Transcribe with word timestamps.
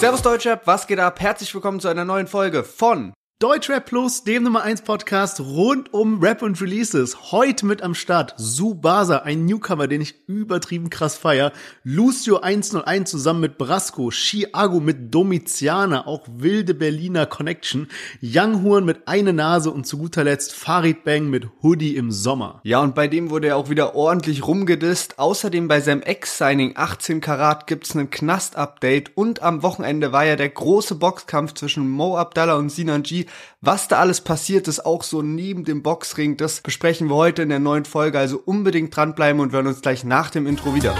Servus 0.00 0.22
Deutschrap, 0.22 0.66
was 0.66 0.86
geht 0.86 0.98
ab? 0.98 1.20
Herzlich 1.20 1.54
willkommen 1.54 1.78
zu 1.78 1.88
einer 1.88 2.06
neuen 2.06 2.26
Folge 2.26 2.64
von 2.64 3.12
Deutschrap 3.42 3.86
Plus, 3.86 4.22
dem 4.22 4.42
Nummer 4.42 4.64
1 4.64 4.82
Podcast 4.82 5.40
rund 5.40 5.94
um 5.94 6.22
Rap 6.22 6.42
und 6.42 6.60
Releases. 6.60 7.32
Heute 7.32 7.64
mit 7.64 7.80
am 7.80 7.94
Start 7.94 8.34
Subasa, 8.36 9.20
ein 9.20 9.46
Newcomer, 9.46 9.86
den 9.86 10.02
ich 10.02 10.28
übertrieben 10.28 10.90
krass 10.90 11.16
feier. 11.16 11.50
Lucio 11.82 12.40
101 12.40 13.10
zusammen 13.10 13.40
mit 13.40 13.56
Brasco, 13.56 14.10
Chiago 14.10 14.78
mit 14.78 15.14
Domiziana, 15.14 16.06
auch 16.06 16.26
wilde 16.30 16.74
Berliner 16.74 17.24
Connection, 17.24 17.88
Young 18.20 18.62
Horn 18.62 18.84
mit 18.84 19.08
Eine 19.08 19.32
Nase 19.32 19.70
und 19.70 19.86
zu 19.86 19.96
guter 19.96 20.22
Letzt 20.22 20.52
Farid 20.52 21.04
Bang 21.04 21.30
mit 21.30 21.48
Hoodie 21.62 21.96
im 21.96 22.12
Sommer. 22.12 22.60
Ja, 22.64 22.82
und 22.82 22.94
bei 22.94 23.08
dem 23.08 23.30
wurde 23.30 23.46
er 23.46 23.56
auch 23.56 23.70
wieder 23.70 23.94
ordentlich 23.94 24.46
rumgedisst. 24.46 25.18
Außerdem 25.18 25.66
bei 25.66 25.80
seinem 25.80 26.02
Ex-Signing 26.02 26.74
18 26.74 27.22
Karat 27.22 27.66
gibt's 27.66 27.96
einen 27.96 28.10
Knast-Update 28.10 29.16
und 29.16 29.40
am 29.40 29.62
Wochenende 29.62 30.12
war 30.12 30.26
ja 30.26 30.36
der 30.36 30.50
große 30.50 30.96
Boxkampf 30.96 31.54
zwischen 31.54 31.88
Mo 31.88 32.18
Abdallah 32.18 32.56
und 32.56 32.68
Sinan 32.68 33.02
G 33.02 33.24
was 33.60 33.88
da 33.88 33.98
alles 33.98 34.20
passiert 34.20 34.68
ist, 34.68 34.84
auch 34.86 35.02
so 35.02 35.22
neben 35.22 35.64
dem 35.64 35.82
Boxring, 35.82 36.36
das 36.36 36.60
besprechen 36.60 37.08
wir 37.08 37.16
heute 37.16 37.42
in 37.42 37.48
der 37.48 37.58
neuen 37.58 37.84
Folge. 37.84 38.18
Also 38.18 38.40
unbedingt 38.44 38.94
dranbleiben 38.94 39.40
und 39.40 39.52
wir 39.52 39.58
hören 39.58 39.66
uns 39.66 39.82
gleich 39.82 40.04
nach 40.04 40.30
dem 40.30 40.46
Intro 40.46 40.74
wieder. 40.74 40.94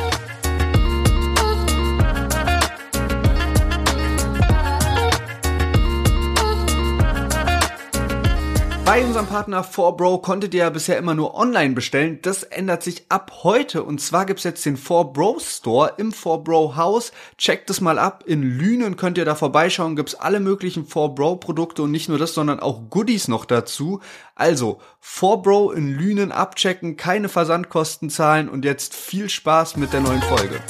Bei 8.90 9.04
unserem 9.04 9.28
Partner 9.28 9.64
4Bro 9.64 10.20
konntet 10.20 10.52
ihr 10.52 10.64
ja 10.64 10.70
bisher 10.70 10.98
immer 10.98 11.14
nur 11.14 11.36
online 11.36 11.76
bestellen. 11.76 12.18
Das 12.22 12.42
ändert 12.42 12.82
sich 12.82 13.04
ab 13.08 13.30
heute. 13.44 13.84
Und 13.84 14.00
zwar 14.00 14.26
gibt's 14.26 14.42
jetzt 14.42 14.66
den 14.66 14.76
4Bro 14.76 15.38
Store 15.38 15.92
im 15.96 16.10
4Bro 16.10 16.74
Haus. 16.74 17.12
Checkt 17.38 17.70
es 17.70 17.80
mal 17.80 18.00
ab. 18.00 18.24
In 18.26 18.42
Lünen 18.42 18.96
könnt 18.96 19.16
ihr 19.16 19.24
da 19.24 19.36
vorbeischauen. 19.36 19.94
Gibt's 19.94 20.16
alle 20.16 20.40
möglichen 20.40 20.88
4Bro 20.88 21.36
Produkte 21.36 21.84
und 21.84 21.92
nicht 21.92 22.08
nur 22.08 22.18
das, 22.18 22.34
sondern 22.34 22.58
auch 22.58 22.80
Goodies 22.90 23.28
noch 23.28 23.44
dazu. 23.44 24.00
Also 24.34 24.80
4Bro 25.04 25.72
in 25.72 25.96
Lünen 25.96 26.32
abchecken, 26.32 26.96
keine 26.96 27.28
Versandkosten 27.28 28.10
zahlen 28.10 28.48
und 28.48 28.64
jetzt 28.64 28.96
viel 28.96 29.28
Spaß 29.28 29.76
mit 29.76 29.92
der 29.92 30.00
neuen 30.00 30.22
Folge. 30.22 30.60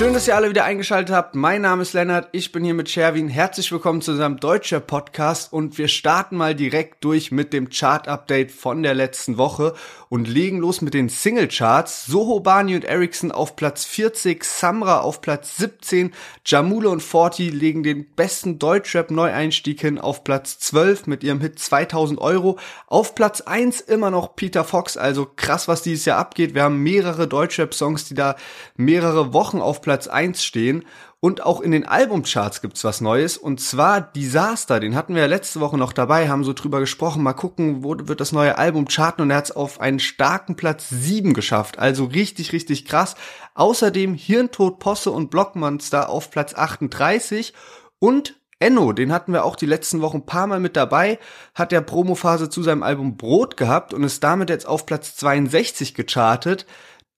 Schön, 0.00 0.14
dass 0.14 0.26
ihr 0.26 0.34
alle 0.34 0.48
wieder 0.48 0.64
eingeschaltet 0.64 1.14
habt. 1.14 1.34
Mein 1.34 1.60
Name 1.60 1.82
ist 1.82 1.92
Lennart, 1.92 2.30
ich 2.32 2.52
bin 2.52 2.64
hier 2.64 2.72
mit 2.72 2.88
Sherwin. 2.88 3.28
Herzlich 3.28 3.70
willkommen 3.70 4.00
zu 4.00 4.12
unserem 4.12 4.40
deutscher 4.40 4.80
Podcast 4.80 5.52
und 5.52 5.76
wir 5.76 5.88
starten 5.88 6.38
mal 6.38 6.54
direkt 6.54 7.04
durch 7.04 7.30
mit 7.32 7.52
dem 7.52 7.68
Chart-Update 7.68 8.50
von 8.50 8.82
der 8.82 8.94
letzten 8.94 9.36
Woche 9.36 9.74
und 10.08 10.26
legen 10.26 10.58
los 10.58 10.80
mit 10.80 10.94
den 10.94 11.10
Single-Charts. 11.10 12.06
Soho, 12.06 12.40
Barney 12.40 12.76
und 12.76 12.86
Ericsson 12.86 13.30
auf 13.30 13.56
Platz 13.56 13.84
40, 13.84 14.42
Samra 14.42 15.00
auf 15.00 15.20
Platz 15.20 15.58
17, 15.58 16.14
Jamule 16.46 16.88
und 16.88 17.02
Forti 17.02 17.50
legen 17.50 17.82
den 17.82 18.06
besten 18.14 18.58
Deutschrap-Neueinstieg 18.58 19.82
hin 19.82 19.98
auf 19.98 20.24
Platz 20.24 20.58
12 20.60 21.08
mit 21.08 21.22
ihrem 21.22 21.42
Hit 21.42 21.58
2000 21.58 22.18
Euro. 22.18 22.58
Auf 22.86 23.14
Platz 23.14 23.42
1 23.42 23.82
immer 23.82 24.10
noch 24.10 24.34
Peter 24.34 24.64
Fox, 24.64 24.96
also 24.96 25.26
krass, 25.36 25.68
was 25.68 25.82
dieses 25.82 26.06
Jahr 26.06 26.18
abgeht. 26.18 26.54
Wir 26.54 26.62
haben 26.62 26.82
mehrere 26.82 27.28
Deutschrap-Songs, 27.28 28.06
die 28.06 28.14
da 28.14 28.36
mehrere 28.78 29.34
Wochen 29.34 29.60
auf 29.60 29.82
Platz 29.82 29.89
Platz 29.90 30.06
1 30.06 30.44
stehen. 30.44 30.84
Und 31.18 31.42
auch 31.44 31.60
in 31.60 31.72
den 31.72 31.84
Albumcharts 31.84 32.62
gibt's 32.62 32.84
was 32.84 33.00
Neues. 33.00 33.36
Und 33.36 33.60
zwar 33.60 34.00
Disaster. 34.00 34.78
Den 34.78 34.94
hatten 34.94 35.16
wir 35.16 35.22
ja 35.22 35.26
letzte 35.26 35.58
Woche 35.58 35.76
noch 35.76 35.92
dabei, 35.92 36.28
haben 36.28 36.44
so 36.44 36.52
drüber 36.52 36.78
gesprochen. 36.78 37.24
Mal 37.24 37.32
gucken, 37.32 37.82
wo 37.82 37.96
wird 37.98 38.20
das 38.20 38.30
neue 38.30 38.56
Album 38.56 38.86
charten. 38.86 39.22
Und 39.22 39.32
er 39.32 39.38
hat's 39.38 39.50
auf 39.50 39.80
einen 39.80 39.98
starken 39.98 40.54
Platz 40.54 40.90
7 40.90 41.34
geschafft. 41.34 41.80
Also 41.80 42.04
richtig, 42.04 42.52
richtig 42.52 42.84
krass. 42.84 43.16
Außerdem 43.54 44.14
Hirntod, 44.14 44.78
Posse 44.78 45.10
und 45.10 45.32
Blockmonster 45.32 46.08
auf 46.08 46.30
Platz 46.30 46.54
38. 46.54 47.52
Und 47.98 48.36
Enno, 48.60 48.92
den 48.92 49.10
hatten 49.10 49.32
wir 49.32 49.44
auch 49.44 49.56
die 49.56 49.66
letzten 49.66 50.02
Wochen 50.02 50.18
ein 50.18 50.26
paar 50.26 50.46
Mal 50.46 50.60
mit 50.60 50.76
dabei, 50.76 51.18
hat 51.56 51.72
der 51.72 51.80
Promophase 51.80 52.48
zu 52.48 52.62
seinem 52.62 52.84
Album 52.84 53.16
Brot 53.16 53.56
gehabt 53.56 53.92
und 53.92 54.04
ist 54.04 54.22
damit 54.22 54.50
jetzt 54.50 54.68
auf 54.68 54.86
Platz 54.86 55.16
62 55.16 55.94
gechartet. 55.94 56.64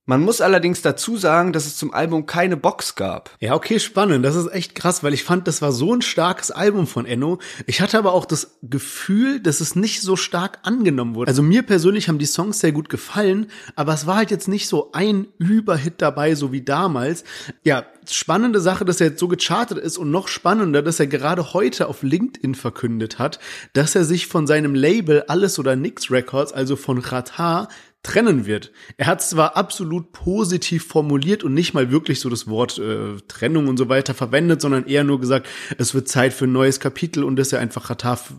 Man 0.04 0.20
muss 0.20 0.40
allerdings 0.40 0.82
dazu 0.82 1.16
sagen, 1.16 1.52
dass 1.52 1.64
es 1.64 1.76
zum 1.76 1.94
Album 1.94 2.26
keine 2.26 2.56
Box 2.56 2.96
gab. 2.96 3.30
Ja, 3.38 3.54
okay, 3.54 3.78
spannend. 3.78 4.24
Das 4.24 4.34
ist 4.34 4.52
echt 4.52 4.74
krass, 4.74 5.04
weil 5.04 5.14
ich 5.14 5.22
fand, 5.22 5.46
das 5.46 5.62
war 5.62 5.70
so 5.70 5.94
ein 5.94 6.02
starkes 6.02 6.50
Album 6.50 6.88
von 6.88 7.06
Enno. 7.06 7.38
Ich 7.66 7.80
hatte 7.80 7.98
aber 7.98 8.12
auch 8.12 8.24
das 8.24 8.58
Gefühl, 8.62 9.38
dass 9.38 9.60
es 9.60 9.76
nicht 9.76 10.02
so 10.02 10.16
stark 10.16 10.58
angenommen 10.64 11.14
wurde. 11.14 11.28
Also 11.28 11.42
mir 11.42 11.62
persönlich 11.62 12.08
haben 12.08 12.18
die 12.18 12.26
Songs 12.26 12.58
sehr 12.58 12.72
gut 12.72 12.88
gefallen, 12.88 13.46
aber 13.76 13.94
es 13.94 14.04
war 14.04 14.16
halt 14.16 14.32
jetzt 14.32 14.48
nicht 14.48 14.66
so 14.66 14.90
ein 14.90 15.28
Überhit 15.38 16.02
dabei, 16.02 16.34
so 16.34 16.50
wie 16.50 16.62
damals. 16.62 17.22
Ja, 17.62 17.84
spannende 18.10 18.60
Sache, 18.60 18.84
dass 18.84 19.00
er 19.00 19.10
jetzt 19.10 19.20
so 19.20 19.28
gechartet 19.28 19.78
ist 19.78 19.98
und 19.98 20.10
noch 20.10 20.26
spannender, 20.26 20.82
dass 20.82 20.98
er 20.98 21.06
gerade 21.06 21.52
heute 21.52 21.86
auf 21.86 22.02
LinkedIn 22.02 22.56
verkündet 22.56 23.20
hat, 23.20 23.38
dass 23.72 23.94
er 23.94 24.04
sich 24.04 24.26
von 24.26 24.48
seinem 24.48 24.74
Label 24.74 25.22
Alles 25.28 25.60
oder 25.60 25.76
Nix 25.76 26.10
Records, 26.10 26.52
also 26.52 26.74
von 26.74 26.98
Ratar, 26.98 27.68
trennen 28.02 28.46
wird. 28.46 28.72
Er 28.96 29.06
hat 29.06 29.22
zwar 29.22 29.56
absolut 29.56 30.10
positiv 30.10 30.86
formuliert 30.86 31.44
und 31.44 31.54
nicht 31.54 31.72
mal 31.72 31.92
wirklich 31.92 32.18
so 32.18 32.28
das 32.28 32.48
Wort 32.48 32.78
äh, 32.78 33.20
Trennung 33.28 33.68
und 33.68 33.76
so 33.76 33.88
weiter 33.88 34.12
verwendet, 34.12 34.60
sondern 34.60 34.86
eher 34.86 35.04
nur 35.04 35.20
gesagt, 35.20 35.48
es 35.78 35.94
wird 35.94 36.08
Zeit 36.08 36.32
für 36.32 36.46
ein 36.46 36.52
neues 36.52 36.80
Kapitel 36.80 37.22
und 37.22 37.36
dass 37.36 37.52
er 37.52 37.60
einfach 37.60 37.90
Rataf, 37.90 38.32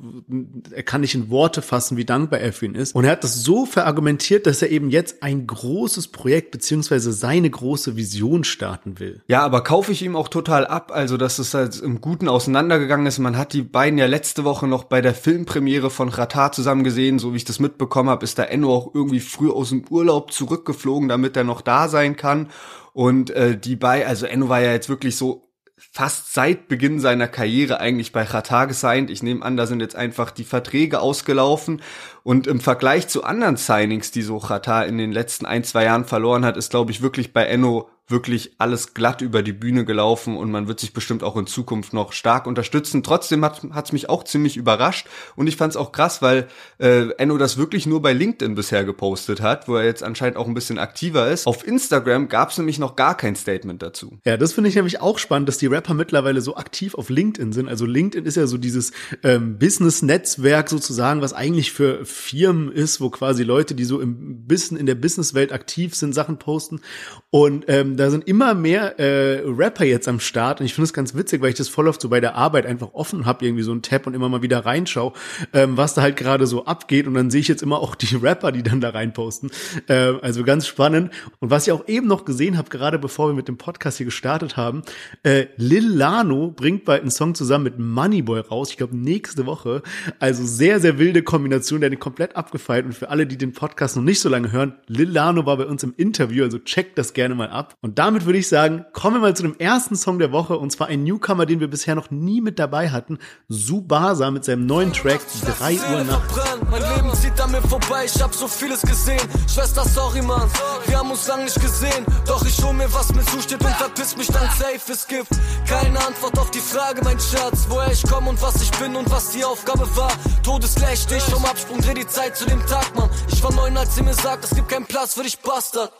er 0.71 0.83
kann 0.83 0.99
nicht 0.99 1.15
in 1.15 1.29
Worte 1.29 1.61
fassen, 1.61 1.95
wie 1.95 2.03
dankbar 2.03 2.41
er 2.41 2.51
für 2.51 2.65
ihn 2.65 2.75
ist. 2.75 2.93
Und 2.93 3.05
er 3.05 3.11
hat 3.11 3.23
das 3.23 3.41
so 3.41 3.65
verargumentiert, 3.65 4.47
dass 4.47 4.61
er 4.61 4.69
eben 4.69 4.89
jetzt 4.89 5.23
ein 5.23 5.47
großes 5.47 6.09
Projekt 6.09 6.51
beziehungsweise 6.51 7.13
seine 7.13 7.49
große 7.49 7.95
Vision 7.95 8.43
starten 8.43 8.99
will. 8.99 9.21
Ja, 9.27 9.43
aber 9.43 9.63
kaufe 9.63 9.93
ich 9.93 10.01
ihm 10.01 10.17
auch 10.17 10.27
total 10.27 10.67
ab, 10.67 10.91
also 10.93 11.15
dass 11.15 11.39
es 11.39 11.53
halt 11.53 11.79
im 11.79 12.01
Guten 12.01 12.27
auseinandergegangen 12.27 13.05
ist. 13.05 13.17
Man 13.19 13.37
hat 13.37 13.53
die 13.53 13.61
beiden 13.61 13.97
ja 13.97 14.07
letzte 14.07 14.43
Woche 14.43 14.67
noch 14.67 14.83
bei 14.83 14.99
der 14.99 15.13
Filmpremiere 15.13 15.89
von 15.89 16.09
Ratar 16.09 16.51
zusammen 16.51 16.83
gesehen, 16.83 17.17
so 17.17 17.31
wie 17.31 17.37
ich 17.37 17.45
das 17.45 17.59
mitbekommen 17.59 18.09
habe, 18.09 18.25
ist 18.25 18.37
da 18.37 18.43
Enno 18.43 18.73
auch 18.73 18.93
irgendwie 18.93 19.21
früh 19.21 19.52
aus 19.53 19.69
dem 19.69 19.85
Urlaub 19.89 20.31
zurückgeflogen, 20.31 21.09
damit 21.09 21.37
er 21.37 21.43
noch 21.43 21.61
da 21.61 21.87
sein 21.87 22.15
kann. 22.15 22.49
Und 22.93 23.31
äh, 23.31 23.57
die 23.57 23.75
bei, 23.75 24.05
also 24.05 24.25
Enno 24.25 24.49
war 24.49 24.61
ja 24.61 24.71
jetzt 24.71 24.89
wirklich 24.89 25.15
so 25.15 25.49
fast 25.91 26.33
seit 26.33 26.67
Beginn 26.67 26.99
seiner 26.99 27.27
Karriere 27.27 27.79
eigentlich 27.79 28.11
bei 28.11 28.25
Qatar 28.25 28.67
gesigned. 28.67 29.09
Ich 29.09 29.23
nehme 29.23 29.43
an, 29.43 29.57
da 29.57 29.65
sind 29.67 29.81
jetzt 29.81 29.95
einfach 29.95 30.31
die 30.31 30.43
Verträge 30.43 30.99
ausgelaufen. 30.99 31.81
Und 32.23 32.47
im 32.47 32.61
Vergleich 32.61 33.09
zu 33.09 33.23
anderen 33.23 33.57
Signings, 33.57 34.11
die 34.11 34.21
so 34.21 34.39
Qatar 34.39 34.85
in 34.85 34.97
den 34.97 35.11
letzten 35.11 35.45
ein, 35.45 35.63
zwei 35.63 35.83
Jahren 35.83 36.05
verloren 36.05 36.45
hat, 36.45 36.57
ist, 36.57 36.71
glaube 36.71 36.91
ich, 36.91 37.01
wirklich 37.01 37.33
bei 37.33 37.45
Enno 37.45 37.89
wirklich 38.07 38.53
alles 38.57 38.93
glatt 38.93 39.21
über 39.21 39.41
die 39.41 39.53
Bühne 39.53 39.85
gelaufen 39.85 40.35
und 40.35 40.51
man 40.51 40.67
wird 40.67 40.79
sich 40.79 40.93
bestimmt 40.93 41.23
auch 41.23 41.37
in 41.37 41.47
Zukunft 41.47 41.93
noch 41.93 42.11
stark 42.11 42.47
unterstützen. 42.47 43.01
Trotzdem 43.01 43.45
hat 43.45 43.85
es 43.85 43.91
mich 43.93 44.09
auch 44.09 44.23
ziemlich 44.25 44.57
überrascht 44.57 45.07
und 45.35 45.47
ich 45.47 45.55
fand 45.55 45.71
es 45.71 45.77
auch 45.77 45.93
krass, 45.93 46.21
weil 46.21 46.47
äh, 46.79 47.09
Enno 47.17 47.37
das 47.37 47.57
wirklich 47.57 47.85
nur 47.85 48.01
bei 48.01 48.11
LinkedIn 48.11 48.55
bisher 48.55 48.83
gepostet 48.83 49.41
hat, 49.41 49.69
wo 49.69 49.77
er 49.77 49.85
jetzt 49.85 50.03
anscheinend 50.03 50.37
auch 50.37 50.47
ein 50.47 50.53
bisschen 50.53 50.79
aktiver 50.79 51.29
ist. 51.29 51.47
Auf 51.47 51.65
Instagram 51.65 52.27
gab 52.27 52.51
es 52.51 52.57
nämlich 52.57 52.77
noch 52.77 52.97
gar 52.97 53.15
kein 53.15 53.37
Statement 53.37 53.81
dazu. 53.81 54.19
Ja, 54.25 54.35
das 54.35 54.51
finde 54.51 54.69
ich 54.69 54.75
nämlich 54.75 54.99
auch 54.99 55.17
spannend, 55.17 55.47
dass 55.47 55.57
die 55.57 55.67
Rapper 55.67 55.93
mittlerweile 55.93 56.41
so 56.41 56.57
aktiv 56.57 56.95
auf 56.95 57.09
LinkedIn 57.09 57.53
sind. 57.53 57.69
Also 57.69 57.85
LinkedIn 57.85 58.25
ist 58.25 58.35
ja 58.35 58.47
so 58.47 58.57
dieses 58.57 58.91
ähm, 59.23 59.57
Business-Netzwerk 59.57 60.69
sozusagen, 60.69 61.21
was 61.21 61.31
eigentlich 61.31 61.71
für 61.71 62.05
Firmen 62.13 62.71
ist, 62.71 63.01
wo 63.01 63.09
quasi 63.09 63.43
Leute, 63.43 63.75
die 63.75 63.83
so 63.83 63.99
im 63.99 64.47
Business, 64.47 64.79
in 64.79 64.85
der 64.85 64.95
Businesswelt 64.95 65.51
aktiv 65.51 65.95
sind, 65.95 66.13
Sachen 66.13 66.37
posten. 66.37 66.81
Und 67.29 67.65
ähm, 67.67 67.97
da 67.97 68.09
sind 68.09 68.27
immer 68.27 68.53
mehr 68.53 68.99
äh, 68.99 69.41
Rapper 69.45 69.85
jetzt 69.85 70.07
am 70.07 70.19
Start 70.19 70.59
und 70.59 70.65
ich 70.65 70.73
finde 70.73 70.85
es 70.85 70.93
ganz 70.93 71.15
witzig, 71.15 71.41
weil 71.41 71.49
ich 71.49 71.55
das 71.55 71.69
voll 71.69 71.87
oft 71.87 72.01
so 72.01 72.09
bei 72.09 72.19
der 72.19 72.35
Arbeit 72.35 72.65
einfach 72.65 72.93
offen 72.93 73.25
habe, 73.25 73.45
irgendwie 73.45 73.63
so 73.63 73.73
ein 73.73 73.81
Tab 73.81 74.07
und 74.07 74.13
immer 74.13 74.29
mal 74.29 74.41
wieder 74.41 74.65
reinschaue, 74.65 75.13
ähm, 75.53 75.75
was 75.77 75.93
da 75.93 76.01
halt 76.01 76.15
gerade 76.15 76.45
so 76.47 76.65
abgeht 76.65 77.07
und 77.07 77.15
dann 77.15 77.31
sehe 77.31 77.41
ich 77.41 77.47
jetzt 77.47 77.63
immer 77.63 77.79
auch 77.79 77.95
die 77.95 78.15
Rapper, 78.21 78.51
die 78.51 78.63
dann 78.63 78.81
da 78.81 78.89
reinposten. 78.89 79.51
Äh, 79.87 80.13
also 80.21 80.43
ganz 80.43 80.67
spannend. 80.67 81.11
Und 81.39 81.49
was 81.49 81.67
ich 81.67 81.73
auch 81.73 81.87
eben 81.87 82.07
noch 82.07 82.25
gesehen 82.25 82.57
habe, 82.57 82.69
gerade 82.69 82.99
bevor 82.99 83.29
wir 83.29 83.33
mit 83.33 83.47
dem 83.47 83.57
Podcast 83.57 83.97
hier 83.97 84.05
gestartet 84.05 84.55
haben, 84.57 84.83
äh, 85.23 85.47
Lil 85.57 85.87
Lano 85.87 86.51
bringt 86.51 86.85
bald 86.85 87.01
einen 87.01 87.11
Song 87.11 87.35
zusammen 87.35 87.63
mit 87.63 87.79
Moneyboy 87.79 88.41
raus, 88.41 88.69
ich 88.69 88.77
glaube 88.77 88.95
nächste 88.95 89.45
Woche. 89.45 89.81
Also 90.19 90.45
sehr, 90.45 90.79
sehr 90.79 90.99
wilde 90.99 91.23
Kombination, 91.23 91.81
der 91.81 91.89
komplett 92.03 92.35
abgefeilt 92.35 92.85
und 92.85 92.91
für 92.91 93.09
alle, 93.09 93.25
die 93.25 93.37
den 93.37 93.53
Podcast 93.53 93.95
noch 93.95 94.03
nicht 94.03 94.19
so 94.19 94.27
lange 94.27 94.51
hören, 94.51 94.75
Lil 94.87 95.09
Lano 95.09 95.45
war 95.45 95.55
bei 95.55 95.65
uns 95.65 95.83
im 95.83 95.93
Interview, 95.95 96.43
also 96.43 96.59
checkt 96.59 96.97
das 96.97 97.13
gerne 97.13 97.33
mal 97.33 97.49
ab. 97.49 97.77
Und 97.79 97.97
damit 97.97 98.25
würde 98.25 98.39
ich 98.39 98.49
sagen, 98.49 98.83
kommen 98.91 99.15
wir 99.15 99.21
mal 99.21 99.35
zu 99.37 99.43
dem 99.43 99.57
ersten 99.57 99.95
Song 99.95 100.19
der 100.19 100.33
Woche 100.33 100.57
und 100.57 100.69
zwar 100.69 100.87
ein 100.87 101.05
Newcomer, 101.05 101.45
den 101.45 101.61
wir 101.61 101.69
bisher 101.69 101.95
noch 101.95 102.11
nie 102.11 102.41
mit 102.41 102.59
dabei 102.59 102.89
hatten. 102.89 103.19
Subasa 103.47 104.31
mit 104.31 104.43
seinem 104.43 104.65
neuen 104.65 104.91
Track 104.91 105.21
3 105.59 105.75
Uhr 105.75 106.03
nachts. 106.03 106.35
Mein 106.69 106.81
Leben 106.93 107.13
zieht 107.13 107.39
an 107.39 107.51
mir 107.51 107.61
vorbei, 107.61 108.03
ich 108.03 108.21
hab 108.21 108.35
so 108.35 108.49
vieles 108.49 108.81
gesehen. 108.81 109.21
Schwester, 109.47 109.85
sorry, 109.85 110.21
Mann, 110.21 110.49
wir 110.87 110.97
haben 110.97 111.09
uns 111.09 111.25
lang 111.29 111.45
nicht 111.45 111.61
gesehen. 111.61 112.05
Doch 112.27 112.45
ich 112.45 112.61
hol 112.61 112.73
mir, 112.73 112.93
was 112.93 113.15
mir 113.15 113.23
zusteht 113.23 113.63
und 113.63 113.75
verpiss 113.75 114.17
mich 114.17 114.27
dann 114.27 114.49
safe. 114.59 114.91
Es 114.91 115.07
gibt 115.07 115.29
keine 115.69 116.05
Antwort 116.05 116.37
auf 116.37 116.51
die 116.51 116.59
Frage, 116.59 116.99
mein 117.05 117.17
Schatz, 117.17 117.65
woher 117.69 117.93
ich 117.93 118.03
komme 118.03 118.29
und 118.29 118.41
was 118.41 118.61
ich 118.61 118.71
bin 118.71 118.93
und 118.93 119.09
was 119.09 119.31
die 119.31 119.45
Aufgabe 119.45 119.87
war. 119.95 120.11
Todesgleich 120.43 121.07
dich 121.07 121.23
vom 121.23 121.45
Absprung, 121.45 121.79
dreh 121.79 121.92
die 121.93 122.07
Zeit 122.07 122.35
zu 122.35 122.45
dem 122.45 122.65
Tag, 122.65 122.95
Mann. 122.95 123.09
Ich 123.31 123.43
war 123.43 123.53
neun, 123.53 123.77
als 123.77 123.95
sie 123.95 124.03
mir 124.03 124.13
sagt, 124.13 124.45
es 124.45 124.55
gibt 124.55 124.69
keinen 124.69 124.85
Platz 124.85 125.13
für 125.13 125.23
dich, 125.23 125.39
Bastard. 125.39 125.91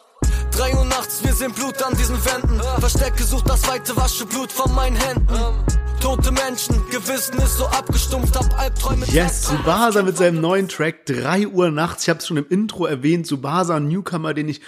3 0.52 0.76
Uhr 0.76 0.86
nachts, 0.86 1.24
wir 1.24 1.34
sehen 1.34 1.52
Blut 1.52 1.82
an 1.82 1.96
diesen 1.98 2.24
Wänden. 2.26 2.62
Verstecke 2.80 3.24
sucht 3.24 3.50
das 3.50 3.68
weite 3.68 3.96
wasche 3.98 4.26
Blut 4.26 4.52
von 4.52 4.74
meinen 4.74 4.96
Händen. 4.96 5.38
Tote 6.00 6.32
Menschen, 6.32 6.76
Gewissen 6.90 7.40
ist 7.40 7.58
so 7.58 7.66
abgestumpft, 7.66 8.36
hab 8.36 8.60
Albträume. 8.60 9.06
Yes, 9.08 9.48
Subasa 9.48 10.04
mit 10.04 10.18
seinem 10.18 10.42
neuen 10.42 10.68
Track 10.68 11.06
3 11.06 11.48
Uhr 11.48 11.72
nachts. 11.72 12.04
Ich 12.04 12.10
habe 12.10 12.20
es 12.20 12.28
schon 12.28 12.38
im 12.38 12.48
Intro 12.50 12.86
erwähnt. 12.86 13.26
Subasa, 13.26 13.78
ein 13.78 13.88
Newcomer, 13.88 14.34
den 14.34 14.50
ich 14.50 14.62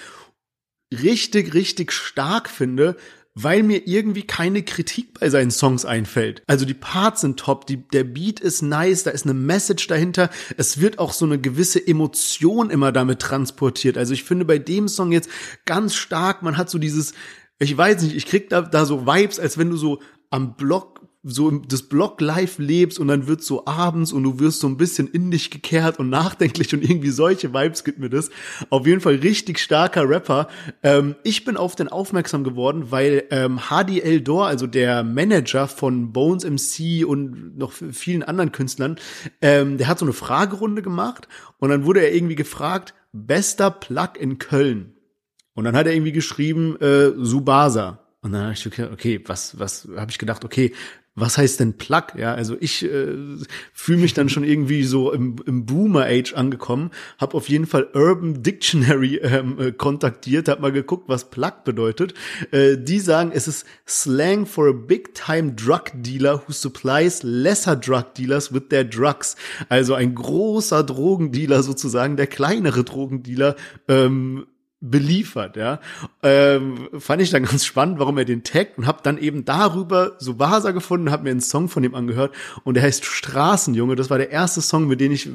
richtig, 0.92 1.54
richtig 1.54 1.92
stark 1.92 2.50
finde, 2.50 2.96
weil 3.36 3.64
mir 3.64 3.86
irgendwie 3.86 4.24
keine 4.24 4.64
Kritik 4.64 5.20
bei 5.20 5.30
seinen 5.30 5.52
Songs 5.52 5.84
einfällt. 5.84 6.42
Also 6.48 6.66
die 6.66 6.74
Parts 6.74 7.22
sind 7.22 7.38
top, 7.38 7.68
die, 7.68 7.78
der 7.90 8.06
Beat 8.06 8.40
ist 8.40 8.62
nice, 8.62 9.04
da 9.04 9.12
ist 9.12 9.26
eine 9.26 9.34
Message 9.34 9.88
dahinter. 9.88 10.30
Es 10.56 10.80
wird 10.80 11.00
auch 11.00 11.12
so 11.12 11.26
eine 11.26 11.38
gewisse 11.38 11.86
Emotion 11.86 12.70
immer 12.70 12.94
damit 12.94 13.20
transportiert. 13.20 13.98
Also 13.98 14.14
ich 14.14 14.24
finde 14.24 14.46
bei 14.46 14.58
dem 14.58 14.88
Song 14.88 15.12
jetzt 15.12 15.30
ganz 15.66 15.96
stark, 15.96 16.44
man 16.44 16.58
hat 16.58 16.70
so 16.70 16.78
dieses, 16.78 17.14
ich 17.60 17.78
weiß 17.78 18.04
nicht, 18.04 18.16
ich 18.16 18.26
krieg 18.26 18.50
da, 18.50 18.62
da 18.62 18.86
so 18.86 19.06
Vibes, 19.06 19.40
als 19.40 19.58
wenn 19.58 19.70
du 19.70 19.76
so 19.76 20.00
am 20.30 20.56
Block 20.56 20.95
so 21.28 21.50
das 21.50 21.82
Blog 21.82 22.22
live 22.22 22.60
lebst 22.60 23.00
und 23.00 23.08
dann 23.08 23.26
wird 23.26 23.42
so 23.42 23.66
abends 23.66 24.14
und 24.14 24.22
du 24.22 24.40
wirst 24.40 24.60
so 24.60 24.68
ein 24.68 24.78
bisschen 24.78 25.08
in 25.08 25.32
dich 25.32 25.50
gekehrt 25.50 25.98
und 25.98 26.10
nachdenklich 26.10 26.72
und 26.76 26.84
irgendwie 26.84 27.10
solche 27.10 27.52
Vibes 27.52 27.84
gibt 27.84 27.98
mir 27.98 28.12
das. 28.12 28.30
Auf 28.70 28.86
jeden 28.86 29.02
Fall 29.02 29.16
richtig 29.16 29.58
starker 29.58 30.08
Rapper. 30.08 30.48
Ähm, 30.84 31.16
ich 31.24 31.44
bin 31.44 31.58
auf 31.58 31.76
den 31.76 31.88
aufmerksam 31.88 32.44
geworden, 32.44 32.92
weil 32.92 33.24
ähm, 33.32 33.72
Hadi 33.72 34.02
Eldor, 34.02 34.46
also 34.46 34.68
der 34.68 35.04
Manager 35.04 35.68
von 35.68 36.14
Bones 36.14 36.46
MC 36.46 37.08
und 37.08 37.58
noch 37.58 37.72
vielen 37.72 38.22
anderen 38.22 38.52
Künstlern, 38.52 38.98
ähm, 39.42 39.80
der 39.80 39.88
hat 39.88 39.98
so 39.98 40.06
eine 40.06 40.14
Fragerunde 40.14 40.84
gemacht 40.84 41.28
und 41.58 41.70
dann 41.70 41.86
wurde 41.86 42.02
er 42.02 42.14
irgendwie 42.14 42.36
gefragt, 42.36 42.94
bester 43.14 43.72
Plug 43.72 44.10
in 44.20 44.38
Köln. 44.38 44.94
Und 45.56 45.64
dann 45.64 45.76
hat 45.76 45.88
er 45.88 45.94
irgendwie 45.94 46.12
geschrieben, 46.12 46.80
äh, 46.82 47.14
Subasa. 47.18 48.06
Und 48.22 48.34
dann 48.34 48.44
habe 48.44 48.54
ich 48.54 48.68
okay, 48.68 48.90
okay, 48.92 49.22
was, 49.26 49.58
was 49.58 49.88
habe 49.96 50.12
ich 50.12 50.18
gedacht, 50.18 50.44
okay, 50.44 50.74
was 51.16 51.38
heißt 51.38 51.62
denn 51.62 51.78
Plug? 51.78 52.08
Ja, 52.18 52.34
also 52.34 52.58
ich 52.60 52.84
äh, 52.84 53.08
fühle 53.74 54.00
mich 54.00 54.14
dann 54.14 54.28
schon 54.28 54.44
irgendwie 54.44 54.84
so 54.84 55.14
im, 55.14 55.38
im 55.46 55.66
Boomer-Age 55.66 56.34
angekommen, 56.34 56.92
habe 57.18 57.36
auf 57.36 57.48
jeden 57.48 57.66
Fall 57.66 57.88
Urban 57.94 58.44
Dictionary 58.44 59.16
ähm, 59.24 59.58
äh, 59.60 59.72
kontaktiert, 59.72 60.50
habe 60.50 60.62
mal 60.62 60.74
geguckt, 60.74 61.08
was 61.08 61.30
Plug 61.30 61.64
bedeutet. 61.64 62.14
Äh, 62.52 62.78
die 62.78 63.00
sagen, 63.00 63.32
es 63.34 63.48
ist 63.48 63.66
Slang 63.88 64.46
for 64.46 64.68
a 64.68 64.74
big-time 64.74 65.54
drug 65.54 65.86
dealer 65.94 66.44
who 66.46 66.52
supplies 66.52 67.24
lesser 67.24 67.78
drug 67.78 68.14
dealers 68.18 68.54
with 68.54 68.64
their 68.70 68.84
drugs. 68.84 69.38
Also 69.70 69.94
ein 69.94 70.16
großer 70.16 70.84
Drogendealer 70.84 71.64
sozusagen, 71.64 72.18
der 72.18 72.28
kleinere 72.28 72.84
Drogendealer 72.84 73.56
ähm, 73.88 74.48
beliefert, 74.90 75.58
ja. 75.58 75.80
Ähm, 76.24 76.90
fand 76.98 77.22
ich 77.22 77.30
dann 77.30 77.44
ganz 77.44 77.66
spannend, 77.66 78.00
warum 78.00 78.18
er 78.18 78.26
den 78.26 78.44
taggt 78.44 78.78
und 78.78 78.88
habe 78.88 79.00
dann 79.04 79.18
eben 79.18 79.46
darüber 79.46 80.14
Subasa 80.20 80.72
gefunden, 80.72 81.12
habe 81.12 81.24
mir 81.24 81.32
einen 81.32 81.42
Song 81.42 81.70
von 81.70 81.84
ihm 81.84 81.96
angehört 81.96 82.34
und 82.64 82.76
der 82.76 82.84
heißt 82.84 83.06
Straßenjunge. 83.06 83.96
Das 83.96 84.10
war 84.10 84.18
der 84.18 84.32
erste 84.32 84.62
Song, 84.62 84.88
mit 84.88 85.00
dem 85.02 85.12
ich, 85.12 85.30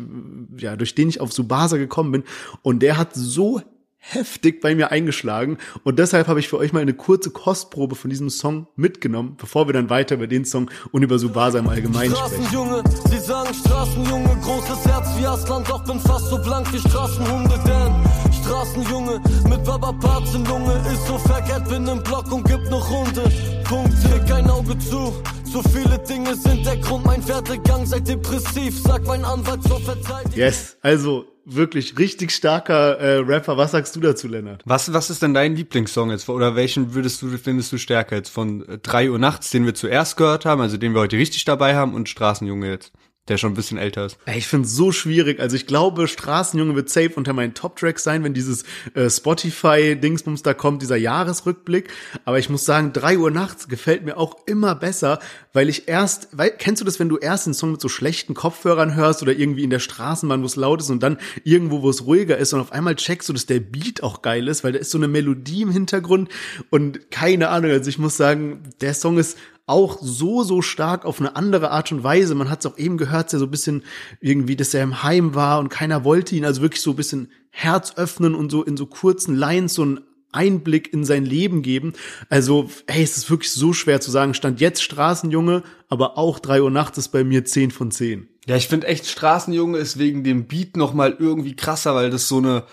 ja, 0.56 0.76
durch 0.76 0.94
den 0.94 1.08
ich 1.08 1.20
auf 1.20 1.32
Subasa 1.32 1.76
gekommen 1.76 2.12
bin 2.12 2.24
und 2.62 2.82
der 2.82 2.96
hat 2.96 3.14
so 3.14 3.60
heftig 4.02 4.62
bei 4.62 4.74
mir 4.74 4.90
eingeschlagen 4.90 5.58
und 5.84 5.98
deshalb 5.98 6.26
habe 6.26 6.40
ich 6.40 6.48
für 6.48 6.56
euch 6.56 6.72
mal 6.72 6.80
eine 6.80 6.94
kurze 6.94 7.30
Kostprobe 7.30 7.96
von 7.96 8.08
diesem 8.08 8.30
Song 8.30 8.66
mitgenommen, 8.74 9.36
bevor 9.36 9.68
wir 9.68 9.74
dann 9.74 9.90
weiter 9.90 10.14
über 10.14 10.26
den 10.26 10.46
Song 10.46 10.70
und 10.90 11.02
über 11.02 11.18
Subasa 11.18 11.58
im 11.58 11.68
Allgemeinen 11.68 12.16
sprechen. 12.16 12.46
Straßenjunge, 12.46 12.82
sie 13.10 13.18
sagen 13.18 13.54
Straßenjunge, 13.54 14.38
großes 14.42 14.86
Herz 14.86 15.08
wie 15.18 15.26
Aslan, 15.26 15.64
doch 15.64 15.84
bin 15.84 16.00
fast 16.00 16.30
so 16.30 16.38
blank 16.38 16.72
wie 16.72 16.78
Straßenhunde, 16.78 17.60
denn 17.66 18.09
Straßenjunge 18.50 19.20
mit 19.48 19.64
Baba 19.64 19.92
Parts 19.92 20.34
in 20.34 20.44
Lunge 20.44 20.74
ist 20.92 21.06
so 21.06 21.16
verkehrt, 21.18 21.68
bin 21.68 21.86
im 21.86 22.02
Block 22.02 22.32
und 22.32 22.42
gibt 22.48 22.68
noch 22.68 22.90
Runde. 22.90 23.22
Punkte, 23.62 24.24
kein 24.28 24.50
Auge 24.50 24.76
zu. 24.76 25.12
So 25.44 25.62
viele 25.62 25.96
Dinge 26.00 26.34
sind 26.34 26.66
der 26.66 26.76
Grund, 26.78 27.06
mein 27.06 27.26
Werdegang 27.28 27.86
sei 27.86 28.00
depressiv, 28.00 28.76
sagt 28.76 29.06
mein 29.06 29.24
Anwalt 29.24 29.62
zur 29.62 29.80
Verteidigung. 29.80 30.36
Yes, 30.36 30.76
also 30.82 31.26
wirklich 31.44 31.96
richtig 31.96 32.32
starker 32.32 32.98
äh, 32.98 33.18
Rapper. 33.18 33.56
Was 33.56 33.70
sagst 33.70 33.94
du 33.94 34.00
dazu, 34.00 34.26
Lennart? 34.26 34.62
Was, 34.64 34.92
was 34.92 35.10
ist 35.10 35.22
denn 35.22 35.32
dein 35.32 35.54
Lieblingssong 35.54 36.10
jetzt? 36.10 36.28
Oder 36.28 36.56
welchen 36.56 36.92
würdest 36.92 37.22
du, 37.22 37.28
findest 37.38 37.70
du 37.70 37.78
stärker 37.78 38.16
jetzt? 38.16 38.30
Von 38.30 38.68
äh, 38.68 38.78
3 38.78 39.12
Uhr 39.12 39.20
nachts, 39.20 39.50
den 39.50 39.64
wir 39.64 39.76
zuerst 39.76 40.16
gehört 40.16 40.44
haben, 40.44 40.60
also 40.60 40.76
den 40.76 40.92
wir 40.92 41.02
heute 41.02 41.16
richtig 41.16 41.44
dabei 41.44 41.76
haben, 41.76 41.94
und 41.94 42.08
Straßenjunge 42.08 42.68
jetzt? 42.68 42.90
Der 43.30 43.38
schon 43.38 43.52
ein 43.52 43.54
bisschen 43.54 43.78
älter 43.78 44.06
ist. 44.06 44.18
Ich 44.34 44.46
finde 44.46 44.66
es 44.66 44.74
so 44.74 44.92
schwierig. 44.92 45.40
Also 45.40 45.56
ich 45.56 45.66
glaube, 45.66 46.08
Straßenjunge 46.08 46.74
wird 46.74 46.90
safe 46.90 47.12
unter 47.14 47.32
meinen 47.32 47.54
Top-Tracks 47.54 48.02
sein, 48.02 48.24
wenn 48.24 48.34
dieses 48.34 48.64
äh, 48.94 49.08
Spotify-Dingsbums 49.08 50.42
da 50.42 50.52
kommt, 50.52 50.82
dieser 50.82 50.96
Jahresrückblick. 50.96 51.90
Aber 52.24 52.38
ich 52.38 52.50
muss 52.50 52.64
sagen, 52.64 52.92
drei 52.92 53.16
Uhr 53.18 53.30
nachts 53.30 53.68
gefällt 53.68 54.04
mir 54.04 54.16
auch 54.16 54.36
immer 54.46 54.74
besser, 54.74 55.20
weil 55.52 55.68
ich 55.68 55.88
erst, 55.88 56.28
weil, 56.32 56.50
kennst 56.50 56.80
du 56.80 56.84
das, 56.84 56.98
wenn 56.98 57.08
du 57.08 57.18
erst 57.18 57.46
einen 57.46 57.54
Song 57.54 57.72
mit 57.72 57.80
so 57.80 57.88
schlechten 57.88 58.34
Kopfhörern 58.34 58.94
hörst 58.94 59.22
oder 59.22 59.32
irgendwie 59.32 59.64
in 59.64 59.70
der 59.70 59.78
Straßenbahn, 59.78 60.42
wo 60.42 60.46
es 60.46 60.56
laut 60.56 60.80
ist 60.80 60.90
und 60.90 61.02
dann 61.02 61.18
irgendwo, 61.44 61.82
wo 61.82 61.90
es 61.90 62.04
ruhiger 62.04 62.36
ist 62.36 62.52
und 62.52 62.60
auf 62.60 62.72
einmal 62.72 62.96
checkst 62.96 63.28
du, 63.28 63.32
dass 63.32 63.46
der 63.46 63.60
Beat 63.60 64.02
auch 64.02 64.22
geil 64.22 64.48
ist, 64.48 64.64
weil 64.64 64.72
da 64.72 64.78
ist 64.80 64.90
so 64.90 64.98
eine 64.98 65.08
Melodie 65.08 65.62
im 65.62 65.70
Hintergrund 65.70 66.28
und 66.70 67.10
keine 67.10 67.48
Ahnung. 67.48 67.70
Also 67.70 67.88
ich 67.88 67.98
muss 67.98 68.16
sagen, 68.16 68.64
der 68.80 68.94
Song 68.94 69.18
ist 69.18 69.38
auch 69.70 69.98
so, 70.02 70.42
so 70.42 70.60
stark 70.60 71.04
auf 71.04 71.20
eine 71.20 71.36
andere 71.36 71.70
Art 71.70 71.92
und 71.92 72.02
Weise. 72.02 72.34
Man 72.34 72.50
hat 72.50 72.60
es 72.60 72.66
auch 72.66 72.76
eben 72.76 72.98
gehört, 72.98 73.32
dass 73.32 73.40
so 73.40 73.46
ein 73.46 73.50
bisschen 73.50 73.84
irgendwie, 74.20 74.56
dass 74.56 74.74
er 74.74 74.82
im 74.82 75.02
Heim 75.02 75.34
war 75.34 75.60
und 75.60 75.68
keiner 75.68 76.04
wollte 76.04 76.34
ihn, 76.36 76.44
also 76.44 76.60
wirklich 76.60 76.82
so 76.82 76.90
ein 76.90 76.96
bisschen 76.96 77.30
Herz 77.50 77.94
öffnen 77.96 78.34
und 78.34 78.50
so 78.50 78.62
in 78.62 78.76
so 78.76 78.86
kurzen 78.86 79.34
Lines 79.34 79.74
so 79.74 79.84
ein 79.84 80.00
Einblick 80.32 80.92
in 80.92 81.04
sein 81.04 81.24
Leben 81.24 81.62
geben. 81.62 81.94
Also, 82.28 82.70
hey, 82.86 83.02
es 83.02 83.16
ist 83.16 83.30
wirklich 83.30 83.50
so 83.50 83.72
schwer 83.72 84.00
zu 84.00 84.10
sagen. 84.10 84.34
Stand 84.34 84.60
jetzt 84.60 84.82
Straßenjunge, 84.82 85.62
aber 85.88 86.18
auch 86.18 86.38
drei 86.38 86.62
Uhr 86.62 86.70
nachts 86.70 86.98
ist 86.98 87.08
bei 87.08 87.24
mir 87.24 87.44
zehn 87.44 87.70
von 87.70 87.90
zehn. 87.90 88.28
Ja, 88.46 88.56
ich 88.56 88.68
finde 88.68 88.86
echt 88.86 89.06
Straßenjunge 89.06 89.78
ist 89.78 89.98
wegen 89.98 90.24
dem 90.24 90.46
Beat 90.46 90.76
noch 90.76 90.94
mal 90.94 91.16
irgendwie 91.18 91.56
krasser, 91.56 91.94
weil 91.94 92.10
das 92.10 92.28
so 92.28 92.38
eine 92.38 92.64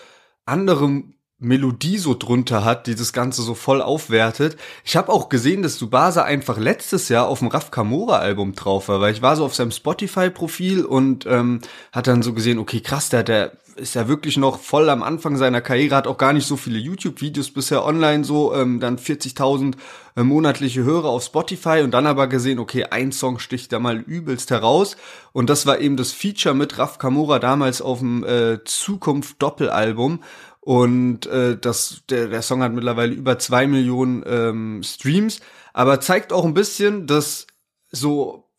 andere 0.45 1.03
Melodie 1.39 1.99
so 1.99 2.15
drunter 2.15 2.65
hat, 2.65 2.87
die 2.87 2.95
das 2.95 3.13
Ganze 3.13 3.43
so 3.43 3.53
voll 3.53 3.81
aufwertet. 3.81 4.57
Ich 4.83 4.95
habe 4.95 5.11
auch 5.11 5.29
gesehen, 5.29 5.61
dass 5.61 5.75
Subasa 5.75 6.23
einfach 6.23 6.57
letztes 6.57 7.09
Jahr 7.09 7.27
auf 7.27 7.39
dem 7.39 7.49
Raf 7.49 7.69
Kamora 7.69 8.17
Album 8.17 8.55
drauf 8.55 8.87
war, 8.87 9.01
weil 9.01 9.13
ich 9.13 9.21
war 9.21 9.35
so 9.35 9.45
auf 9.45 9.53
seinem 9.53 9.71
Spotify-Profil 9.71 10.83
und 10.83 11.27
ähm, 11.27 11.61
hat 11.91 12.07
dann 12.07 12.23
so 12.23 12.33
gesehen, 12.33 12.57
okay, 12.57 12.79
krass, 12.79 13.09
der, 13.09 13.23
der 13.23 13.51
ist 13.77 13.93
ja 13.93 14.07
wirklich 14.07 14.37
noch 14.37 14.59
voll 14.59 14.89
am 14.89 15.03
Anfang 15.03 15.37
seiner 15.37 15.61
Karriere, 15.61 15.95
hat 15.95 16.07
auch 16.07 16.17
gar 16.17 16.33
nicht 16.33 16.47
so 16.47 16.57
viele 16.57 16.79
YouTube-Videos 16.79 17.51
bisher 17.51 17.85
online, 17.85 18.23
so 18.23 18.53
ähm, 18.55 18.79
dann 18.79 18.97
40.000 18.97 19.75
äh, 20.15 20.23
monatliche 20.23 20.83
Hörer 20.83 21.09
auf 21.09 21.23
Spotify 21.23 21.81
und 21.83 21.91
dann 21.91 22.07
aber 22.07 22.27
gesehen, 22.27 22.57
okay, 22.59 22.85
ein 22.85 23.11
Song 23.11 23.37
sticht 23.37 23.71
da 23.71 23.79
mal 23.79 23.97
übelst 23.97 24.49
heraus 24.49 24.97
und 25.31 25.49
das 25.49 25.67
war 25.67 25.79
eben 25.79 25.95
das 25.95 26.11
Feature 26.11 26.55
mit 26.55 26.79
Raf 26.79 26.97
Kamora 26.97 27.37
damals 27.37 27.81
auf 27.81 27.99
dem 27.99 28.23
äh, 28.23 28.63
Zukunft 28.63 29.41
Doppelalbum 29.41 30.23
und 30.67 31.27
äh, 31.27 31.57
das, 31.57 32.01
der, 32.09 32.27
der 32.27 32.41
Song 32.41 32.61
hat 32.61 32.73
mittlerweile 32.73 33.13
über 33.13 33.39
zwei 33.39 33.67
Millionen 33.67 34.21
ähm, 34.27 34.81
Streams, 34.83 35.39
aber 35.71 36.01
zeigt 36.01 36.33
auch 36.33 36.43
ein 36.43 36.53
bisschen, 36.53 37.07
dass 37.07 37.47
so, 37.89 38.49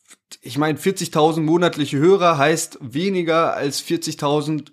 ich 0.40 0.56
meine, 0.56 0.78
40.000 0.78 1.42
monatliche 1.42 1.98
Hörer 1.98 2.38
heißt 2.38 2.78
weniger 2.80 3.52
als 3.52 3.84
40.000 3.84 4.72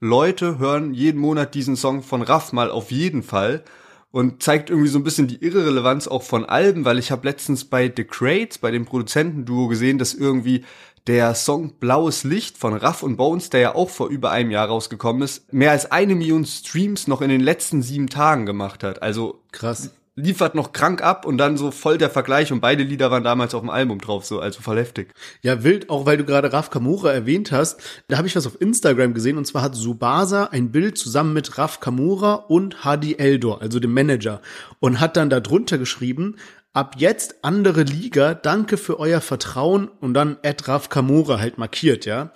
Leute 0.00 0.58
hören 0.58 0.92
jeden 0.92 1.22
Monat 1.22 1.54
diesen 1.54 1.74
Song 1.74 2.02
von 2.02 2.20
Raff 2.20 2.52
mal 2.52 2.70
auf 2.70 2.90
jeden 2.90 3.22
Fall. 3.22 3.64
Und 4.10 4.42
zeigt 4.42 4.68
irgendwie 4.68 4.88
so 4.88 4.98
ein 4.98 5.04
bisschen 5.04 5.26
die 5.26 5.42
Irrelevanz 5.42 6.06
auch 6.06 6.22
von 6.22 6.44
Alben, 6.44 6.84
weil 6.84 6.98
ich 6.98 7.10
habe 7.10 7.26
letztens 7.26 7.64
bei 7.64 7.90
The 7.94 8.04
Crates, 8.04 8.58
bei 8.58 8.70
dem 8.70 8.84
Produzentenduo 8.84 9.68
gesehen, 9.68 9.98
dass 9.98 10.12
irgendwie 10.12 10.64
der 11.08 11.34
Song 11.34 11.72
Blaues 11.80 12.22
Licht 12.22 12.58
von 12.58 12.74
Raff 12.74 13.02
und 13.02 13.16
Bones, 13.16 13.48
der 13.48 13.60
ja 13.60 13.74
auch 13.74 13.88
vor 13.88 14.08
über 14.08 14.30
einem 14.30 14.50
Jahr 14.50 14.68
rausgekommen 14.68 15.22
ist, 15.22 15.50
mehr 15.52 15.70
als 15.70 15.90
eine 15.90 16.14
Million 16.14 16.44
Streams 16.44 17.08
noch 17.08 17.22
in 17.22 17.30
den 17.30 17.40
letzten 17.40 17.80
sieben 17.80 18.08
Tagen 18.08 18.44
gemacht 18.44 18.84
hat. 18.84 19.02
Also 19.02 19.40
krass. 19.50 19.90
liefert 20.16 20.54
noch 20.54 20.72
krank 20.72 21.00
ab 21.00 21.24
und 21.24 21.38
dann 21.38 21.56
so 21.56 21.70
voll 21.70 21.96
der 21.96 22.10
Vergleich 22.10 22.52
und 22.52 22.60
beide 22.60 22.82
Lieder 22.82 23.10
waren 23.10 23.24
damals 23.24 23.54
auf 23.54 23.62
dem 23.62 23.70
Album 23.70 24.00
drauf, 24.00 24.26
so 24.26 24.40
also 24.40 24.60
voll 24.60 24.76
heftig. 24.76 25.14
Ja, 25.40 25.64
wild, 25.64 25.88
auch 25.88 26.04
weil 26.04 26.18
du 26.18 26.24
gerade 26.24 26.52
Raf 26.52 26.68
Kamura 26.68 27.10
erwähnt 27.10 27.52
hast. 27.52 27.80
Da 28.08 28.18
habe 28.18 28.28
ich 28.28 28.36
was 28.36 28.46
auf 28.46 28.60
Instagram 28.60 29.14
gesehen 29.14 29.38
und 29.38 29.46
zwar 29.46 29.62
hat 29.62 29.76
Subasa 29.76 30.44
ein 30.44 30.72
Bild 30.72 30.98
zusammen 30.98 31.32
mit 31.32 31.56
Raf 31.56 31.80
Kamura 31.80 32.34
und 32.34 32.84
Hadi 32.84 33.14
Eldor, 33.14 33.62
also 33.62 33.80
dem 33.80 33.94
Manager, 33.94 34.42
und 34.80 35.00
hat 35.00 35.16
dann 35.16 35.30
darunter 35.30 35.78
geschrieben, 35.78 36.36
ab 36.72 36.96
jetzt 36.98 37.42
andere 37.42 37.82
Liga, 37.82 38.34
danke 38.34 38.76
für 38.76 38.98
euer 38.98 39.20
Vertrauen 39.20 39.88
und 39.88 40.14
dann 40.14 40.38
Ed 40.42 40.68
Raf 40.68 40.88
Kamura 40.88 41.38
halt 41.38 41.58
markiert, 41.58 42.06
ja. 42.06 42.32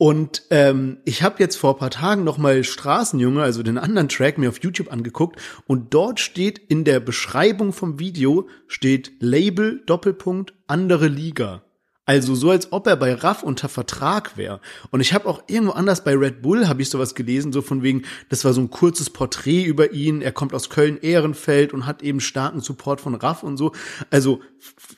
Und 0.00 0.44
ähm, 0.50 0.98
ich 1.04 1.24
habe 1.24 1.40
jetzt 1.40 1.56
vor 1.56 1.76
paar 1.76 1.90
Tagen 1.90 2.22
noch 2.22 2.38
mal 2.38 2.62
Straßenjunge, 2.62 3.42
also 3.42 3.64
den 3.64 3.78
anderen 3.78 4.08
Track, 4.08 4.38
mir 4.38 4.48
auf 4.48 4.62
YouTube 4.62 4.92
angeguckt 4.92 5.40
und 5.66 5.92
dort 5.92 6.20
steht 6.20 6.58
in 6.58 6.84
der 6.84 7.00
Beschreibung 7.00 7.72
vom 7.72 7.98
Video 7.98 8.48
steht 8.68 9.12
Label 9.18 9.82
Doppelpunkt 9.86 10.54
andere 10.68 11.08
Liga. 11.08 11.64
Also 12.08 12.34
so, 12.34 12.50
als 12.50 12.72
ob 12.72 12.86
er 12.86 12.96
bei 12.96 13.12
Raff 13.12 13.42
unter 13.42 13.68
Vertrag 13.68 14.38
wäre. 14.38 14.60
Und 14.90 15.02
ich 15.02 15.12
habe 15.12 15.28
auch 15.28 15.42
irgendwo 15.46 15.74
anders 15.74 16.04
bei 16.04 16.16
Red 16.16 16.40
Bull 16.40 16.66
habe 16.66 16.80
ich 16.80 16.88
sowas 16.88 17.14
gelesen, 17.14 17.52
so 17.52 17.60
von 17.60 17.82
wegen, 17.82 18.04
das 18.30 18.46
war 18.46 18.54
so 18.54 18.62
ein 18.62 18.70
kurzes 18.70 19.10
Porträt 19.10 19.64
über 19.64 19.92
ihn. 19.92 20.22
Er 20.22 20.32
kommt 20.32 20.54
aus 20.54 20.70
Köln-Ehrenfeld 20.70 21.74
und 21.74 21.84
hat 21.84 22.02
eben 22.02 22.20
starken 22.20 22.60
Support 22.62 23.02
von 23.02 23.14
Raff 23.14 23.42
und 23.42 23.58
so. 23.58 23.72
Also 24.08 24.40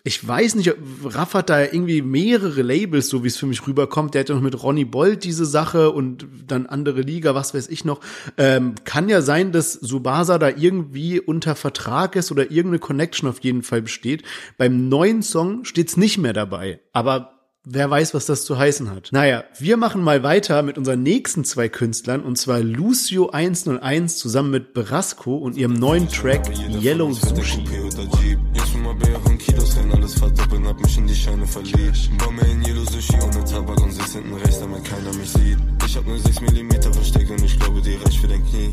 ich 0.02 0.26
weiß 0.26 0.54
nicht, 0.54 0.74
Raff 1.04 1.34
hat 1.34 1.50
da 1.50 1.60
irgendwie 1.60 2.02
mehrere 2.02 2.62
Labels, 2.62 3.08
so 3.08 3.22
wie 3.22 3.28
es 3.28 3.36
für 3.36 3.46
mich 3.46 3.66
rüberkommt. 3.66 4.14
Der 4.14 4.20
hat 4.20 4.28
ja 4.28 4.34
noch 4.34 4.42
mit 4.42 4.62
Ronny 4.62 4.84
Bolt 4.84 5.24
diese 5.24 5.44
Sache 5.44 5.90
und 5.90 6.26
dann 6.46 6.66
andere 6.66 7.02
Liga, 7.02 7.34
was 7.34 7.54
weiß 7.54 7.68
ich 7.68 7.84
noch. 7.84 8.00
Ähm, 8.36 8.74
kann 8.84 9.08
ja 9.08 9.22
sein, 9.22 9.52
dass 9.52 9.72
Subasa 9.74 10.38
da 10.38 10.48
irgendwie 10.48 11.20
unter 11.20 11.54
Vertrag 11.54 12.16
ist 12.16 12.30
oder 12.30 12.50
irgendeine 12.50 12.78
Connection 12.78 13.28
auf 13.28 13.40
jeden 13.40 13.62
Fall 13.62 13.82
besteht. 13.82 14.22
Beim 14.56 14.88
neuen 14.88 15.22
Song 15.22 15.64
steht's 15.64 15.96
nicht 15.96 16.18
mehr 16.18 16.32
dabei. 16.32 16.80
Aber 16.92 17.40
wer 17.64 17.90
weiß, 17.90 18.14
was 18.14 18.26
das 18.26 18.44
zu 18.44 18.58
heißen 18.58 18.90
hat. 18.90 19.10
Naja, 19.12 19.44
wir 19.58 19.76
machen 19.76 20.02
mal 20.02 20.22
weiter 20.22 20.62
mit 20.62 20.78
unseren 20.78 21.02
nächsten 21.02 21.44
zwei 21.44 21.68
Künstlern 21.68 22.22
und 22.22 22.36
zwar 22.36 22.60
Lucio 22.60 23.30
101 23.30 24.16
zusammen 24.16 24.50
mit 24.50 24.72
Brasco 24.72 25.36
und 25.36 25.56
ihrem 25.56 25.74
neuen 25.74 26.08
Track 26.08 26.50
Yellow 26.80 27.12
Sushi. 27.12 27.64
Alles 30.00 30.14
verdoppeln, 30.14 30.66
hab 30.66 30.80
mich 30.80 30.98
in 30.98 31.06
die 31.06 31.14
Scheine 31.14 31.46
verliebt. 31.46 32.10
Bombe 32.18 32.42
in 32.46 32.62
Yellow 32.62 32.84
Sushi 32.84 33.14
ohne 33.20 33.44
Tabak 33.44 33.80
und 33.82 33.92
sitz 33.92 34.12
hinten 34.12 34.34
rechts, 34.34 34.60
damit 34.60 34.84
keiner 34.84 35.12
mich 35.14 35.30
sieht. 35.30 35.58
Ich 35.86 35.96
hab 35.96 36.06
nur 36.06 36.18
6 36.18 36.40
mm 36.40 36.92
versteckt 36.92 37.30
und 37.30 37.44
ich 37.44 37.58
glaube, 37.58 37.80
die 37.80 37.94
reicht 37.94 38.18
für 38.18 38.28
dein 38.28 38.44
Knie. 38.46 38.72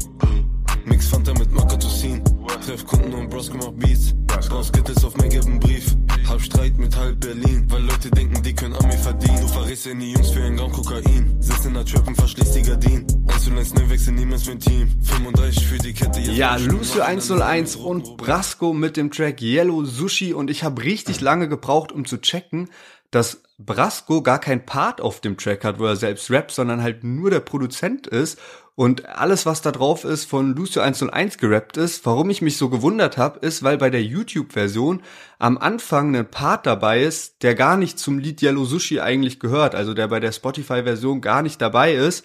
Mix 0.88 1.08
Fanta 1.08 1.34
mit 1.34 1.52
Makatosin. 1.52 2.24
Treff 2.66 2.86
Kunden 2.86 3.14
und 3.14 3.30
Bros 3.30 3.52
gemacht 3.52 3.78
Beats. 3.78 4.14
Bros 4.28 4.68
Skittles 4.70 5.04
auf 5.04 5.16
mein 5.18 5.30
gelben 5.30 5.60
Brief. 5.60 5.96
Halb 6.28 6.42
Streit 6.42 6.78
mit 6.78 6.96
halb 6.96 7.20
Berlin. 7.20 7.66
Weil 7.70 7.84
Leute 7.84 8.10
denken, 8.10 8.42
die 8.42 8.54
können 8.54 8.74
an 8.74 8.88
mir 8.88 8.98
verdienen. 8.98 9.42
Du 9.42 9.48
verrätst 9.48 9.88
in 9.88 10.00
die 10.00 10.14
Jungs 10.14 10.30
für 10.30 10.44
ein 10.44 10.56
Gramm 10.56 10.72
Kokain. 10.72 11.36
Sitzt 11.42 11.66
in 11.66 11.74
der 11.74 11.86
Trap 11.86 12.08
und 12.08 12.16
verschließt 12.16 12.56
die 12.56 12.62
Gardinen. 12.62 13.06
101 13.28 13.74
ne 13.74 13.90
wechseln 13.90 14.16
niemals 14.16 14.44
für 14.44 14.52
ein 14.52 14.60
Team. 14.60 14.90
35 15.04 15.68
für 15.68 15.78
die 15.78 15.94
Kette. 15.94 16.22
Ja, 16.22 16.56
Lucio 16.56 17.02
101 17.02 17.76
und 17.76 18.16
Brasco 18.16 18.72
mit 18.74 18.96
dem 18.96 19.12
Track 19.12 19.42
Yellow 19.42 19.84
Sushi. 19.84 20.34
Und 20.34 20.50
ich 20.50 20.64
habe 20.64 20.84
richtig 20.84 21.20
lange 21.20 21.50
gebraucht, 21.50 21.92
um 21.92 22.06
zu 22.06 22.18
checken, 22.18 22.70
dass 23.12 23.42
Brasco 23.58 24.22
gar 24.22 24.40
kein 24.40 24.66
Part 24.66 25.02
auf 25.02 25.20
dem 25.20 25.38
Track 25.38 25.66
hat, 25.66 25.80
wo 25.80 25.86
er 25.86 25.96
selbst 25.96 26.32
rappt, 26.32 26.52
sondern 26.52 26.82
halt 26.82 27.04
nur 27.04 27.30
der 27.30 27.40
Produzent 27.40 28.08
ist 28.08 28.40
und 28.78 29.08
alles, 29.08 29.48
was 29.48 29.64
da 29.64 29.72
drauf 29.72 30.04
ist, 30.04 30.26
von 30.26 30.56
Lucio 30.56 30.84
101 30.84 31.40
gerappt 31.40 31.78
ist. 31.78 32.06
Warum 32.06 32.30
ich 32.30 32.44
mich 32.44 32.58
so 32.58 32.70
gewundert 32.70 33.18
habe, 33.18 33.40
ist, 33.40 33.64
weil 33.64 33.80
bei 33.80 33.90
der 33.90 34.04
YouTube-Version 34.04 35.02
am 35.40 35.58
Anfang 35.58 36.16
ein 36.16 36.30
Part 36.30 36.68
dabei 36.68 37.02
ist, 37.02 37.42
der 37.42 37.56
gar 37.56 37.76
nicht 37.76 37.98
zum 37.98 38.20
Lied 38.20 38.44
Yellow 38.44 38.66
Sushi 38.66 39.00
eigentlich 39.00 39.40
gehört, 39.40 39.74
also 39.74 39.96
der 39.96 40.08
bei 40.10 40.20
der 40.20 40.32
Spotify-Version 40.32 41.22
gar 41.22 41.42
nicht 41.42 41.60
dabei 41.60 41.96
ist. 41.96 42.24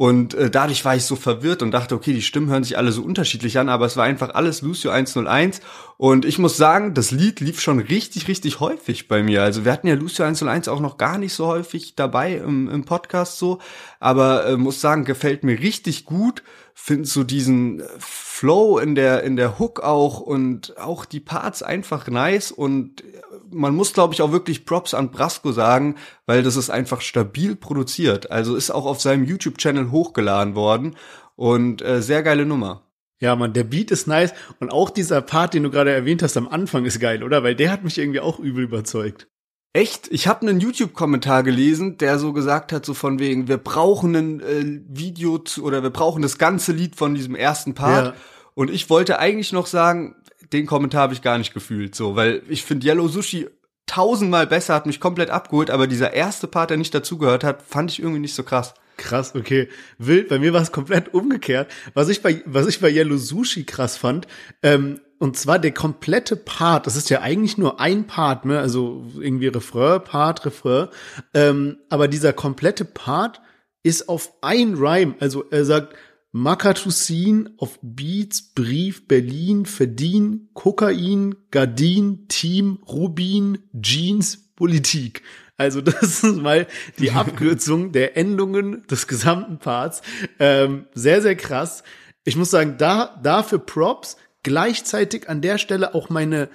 Und 0.00 0.32
äh, 0.32 0.48
dadurch 0.48 0.82
war 0.86 0.96
ich 0.96 1.04
so 1.04 1.14
verwirrt 1.14 1.60
und 1.60 1.72
dachte, 1.72 1.94
okay, 1.94 2.14
die 2.14 2.22
Stimmen 2.22 2.48
hören 2.48 2.64
sich 2.64 2.78
alle 2.78 2.90
so 2.90 3.02
unterschiedlich 3.02 3.58
an, 3.58 3.68
aber 3.68 3.84
es 3.84 3.98
war 3.98 4.04
einfach 4.04 4.30
alles 4.34 4.62
Lucio 4.62 4.90
101. 4.90 5.60
Und 5.98 6.24
ich 6.24 6.38
muss 6.38 6.56
sagen, 6.56 6.94
das 6.94 7.10
Lied 7.10 7.40
lief 7.40 7.60
schon 7.60 7.80
richtig, 7.80 8.26
richtig 8.26 8.60
häufig 8.60 9.08
bei 9.08 9.22
mir. 9.22 9.42
Also 9.42 9.66
wir 9.66 9.72
hatten 9.72 9.86
ja 9.86 9.94
Lucio 9.96 10.24
101 10.24 10.68
auch 10.68 10.80
noch 10.80 10.96
gar 10.96 11.18
nicht 11.18 11.34
so 11.34 11.48
häufig 11.48 11.96
dabei 11.96 12.36
im, 12.36 12.70
im 12.70 12.86
Podcast 12.86 13.36
so. 13.36 13.58
Aber 13.98 14.46
äh, 14.46 14.56
muss 14.56 14.80
sagen, 14.80 15.04
gefällt 15.04 15.44
mir 15.44 15.60
richtig 15.60 16.06
gut. 16.06 16.44
Find 16.72 17.06
so 17.06 17.22
diesen 17.22 17.82
Flow 17.98 18.78
in 18.78 18.94
der, 18.94 19.22
in 19.22 19.36
der 19.36 19.58
Hook 19.58 19.80
auch 19.80 20.20
und 20.20 20.78
auch 20.78 21.04
die 21.04 21.20
Parts 21.20 21.62
einfach 21.62 22.08
nice 22.08 22.52
und 22.52 23.04
man 23.52 23.74
muss, 23.74 23.92
glaube 23.92 24.14
ich, 24.14 24.22
auch 24.22 24.32
wirklich 24.32 24.64
Props 24.64 24.94
an 24.94 25.10
Brasco 25.10 25.52
sagen, 25.52 25.96
weil 26.26 26.42
das 26.42 26.56
ist 26.56 26.70
einfach 26.70 27.00
stabil 27.00 27.56
produziert. 27.56 28.30
Also 28.30 28.56
ist 28.56 28.70
auch 28.70 28.86
auf 28.86 29.00
seinem 29.00 29.24
YouTube-Channel 29.24 29.90
hochgeladen 29.90 30.54
worden 30.54 30.96
und 31.36 31.82
äh, 31.82 32.02
sehr 32.02 32.22
geile 32.22 32.46
Nummer. 32.46 32.86
Ja, 33.20 33.36
man, 33.36 33.52
der 33.52 33.64
Beat 33.64 33.90
ist 33.90 34.06
nice 34.06 34.32
und 34.60 34.70
auch 34.70 34.88
dieser 34.88 35.20
Part, 35.20 35.54
den 35.54 35.64
du 35.64 35.70
gerade 35.70 35.92
erwähnt 35.92 36.22
hast 36.22 36.36
am 36.36 36.48
Anfang, 36.48 36.86
ist 36.86 37.00
geil, 37.00 37.22
oder? 37.22 37.42
Weil 37.42 37.54
der 37.54 37.70
hat 37.70 37.84
mich 37.84 37.98
irgendwie 37.98 38.20
auch 38.20 38.38
übel 38.38 38.64
überzeugt. 38.64 39.28
Echt? 39.72 40.08
Ich 40.10 40.26
habe 40.26 40.48
einen 40.48 40.58
YouTube-Kommentar 40.58 41.42
gelesen, 41.42 41.96
der 41.98 42.18
so 42.18 42.32
gesagt 42.32 42.72
hat, 42.72 42.84
so 42.84 42.92
von 42.92 43.20
wegen, 43.20 43.46
wir 43.46 43.58
brauchen 43.58 44.16
ein 44.16 44.40
äh, 44.40 44.80
Video 44.88 45.38
zu, 45.38 45.64
oder 45.64 45.82
wir 45.82 45.90
brauchen 45.90 46.22
das 46.22 46.38
ganze 46.38 46.72
Lied 46.72 46.96
von 46.96 47.14
diesem 47.14 47.36
ersten 47.36 47.74
Part. 47.74 48.06
Ja. 48.06 48.14
Und 48.54 48.70
ich 48.70 48.90
wollte 48.90 49.20
eigentlich 49.20 49.52
noch 49.52 49.66
sagen, 49.66 50.16
den 50.52 50.66
Kommentar 50.66 51.02
habe 51.02 51.14
ich 51.14 51.22
gar 51.22 51.38
nicht 51.38 51.54
gefühlt, 51.54 51.94
so, 51.94 52.16
weil 52.16 52.42
ich 52.48 52.64
finde 52.64 52.86
Yellow 52.86 53.08
Sushi 53.08 53.48
tausendmal 53.86 54.46
besser, 54.46 54.74
hat 54.74 54.86
mich 54.86 55.00
komplett 55.00 55.30
abgeholt, 55.30 55.70
aber 55.70 55.86
dieser 55.86 56.12
erste 56.12 56.46
Part, 56.46 56.70
der 56.70 56.76
nicht 56.76 56.94
dazugehört 56.94 57.42
hat, 57.42 57.62
fand 57.62 57.90
ich 57.90 58.00
irgendwie 58.00 58.20
nicht 58.20 58.34
so 58.34 58.42
krass. 58.42 58.74
Krass, 58.96 59.34
okay. 59.34 59.68
Wild, 59.98 60.28
bei 60.28 60.38
mir 60.38 60.52
war 60.52 60.60
es 60.60 60.72
komplett 60.72 61.14
umgekehrt. 61.14 61.72
Was 61.94 62.08
ich 62.08 62.22
bei, 62.22 62.42
was 62.44 62.66
ich 62.66 62.80
bei 62.80 62.90
Yellow 62.90 63.16
Sushi 63.16 63.64
krass 63.64 63.96
fand, 63.96 64.28
ähm, 64.62 65.00
und 65.18 65.36
zwar 65.36 65.58
der 65.58 65.72
komplette 65.72 66.36
Part, 66.36 66.86
das 66.86 66.96
ist 66.96 67.10
ja 67.10 67.20
eigentlich 67.20 67.58
nur 67.58 67.80
ein 67.80 68.06
Part, 68.06 68.44
ne, 68.44 68.58
also 68.58 69.06
irgendwie 69.18 69.48
Refrain, 69.48 70.02
Part, 70.04 70.46
Refrain, 70.46 70.88
ähm, 71.34 71.78
aber 71.88 72.08
dieser 72.08 72.32
komplette 72.32 72.84
Part 72.84 73.40
ist 73.82 74.08
auf 74.08 74.32
ein 74.42 74.74
Rhyme, 74.74 75.14
also 75.20 75.44
er 75.50 75.64
sagt, 75.64 75.94
Makatusin 76.32 77.50
auf 77.58 77.78
Beats, 77.82 78.42
Brief, 78.54 79.08
Berlin, 79.08 79.66
Verdien, 79.66 80.48
Kokain, 80.54 81.34
Gardin, 81.50 82.28
Team, 82.28 82.78
Rubin, 82.86 83.58
Jeans, 83.80 84.50
Politik. 84.54 85.22
Also 85.56 85.80
das 85.80 86.22
ist 86.22 86.36
mal 86.36 86.66
die 86.98 87.10
Abkürzung 87.12 87.92
der 87.92 88.16
Endungen 88.16 88.86
des 88.86 89.06
gesamten 89.08 89.58
Parts. 89.58 90.02
Ähm, 90.38 90.86
sehr, 90.94 91.20
sehr 91.20 91.36
krass. 91.36 91.82
Ich 92.24 92.36
muss 92.36 92.50
sagen, 92.50 92.76
da, 92.78 93.18
dafür 93.22 93.58
Props. 93.58 94.16
Gleichzeitig 94.42 95.28
an 95.28 95.42
der 95.42 95.58
Stelle 95.58 95.94
auch 95.94 96.08
meine 96.08 96.48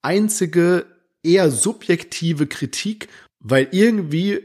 einzige 0.00 0.86
eher 1.24 1.50
subjektive 1.50 2.46
Kritik, 2.46 3.08
weil 3.40 3.66
irgendwie 3.72 4.42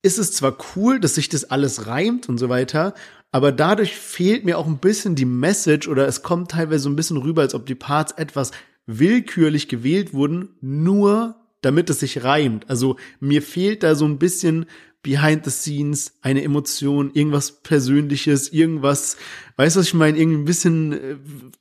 ist 0.00 0.18
es 0.18 0.32
zwar 0.32 0.56
cool, 0.74 0.98
dass 1.00 1.16
sich 1.16 1.28
das 1.28 1.44
alles 1.44 1.86
reimt 1.86 2.28
und 2.28 2.38
so 2.38 2.48
weiter, 2.48 2.94
aber 3.36 3.52
dadurch 3.52 3.94
fehlt 3.94 4.46
mir 4.46 4.56
auch 4.56 4.66
ein 4.66 4.78
bisschen 4.78 5.14
die 5.14 5.26
Message 5.26 5.88
oder 5.88 6.08
es 6.08 6.22
kommt 6.22 6.52
teilweise 6.52 6.84
so 6.84 6.88
ein 6.88 6.96
bisschen 6.96 7.18
rüber, 7.18 7.42
als 7.42 7.52
ob 7.54 7.66
die 7.66 7.74
Parts 7.74 8.12
etwas 8.12 8.50
willkürlich 8.86 9.68
gewählt 9.68 10.14
wurden, 10.14 10.54
nur 10.62 11.36
damit 11.60 11.90
es 11.90 12.00
sich 12.00 12.24
reimt. 12.24 12.70
Also 12.70 12.96
mir 13.20 13.42
fehlt 13.42 13.82
da 13.82 13.94
so 13.94 14.06
ein 14.06 14.16
bisschen 14.16 14.64
behind 15.02 15.44
the 15.44 15.50
scenes, 15.50 16.14
eine 16.22 16.42
Emotion, 16.44 17.10
irgendwas 17.12 17.60
Persönliches, 17.60 18.54
irgendwas, 18.54 19.18
weißt 19.58 19.76
du, 19.76 19.80
was 19.80 19.86
ich 19.88 19.92
meine? 19.92 20.16
Irgendwie 20.16 20.38
ein 20.38 20.44
bisschen, 20.46 20.92
äh, 20.94 21.16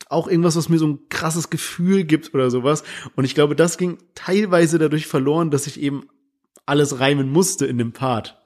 auch 0.08 0.30
irgendwas, 0.30 0.56
was 0.56 0.70
mir 0.70 0.78
so 0.78 0.88
ein 0.88 1.00
krasses 1.10 1.50
Gefühl 1.50 2.06
gibt 2.06 2.34
oder 2.34 2.50
sowas. 2.52 2.86
Und 3.18 3.26
ich 3.26 3.36
glaube, 3.36 3.54
das 3.58 3.78
ging 3.78 3.98
teilweise 4.14 4.80
dadurch 4.80 5.08
verloren, 5.08 5.52
dass 5.52 5.68
ich 5.68 5.78
eben 5.82 6.08
alles 6.66 7.02
reimen 7.02 7.30
musste 7.30 7.66
in 7.66 7.78
dem 7.78 7.92
Part. 7.92 8.45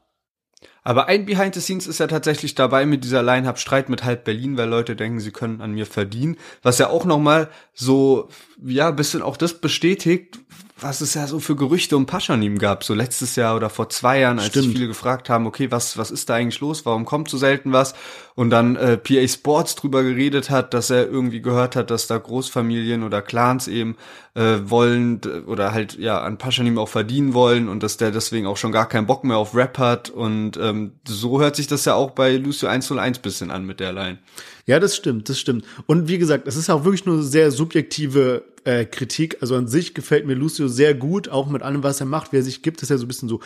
Aber 0.89 1.07
ein 1.07 1.27
Behind 1.27 1.53
the 1.53 1.61
Scenes 1.61 1.85
ist 1.85 1.99
ja 1.99 2.07
tatsächlich 2.07 2.55
dabei 2.55 2.87
mit 2.87 3.03
dieser 3.03 3.21
Line-Up 3.21 3.59
Streit 3.59 3.89
mit 3.89 4.03
halb 4.03 4.23
Berlin, 4.23 4.57
weil 4.57 4.67
Leute 4.67 4.95
denken, 4.95 5.19
sie 5.19 5.29
können 5.29 5.61
an 5.61 5.73
mir 5.73 5.85
verdienen. 5.85 6.35
Was 6.63 6.79
ja 6.79 6.89
auch 6.89 7.05
nochmal 7.05 7.51
so, 7.75 8.29
ja, 8.65 8.89
bisschen 8.89 9.21
auch 9.21 9.37
das 9.37 9.61
bestätigt, 9.61 10.39
was 10.81 11.01
es 11.01 11.13
ja 11.13 11.27
so 11.27 11.39
für 11.39 11.55
Gerüchte 11.55 11.97
um 11.97 12.05
Paschanim 12.05 12.57
gab, 12.57 12.83
so 12.83 12.93
letztes 12.93 13.35
Jahr 13.35 13.55
oder 13.55 13.69
vor 13.69 13.89
zwei 13.89 14.19
Jahren, 14.19 14.39
als 14.39 14.49
Stimmt. 14.49 14.73
viele 14.73 14.87
gefragt 14.87 15.29
haben, 15.29 15.47
okay, 15.47 15.71
was, 15.71 15.97
was 15.97 16.11
ist 16.11 16.29
da 16.29 16.35
eigentlich 16.35 16.59
los? 16.59 16.85
Warum 16.85 17.05
kommt 17.05 17.29
so 17.29 17.37
selten 17.37 17.71
was? 17.71 17.93
Und 18.35 18.49
dann 18.49 18.75
äh, 18.75 18.97
PA 18.97 19.27
Sports 19.27 19.75
drüber 19.75 20.03
geredet 20.03 20.49
hat, 20.49 20.73
dass 20.73 20.89
er 20.89 21.07
irgendwie 21.07 21.41
gehört 21.41 21.75
hat, 21.75 21.91
dass 21.91 22.07
da 22.07 22.17
Großfamilien 22.17 23.03
oder 23.03 23.21
Clans 23.21 23.67
eben 23.67 23.97
äh, 24.35 24.59
wollen 24.63 25.21
oder 25.45 25.73
halt 25.73 25.97
ja 25.97 26.21
an 26.21 26.37
Paschanim 26.37 26.77
auch 26.77 26.89
verdienen 26.89 27.33
wollen 27.33 27.67
und 27.67 27.83
dass 27.83 27.97
der 27.97 28.11
deswegen 28.11 28.47
auch 28.47 28.57
schon 28.57 28.71
gar 28.71 28.87
keinen 28.87 29.07
Bock 29.07 29.23
mehr 29.23 29.37
auf 29.37 29.55
Rap 29.55 29.77
hat. 29.77 30.09
Und 30.09 30.57
ähm, 30.57 30.93
so 31.07 31.41
hört 31.41 31.55
sich 31.55 31.67
das 31.67 31.85
ja 31.85 31.95
auch 31.95 32.11
bei 32.11 32.37
Lucio 32.37 32.69
101 32.69 33.19
bisschen 33.19 33.51
an 33.51 33.65
mit 33.65 33.79
der 33.79 33.91
Line. 33.91 34.19
Ja, 34.69 34.79
das 34.79 34.95
stimmt, 34.95 35.29
das 35.29 35.39
stimmt. 35.39 35.65
Und 35.87 36.09
wie 36.09 36.19
gesagt, 36.19 36.47
es 36.47 36.55
ist 36.55 36.69
auch 36.69 36.83
wirklich 36.83 37.03
nur 37.03 37.23
sehr 37.23 37.49
subjektive 37.49 38.43
äh, 38.65 38.85
Kritik. 38.85 39.37
Also 39.41 39.55
an 39.55 39.67
sich 39.67 39.95
gefällt 39.95 40.27
mir 40.27 40.35
Lucio 40.35 40.67
sehr 40.67 40.93
gut, 40.93 41.27
auch 41.27 41.49
mit 41.49 41.63
allem, 41.63 41.81
was 41.81 41.99
er 42.01 42.05
macht, 42.05 42.31
wie 42.31 42.37
er 42.37 42.43
sich 42.43 42.61
gibt, 42.61 42.83
ist 42.83 42.89
ja 42.89 42.97
so 42.99 43.05
ein 43.05 43.07
bisschen 43.07 43.29
so 43.29 43.39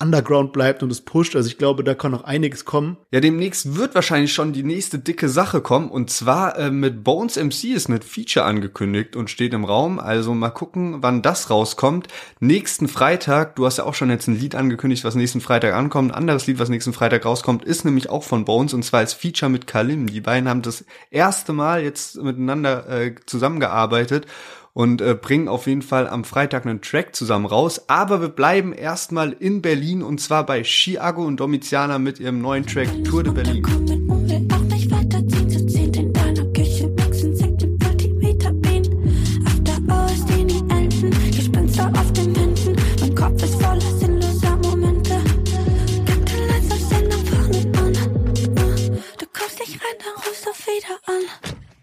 Underground 0.00 0.52
bleibt 0.52 0.84
und 0.84 0.92
es 0.92 1.00
pusht. 1.00 1.34
Also 1.34 1.48
ich 1.48 1.58
glaube, 1.58 1.82
da 1.82 1.94
kann 1.94 2.12
noch 2.12 2.22
einiges 2.22 2.64
kommen. 2.64 2.98
Ja, 3.10 3.18
demnächst 3.18 3.76
wird 3.76 3.96
wahrscheinlich 3.96 4.32
schon 4.32 4.52
die 4.52 4.62
nächste 4.62 5.00
dicke 5.00 5.28
Sache 5.28 5.60
kommen. 5.60 5.90
Und 5.90 6.08
zwar 6.10 6.56
äh, 6.56 6.70
mit 6.70 7.02
Bones 7.02 7.36
MC 7.36 7.74
ist 7.74 7.88
ein 7.88 8.00
Feature 8.00 8.46
angekündigt 8.46 9.16
und 9.16 9.28
steht 9.28 9.52
im 9.54 9.64
Raum. 9.64 9.98
Also 9.98 10.34
mal 10.34 10.50
gucken, 10.50 10.98
wann 11.02 11.22
das 11.22 11.50
rauskommt. 11.50 12.06
Nächsten 12.38 12.86
Freitag, 12.86 13.56
du 13.56 13.66
hast 13.66 13.78
ja 13.78 13.84
auch 13.84 13.94
schon 13.94 14.10
jetzt 14.10 14.28
ein 14.28 14.38
Lied 14.38 14.54
angekündigt, 14.54 15.02
was 15.02 15.16
nächsten 15.16 15.40
Freitag 15.40 15.74
ankommt. 15.74 16.12
Ein 16.12 16.18
anderes 16.18 16.46
Lied, 16.46 16.60
was 16.60 16.68
nächsten 16.68 16.92
Freitag 16.92 17.24
rauskommt, 17.24 17.64
ist 17.64 17.84
nämlich 17.84 18.08
auch 18.08 18.22
von 18.22 18.44
Bones 18.44 18.74
und 18.74 18.84
zwar 18.84 19.00
als 19.00 19.14
Feature 19.14 19.50
mit 19.50 19.66
Kalim. 19.66 20.06
Die 20.06 20.20
beiden 20.20 20.48
haben 20.48 20.62
das 20.62 20.84
erste 21.10 21.52
Mal 21.52 21.82
jetzt 21.82 22.22
miteinander 22.22 22.88
äh, 22.88 23.14
zusammengearbeitet 23.26 24.26
und 24.72 25.00
äh, 25.00 25.14
bringen 25.14 25.48
auf 25.48 25.66
jeden 25.66 25.82
Fall 25.82 26.08
am 26.08 26.24
Freitag 26.24 26.66
einen 26.66 26.80
Track 26.80 27.14
zusammen 27.14 27.46
raus. 27.46 27.88
Aber 27.88 28.20
wir 28.20 28.28
bleiben 28.28 28.72
erstmal 28.72 29.32
in 29.32 29.62
Berlin 29.62 30.02
und 30.02 30.20
zwar 30.20 30.44
bei 30.46 30.62
Chiago 30.62 31.24
und 31.24 31.38
Domiziana 31.38 31.98
mit 31.98 32.20
ihrem 32.20 32.40
neuen 32.40 32.66
Track 32.66 32.88
Tour 33.04 33.22
de 33.22 33.32
Berlin. 33.32 33.66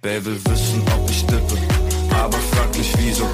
Baby, 0.05 0.37
wissen, 0.45 0.83
ob 0.95 1.09
ich 1.09 1.25
dippe 1.25 1.74
frag 2.55 2.77
mich 2.77 2.93
wieso. 2.97 3.27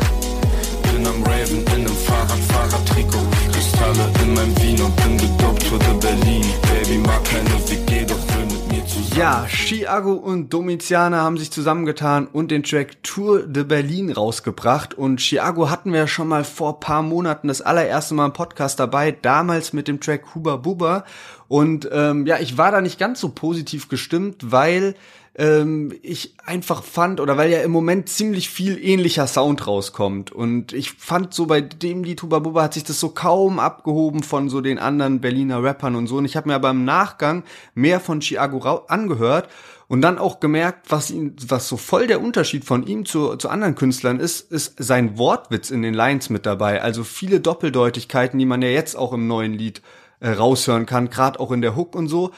Bin 0.84 1.06
am 1.06 1.24
Raven 1.24 1.62
in 1.62 1.68
einem 1.68 1.88
Fahrrad, 1.88 2.40
Fahrradtrikot. 2.51 3.28
Kristalle 3.51 4.12
in 4.24 4.34
meinem 4.34 4.62
Vino, 4.62 4.90
bin 5.04 5.18
gedopt 5.18 5.72
wurde 5.72 5.94
Berlin. 6.00 6.46
Baby 6.62 6.98
mag 6.98 7.24
keine 7.25 7.50
WG, 7.70 8.06
doch 8.06 8.36
will 8.36 8.46
mit 8.46 8.72
mir 8.72 8.86
zusammen. 8.86 9.18
Ja, 9.18 9.46
Chiago 9.48 10.13
und 10.13 10.51
Domiziana 10.51 11.22
haben 11.22 11.38
sich 11.38 11.51
zusammengetan 11.51 12.28
und 12.28 12.51
den 12.51 12.63
Track 12.63 13.04
Tour 13.04 13.44
de 13.44 13.63
Berlin 13.63 14.12
rausgebracht. 14.12 14.94
Und 14.94 15.22
Chiago 15.22 15.70
hatten 15.70 15.92
wir 15.92 16.00
ja 16.01 16.08
schon 16.08 16.28
mal 16.28 16.44
vor 16.44 16.80
paar 16.80 17.01
Monaten 17.01 17.48
das 17.48 17.62
allererste 17.62 18.13
Mal 18.13 18.28
im 18.28 18.34
Podcast 18.34 18.80
dabei, 18.80 19.12
damals 19.12 19.74
mit 19.74 19.88
dem 19.88 20.00
Track 20.00 20.36
Huba 20.36 20.58
Buba. 20.58 21.06
Und 21.48 21.90
ähm, 21.92 22.25
ja, 22.25 22.40
ich 22.40 22.58
war 22.58 22.72
da 22.72 22.82
nicht 22.82 22.98
ganz 22.98 23.20
so 23.20 23.30
positiv 23.30 23.90
gestimmt, 23.90 24.51
weil 24.51 24.96
ähm, 25.41 25.91
ich 26.03 26.36
einfach 26.45 26.83
fand, 26.83 27.19
oder 27.19 27.36
weil 27.36 27.50
ja 27.50 27.62
im 27.62 27.71
Moment 27.71 28.10
ziemlich 28.10 28.48
viel 28.51 28.77
ähnlicher 28.77 29.25
Sound 29.25 29.65
rauskommt. 29.65 30.31
Und 30.31 30.71
ich 30.71 30.91
fand 30.91 31.33
so 31.33 31.48
bei 31.48 31.62
dem 31.62 32.03
Lied 32.03 32.21
Huba 32.21 32.38
Buba 32.38 32.62
hat 32.62 32.75
sich 32.75 32.83
das 32.83 33.00
so 33.00 33.10
kaum 33.10 33.57
abgehoben 33.57 34.21
von 34.21 34.50
so 34.50 34.62
den 34.62 34.77
anderen 34.77 35.19
Berliner 35.19 35.63
Rappern 35.63 35.95
und 35.95 36.05
so. 36.05 36.17
Und 36.17 36.25
ich 36.25 36.38
habe 36.38 36.48
mir 36.48 36.53
aber 36.53 36.69
im 36.69 36.86
Nachgang 36.86 37.43
mehr 37.74 38.00
von 38.00 38.21
Chiago 38.21 38.60
angehört 38.88 39.50
und 39.88 40.03
dann 40.03 40.19
auch 40.19 40.39
gemerkt, 40.39 40.91
was 40.91 41.10
ihn, 41.10 41.36
was 41.48 41.67
so 41.67 41.75
voll 41.75 42.05
der 42.05 42.21
Unterschied 42.21 42.63
von 42.63 42.86
ihm 42.86 43.03
zu, 43.05 43.36
zu 43.36 43.50
anderen 43.50 43.74
Künstlern 43.74 44.19
ist, 44.19 44.51
ist 44.51 44.75
sein 44.77 45.17
Wortwitz 45.17 45.71
in 45.71 45.81
den 45.81 45.95
Lines 45.95 46.29
mit 46.29 46.45
dabei. 46.45 46.83
Also 46.83 47.03
viele 47.03 47.39
Doppeldeutigkeiten, 47.39 48.38
die 48.38 48.45
man 48.45 48.62
ja 48.62 48.69
jetzt 48.69 48.95
auch 48.95 49.12
im 49.12 49.25
neuen 49.25 49.53
Lied 49.53 49.81
äh, 50.19 50.29
raushören 50.29 50.86
kann, 50.86 51.10
gerade 51.10 51.39
auch 51.39 51.51
in 51.51 51.62
der 51.62 51.75
Hook 51.75 51.95
und 51.95 52.10
so 52.10 52.29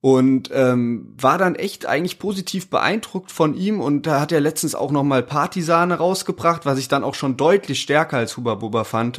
und 0.00 0.50
ähm, 0.52 1.14
war 1.20 1.36
dann 1.36 1.56
echt 1.56 1.84
eigentlich 1.86 2.18
positiv 2.18 2.70
beeindruckt 2.70 3.30
von 3.30 3.54
ihm. 3.54 3.80
Und 3.80 4.06
da 4.06 4.20
hat 4.20 4.32
er 4.32 4.40
letztens 4.40 4.74
auch 4.74 4.90
noch 4.90 5.04
mal 5.04 5.22
Partisane 5.22 5.94
rausgebracht, 5.94 6.64
was 6.64 6.78
ich 6.78 6.88
dann 6.88 7.04
auch 7.04 7.14
schon 7.14 7.36
deutlich 7.36 7.80
stärker 7.80 8.16
als 8.16 8.36
Huba 8.36 8.54
Buba 8.54 8.84
fand 8.84 9.10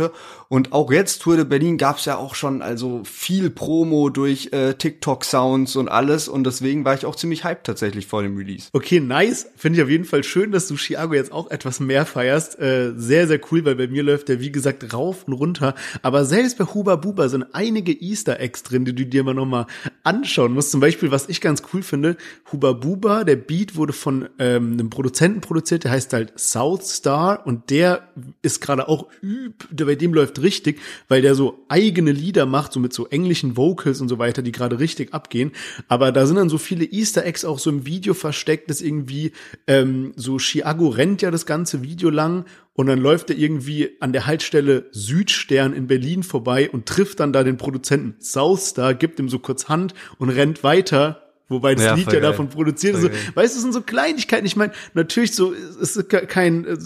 und 0.48 0.74
auch 0.74 0.92
jetzt 0.92 1.22
Tour 1.22 1.36
de 1.36 1.46
Berlin 1.46 1.78
gab's 1.78 2.06
ja 2.06 2.18
auch 2.18 2.36
schon 2.36 2.62
also 2.62 3.04
viel 3.04 3.50
Promo 3.50 4.10
durch 4.10 4.50
äh, 4.52 4.74
TikTok 4.74 5.24
Sounds 5.24 5.76
und 5.76 5.90
alles. 5.90 6.28
Und 6.28 6.46
deswegen 6.46 6.84
war 6.86 6.94
ich 6.94 7.06
auch 7.06 7.16
ziemlich 7.16 7.44
hyped 7.44 7.66
tatsächlich 7.66 8.08
vor 8.08 8.22
dem 8.22 8.36
Release. 8.38 8.70
Okay, 8.74 9.00
nice, 9.00 9.48
finde 9.56 9.80
ich 9.80 9.84
auf 9.84 9.90
jeden 9.90 10.06
Fall 10.06 10.24
schön, 10.24 10.52
dass 10.52 10.68
du 10.68 10.76
Chiago 10.76 11.14
jetzt 11.14 11.32
auch 11.32 11.50
etwas 11.52 11.80
mehr 11.80 12.06
feierst, 12.06 12.60
äh, 12.60 12.94
sehr 12.96 13.28
sehr 13.28 13.40
cool, 13.52 13.66
weil 13.66 13.76
bei 13.76 13.88
mir 13.88 14.04
läuft 14.04 14.30
der 14.30 14.40
wie 14.40 14.52
gesagt 14.52 14.94
rauf 14.94 15.24
und 15.26 15.34
runter, 15.34 15.76
aber 16.02 16.26
selbst 16.26 16.58
bei 16.58 16.66
Huba 16.66 16.96
Buba 16.96 17.30
sind 17.30 17.46
einige 17.54 17.94
Easter 17.94 18.40
Eggs 18.40 18.64
drin, 18.64 18.86
die 18.86 18.96
du 18.96 19.06
dir 19.06 19.24
mal 19.24 19.34
noch 19.34 19.46
mal 19.46 19.68
anschauen 20.04 20.54
musst 20.54 20.71
zum 20.72 20.80
Beispiel, 20.80 21.12
was 21.12 21.30
ich 21.30 21.42
ganz 21.42 21.62
cool 21.74 21.84
finde, 21.84 22.18
Huba 22.52 22.72
Buba, 22.74 23.24
der 23.24 23.36
Beat 23.36 23.76
wurde 23.76 23.94
von 23.94 24.30
ähm, 24.40 24.74
einem 24.74 24.90
Produzenten 24.90 25.42
produziert, 25.42 25.84
der 25.84 25.92
heißt 25.92 26.14
halt 26.14 26.40
South 26.40 26.84
Star 26.84 27.46
und 27.46 27.70
der 27.70 28.10
ist 28.42 28.62
gerade 28.62 28.88
auch 28.88 29.08
üb, 29.22 29.68
bei 29.72 29.96
dem 29.96 30.14
läuft 30.14 30.42
richtig, 30.42 30.80
weil 31.08 31.22
der 31.22 31.36
so 31.36 31.66
eigene 31.68 32.12
Lieder 32.12 32.46
macht, 32.46 32.74
so 32.74 32.80
mit 32.80 32.94
so 32.94 33.08
englischen 33.08 33.58
Vocals 33.58 34.02
und 34.02 34.10
so 34.10 34.18
weiter, 34.18 34.42
die 34.42 34.52
gerade 34.52 34.80
richtig 34.80 35.14
abgehen. 35.14 35.52
Aber 35.88 36.12
da 36.12 36.26
sind 36.26 36.38
dann 36.38 36.50
so 36.50 36.58
viele 36.58 36.86
Easter 36.86 37.26
Eggs 37.26 37.46
auch 37.46 37.60
so 37.60 37.70
im 37.70 37.86
Video 37.86 38.14
versteckt, 38.14 38.70
dass 38.70 38.82
irgendwie 38.82 39.34
ähm, 39.68 40.14
so 40.16 40.38
Chiago 40.40 40.88
rennt 40.88 41.22
ja 41.22 41.32
das 41.32 41.46
ganze 41.46 41.84
Video 41.84 42.10
lang 42.10 42.46
und 42.74 42.88
dann 42.88 43.00
läuft 43.00 43.30
er 43.30 43.38
irgendwie 43.38 43.98
an 44.00 44.14
der 44.14 44.26
Haltestelle 44.26 44.86
Südstern 44.92 45.74
in 45.74 45.88
Berlin 45.88 46.24
vorbei 46.24 46.70
und 46.70 46.86
trifft 46.86 47.20
dann 47.20 47.34
da 47.34 47.44
den 47.44 47.58
Produzenten 47.58 48.16
Southstar, 48.20 48.94
gibt 48.94 49.20
ihm 49.20 49.30
so 49.30 49.40
kurz 49.40 49.68
Hand 49.68 49.94
und 50.18 50.30
rennt 50.30 50.64
weiter. 50.64 51.28
Wobei 51.50 51.76
das 51.76 51.84
ja, 51.84 51.96
Lied 51.96 52.06
ja 52.06 52.14
geil. 52.14 52.22
davon 52.22 52.48
produziert 52.48 52.96
ist. 52.96 53.02
So, 53.02 53.10
weißt 53.10 53.54
du, 53.54 53.58
das 53.58 53.62
sind 53.62 53.74
so 53.74 53.82
Kleinigkeiten. 53.82 54.46
Ich 54.46 54.56
meine, 54.56 54.72
natürlich 54.94 55.34
so, 55.34 55.54
es 55.54 55.98
ist 55.98 56.10
kein, 56.10 56.66
äh, 56.66 56.78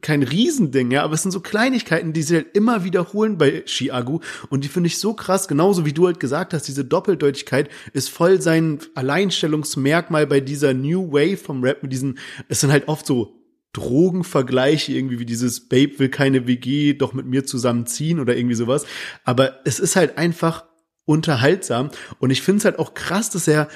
kein 0.00 0.22
Riesending, 0.22 0.90
ja, 0.90 1.02
aber 1.02 1.12
es 1.12 1.22
sind 1.22 1.30
so 1.30 1.40
Kleinigkeiten, 1.40 2.14
die 2.14 2.22
sie 2.22 2.36
halt 2.36 2.56
immer 2.56 2.84
wiederholen 2.84 3.36
bei 3.36 3.62
Chiagu 3.66 4.20
und 4.48 4.64
die 4.64 4.68
finde 4.68 4.86
ich 4.86 4.98
so 4.98 5.12
krass, 5.12 5.46
genauso 5.46 5.84
wie 5.84 5.92
du 5.92 6.06
halt 6.06 6.20
gesagt 6.20 6.54
hast, 6.54 6.66
diese 6.66 6.86
Doppeldeutigkeit 6.86 7.68
ist 7.92 8.08
voll 8.08 8.40
sein 8.40 8.78
Alleinstellungsmerkmal 8.94 10.26
bei 10.26 10.40
dieser 10.40 10.72
New 10.72 11.12
Wave 11.12 11.36
vom 11.36 11.62
Rap 11.62 11.82
mit 11.82 11.92
diesen, 11.92 12.18
es 12.48 12.60
sind 12.60 12.72
halt 12.72 12.88
oft 12.88 13.06
so 13.06 13.34
Drogenvergleiche, 13.76 14.92
irgendwie 14.92 15.18
wie 15.18 15.26
dieses 15.26 15.68
Babe 15.68 15.98
will 15.98 16.08
keine 16.08 16.46
WG, 16.46 16.94
doch 16.94 17.12
mit 17.12 17.26
mir 17.26 17.44
zusammenziehen 17.44 18.20
oder 18.20 18.36
irgendwie 18.36 18.54
sowas. 18.54 18.86
Aber 19.24 19.60
es 19.64 19.78
ist 19.78 19.96
halt 19.96 20.16
einfach 20.16 20.64
unterhaltsam. 21.04 21.90
Und 22.18 22.30
ich 22.30 22.40
finde 22.40 22.58
es 22.58 22.64
halt 22.64 22.78
auch 22.78 22.94
krass, 22.94 23.28
dass 23.30 23.46
er, 23.46 23.68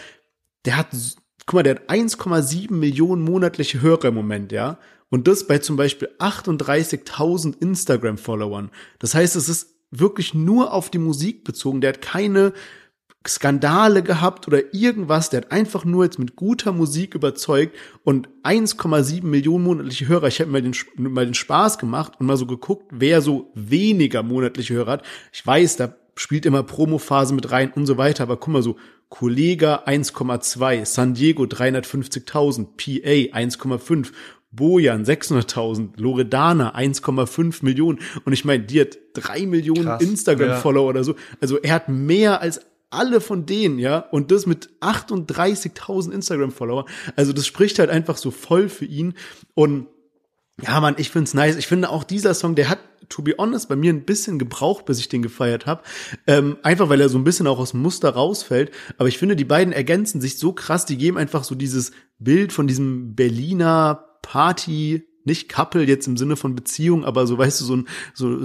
der 0.65 0.79
hat, 0.79 0.89
guck 1.45 1.55
mal, 1.55 1.63
der 1.63 1.77
hat 1.77 1.91
1,7 1.91 2.73
Millionen 2.73 3.23
monatliche 3.23 3.83
Hörer 3.83 4.07
im 4.07 4.15
Moment, 4.15 4.53
ja. 4.53 4.79
Und 5.11 5.29
das 5.29 5.47
bei 5.47 5.59
zum 5.59 5.77
Beispiel 5.77 6.09
38.000 6.19 7.61
Instagram-Followern. 7.61 8.71
Das 9.01 9.15
heißt, 9.15 9.37
es 9.37 9.49
ist 9.49 9.75
wirklich 9.91 10.35
nur 10.35 10.73
auf 10.73 10.89
die 10.89 10.99
Musik 10.99 11.45
bezogen. 11.45 11.81
Der 11.81 11.93
hat 11.93 12.01
keine 12.01 12.53
Skandale 13.27 14.03
gehabt 14.03 14.49
oder 14.49 14.75
irgendwas. 14.75 15.31
Der 15.31 15.43
hat 15.43 15.53
einfach 15.53 15.85
nur 15.85 16.05
jetzt 16.05 16.19
mit 16.19 16.37
guter 16.37 16.73
Musik 16.73 17.15
überzeugt 17.15 17.77
und 18.03 18.29
1,7 18.45 19.25
Millionen 19.25 19.65
monatliche 19.65 20.09
Hörer. 20.09 20.29
Ich 20.29 20.41
habe 20.41 20.51
mal 20.51 20.63
den, 20.63 20.75
mal 20.97 21.27
den 21.27 21.35
Spaß 21.35 21.79
gemacht 21.79 22.15
und 22.19 22.27
mal 22.27 22.37
so 22.37 22.47
geguckt, 22.47 22.87
wer 22.91 23.21
so 23.21 23.51
weniger 23.55 24.23
monatliche 24.23 24.75
Hörer 24.75 24.93
hat. 24.93 25.03
Ich 25.33 25.47
weiß, 25.47 25.77
da 25.77 25.95
spielt 26.17 26.47
immer 26.47 26.63
Promophase 26.63 27.35
mit 27.35 27.51
rein 27.51 27.73
und 27.73 27.87
so 27.87 27.99
weiter, 27.99 28.23
aber 28.23 28.39
guck 28.39 28.53
mal 28.53 28.63
so, 28.63 28.77
Kollega 29.11 29.85
1,2, 29.87 30.85
San 30.87 31.15
Diego 31.15 31.43
350.000, 31.43 32.67
PA 32.77 33.39
1,5, 33.39 34.13
Bojan 34.53 35.05
600.000, 35.05 35.91
Loredana 35.97 36.75
1,5 36.75 37.65
Millionen 37.65 37.99
und 38.25 38.33
ich 38.33 38.45
meine, 38.45 38.65
die 38.65 38.81
hat 38.81 38.99
drei 39.13 39.47
Millionen 39.47 40.01
Instagram-Follower 40.01 40.85
ja. 40.85 40.91
oder 40.91 41.05
so. 41.05 41.15
Also 41.41 41.59
er 41.59 41.75
hat 41.75 41.89
mehr 41.89 42.41
als 42.41 42.61
alle 42.91 43.21
von 43.21 43.47
denen, 43.47 43.79
ja, 43.79 43.99
und 43.99 44.31
das 44.31 44.47
mit 44.47 44.71
38.000 44.81 46.11
Instagram-Follower. 46.11 46.87
Also 47.17 47.33
das 47.33 47.47
spricht 47.47 47.79
halt 47.79 47.89
einfach 47.89 48.17
so 48.17 48.31
voll 48.31 48.69
für 48.69 48.85
ihn. 48.85 49.15
Und 49.55 49.87
ja, 50.61 50.81
man, 50.81 50.97
ich 50.99 51.11
find's 51.11 51.33
nice. 51.33 51.57
Ich 51.57 51.67
finde 51.67 51.89
auch 51.89 52.05
dieser 52.05 52.35
Song, 52.35 52.55
der 52.55 52.69
hat, 52.69 52.81
to 53.09 53.23
be 53.23 53.35
honest, 53.39 53.69
bei 53.69 53.77
mir 53.77 53.93
ein 53.93 54.05
bisschen 54.05 54.39
gebraucht, 54.39 54.85
bis 54.85 54.99
ich 54.99 55.09
den 55.09 55.23
gefeiert 55.23 55.67
habe. 55.67 55.83
Ähm, 56.27 56.59
einfach 56.63 56.89
weil 56.89 57.01
er 57.01 57.09
so 57.09 57.19
ein 57.19 57.25
bisschen 57.25 57.47
auch 57.47 57.59
aus 57.59 57.71
dem 57.71 57.81
Muster 57.81 58.11
rausfällt. 58.11 58.73
Aber 58.99 59.09
ich 59.09 59.19
finde, 59.19 59.37
die 59.37 59.45
beiden 59.45 59.73
ergänzen 59.73 60.21
sich 60.21 60.39
so 60.39 60.53
krass, 60.53 60.85
die 60.85 60.99
geben 60.99 61.17
einfach 61.17 61.45
so 61.45 61.55
dieses 61.55 61.93
Bild 62.19 62.53
von 62.53 62.67
diesem 62.67 63.15
Berliner 63.15 64.05
Party 64.23 65.07
nicht 65.25 65.49
Couple 65.49 65.85
jetzt 65.85 66.07
im 66.07 66.17
Sinne 66.17 66.37
von 66.37 66.55
Beziehung, 66.55 67.05
aber 67.05 67.27
so 67.27 67.39
weißt 67.39 67.61
du, 67.61 67.65
so 67.65 67.77
ein 67.77 67.89
so 68.15 68.45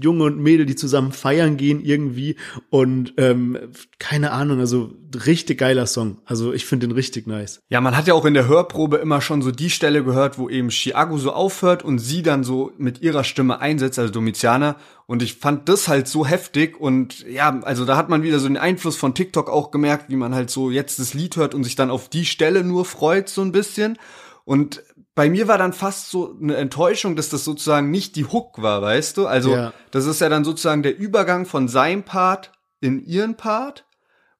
Junge 0.00 0.24
und 0.24 0.38
Mädel, 0.38 0.66
die 0.66 0.76
zusammen 0.76 1.12
feiern 1.12 1.56
gehen 1.56 1.84
irgendwie 1.84 2.36
und 2.70 3.14
ähm, 3.16 3.58
keine 3.98 4.32
Ahnung, 4.32 4.60
also 4.60 4.92
richtig 5.26 5.58
geiler 5.58 5.86
Song. 5.86 6.18
Also 6.24 6.52
ich 6.52 6.64
finde 6.64 6.86
den 6.86 6.94
richtig 6.94 7.26
nice. 7.26 7.60
Ja, 7.68 7.80
man 7.80 7.96
hat 7.96 8.06
ja 8.06 8.14
auch 8.14 8.24
in 8.24 8.34
der 8.34 8.48
Hörprobe 8.48 8.96
immer 8.98 9.20
schon 9.20 9.42
so 9.42 9.50
die 9.50 9.70
Stelle 9.70 10.04
gehört, 10.04 10.38
wo 10.38 10.48
eben 10.48 10.70
Chiago 10.70 11.18
so 11.18 11.32
aufhört 11.32 11.84
und 11.84 11.98
sie 11.98 12.22
dann 12.22 12.44
so 12.44 12.72
mit 12.78 13.02
ihrer 13.02 13.24
Stimme 13.24 13.60
einsetzt, 13.60 13.98
also 13.98 14.12
Domitiana. 14.12 14.76
Und 15.06 15.22
ich 15.22 15.34
fand 15.34 15.68
das 15.68 15.88
halt 15.88 16.08
so 16.08 16.24
heftig 16.24 16.80
und 16.80 17.26
ja, 17.28 17.60
also 17.62 17.84
da 17.84 17.96
hat 17.96 18.08
man 18.08 18.22
wieder 18.22 18.38
so 18.38 18.48
den 18.48 18.56
Einfluss 18.56 18.96
von 18.96 19.14
TikTok 19.14 19.50
auch 19.50 19.70
gemerkt, 19.70 20.08
wie 20.08 20.16
man 20.16 20.34
halt 20.34 20.50
so 20.50 20.70
jetzt 20.70 20.98
das 20.98 21.14
Lied 21.14 21.36
hört 21.36 21.54
und 21.54 21.64
sich 21.64 21.74
dann 21.74 21.90
auf 21.90 22.08
die 22.08 22.24
Stelle 22.24 22.64
nur 22.64 22.84
freut 22.84 23.28
so 23.28 23.42
ein 23.42 23.52
bisschen. 23.52 23.98
Und 24.44 24.82
bei 25.14 25.28
mir 25.28 25.46
war 25.48 25.58
dann 25.58 25.72
fast 25.72 26.10
so 26.10 26.36
eine 26.40 26.56
Enttäuschung, 26.56 27.16
dass 27.16 27.28
das 27.28 27.44
sozusagen 27.44 27.90
nicht 27.90 28.16
die 28.16 28.24
Hook 28.24 28.62
war, 28.62 28.80
weißt 28.80 29.16
du? 29.18 29.26
Also, 29.26 29.54
ja. 29.54 29.72
das 29.90 30.06
ist 30.06 30.20
ja 30.20 30.28
dann 30.28 30.44
sozusagen 30.44 30.82
der 30.82 30.98
Übergang 30.98 31.44
von 31.44 31.68
seinem 31.68 32.02
Part 32.02 32.52
in 32.80 33.04
ihren 33.04 33.36
Part. 33.36 33.84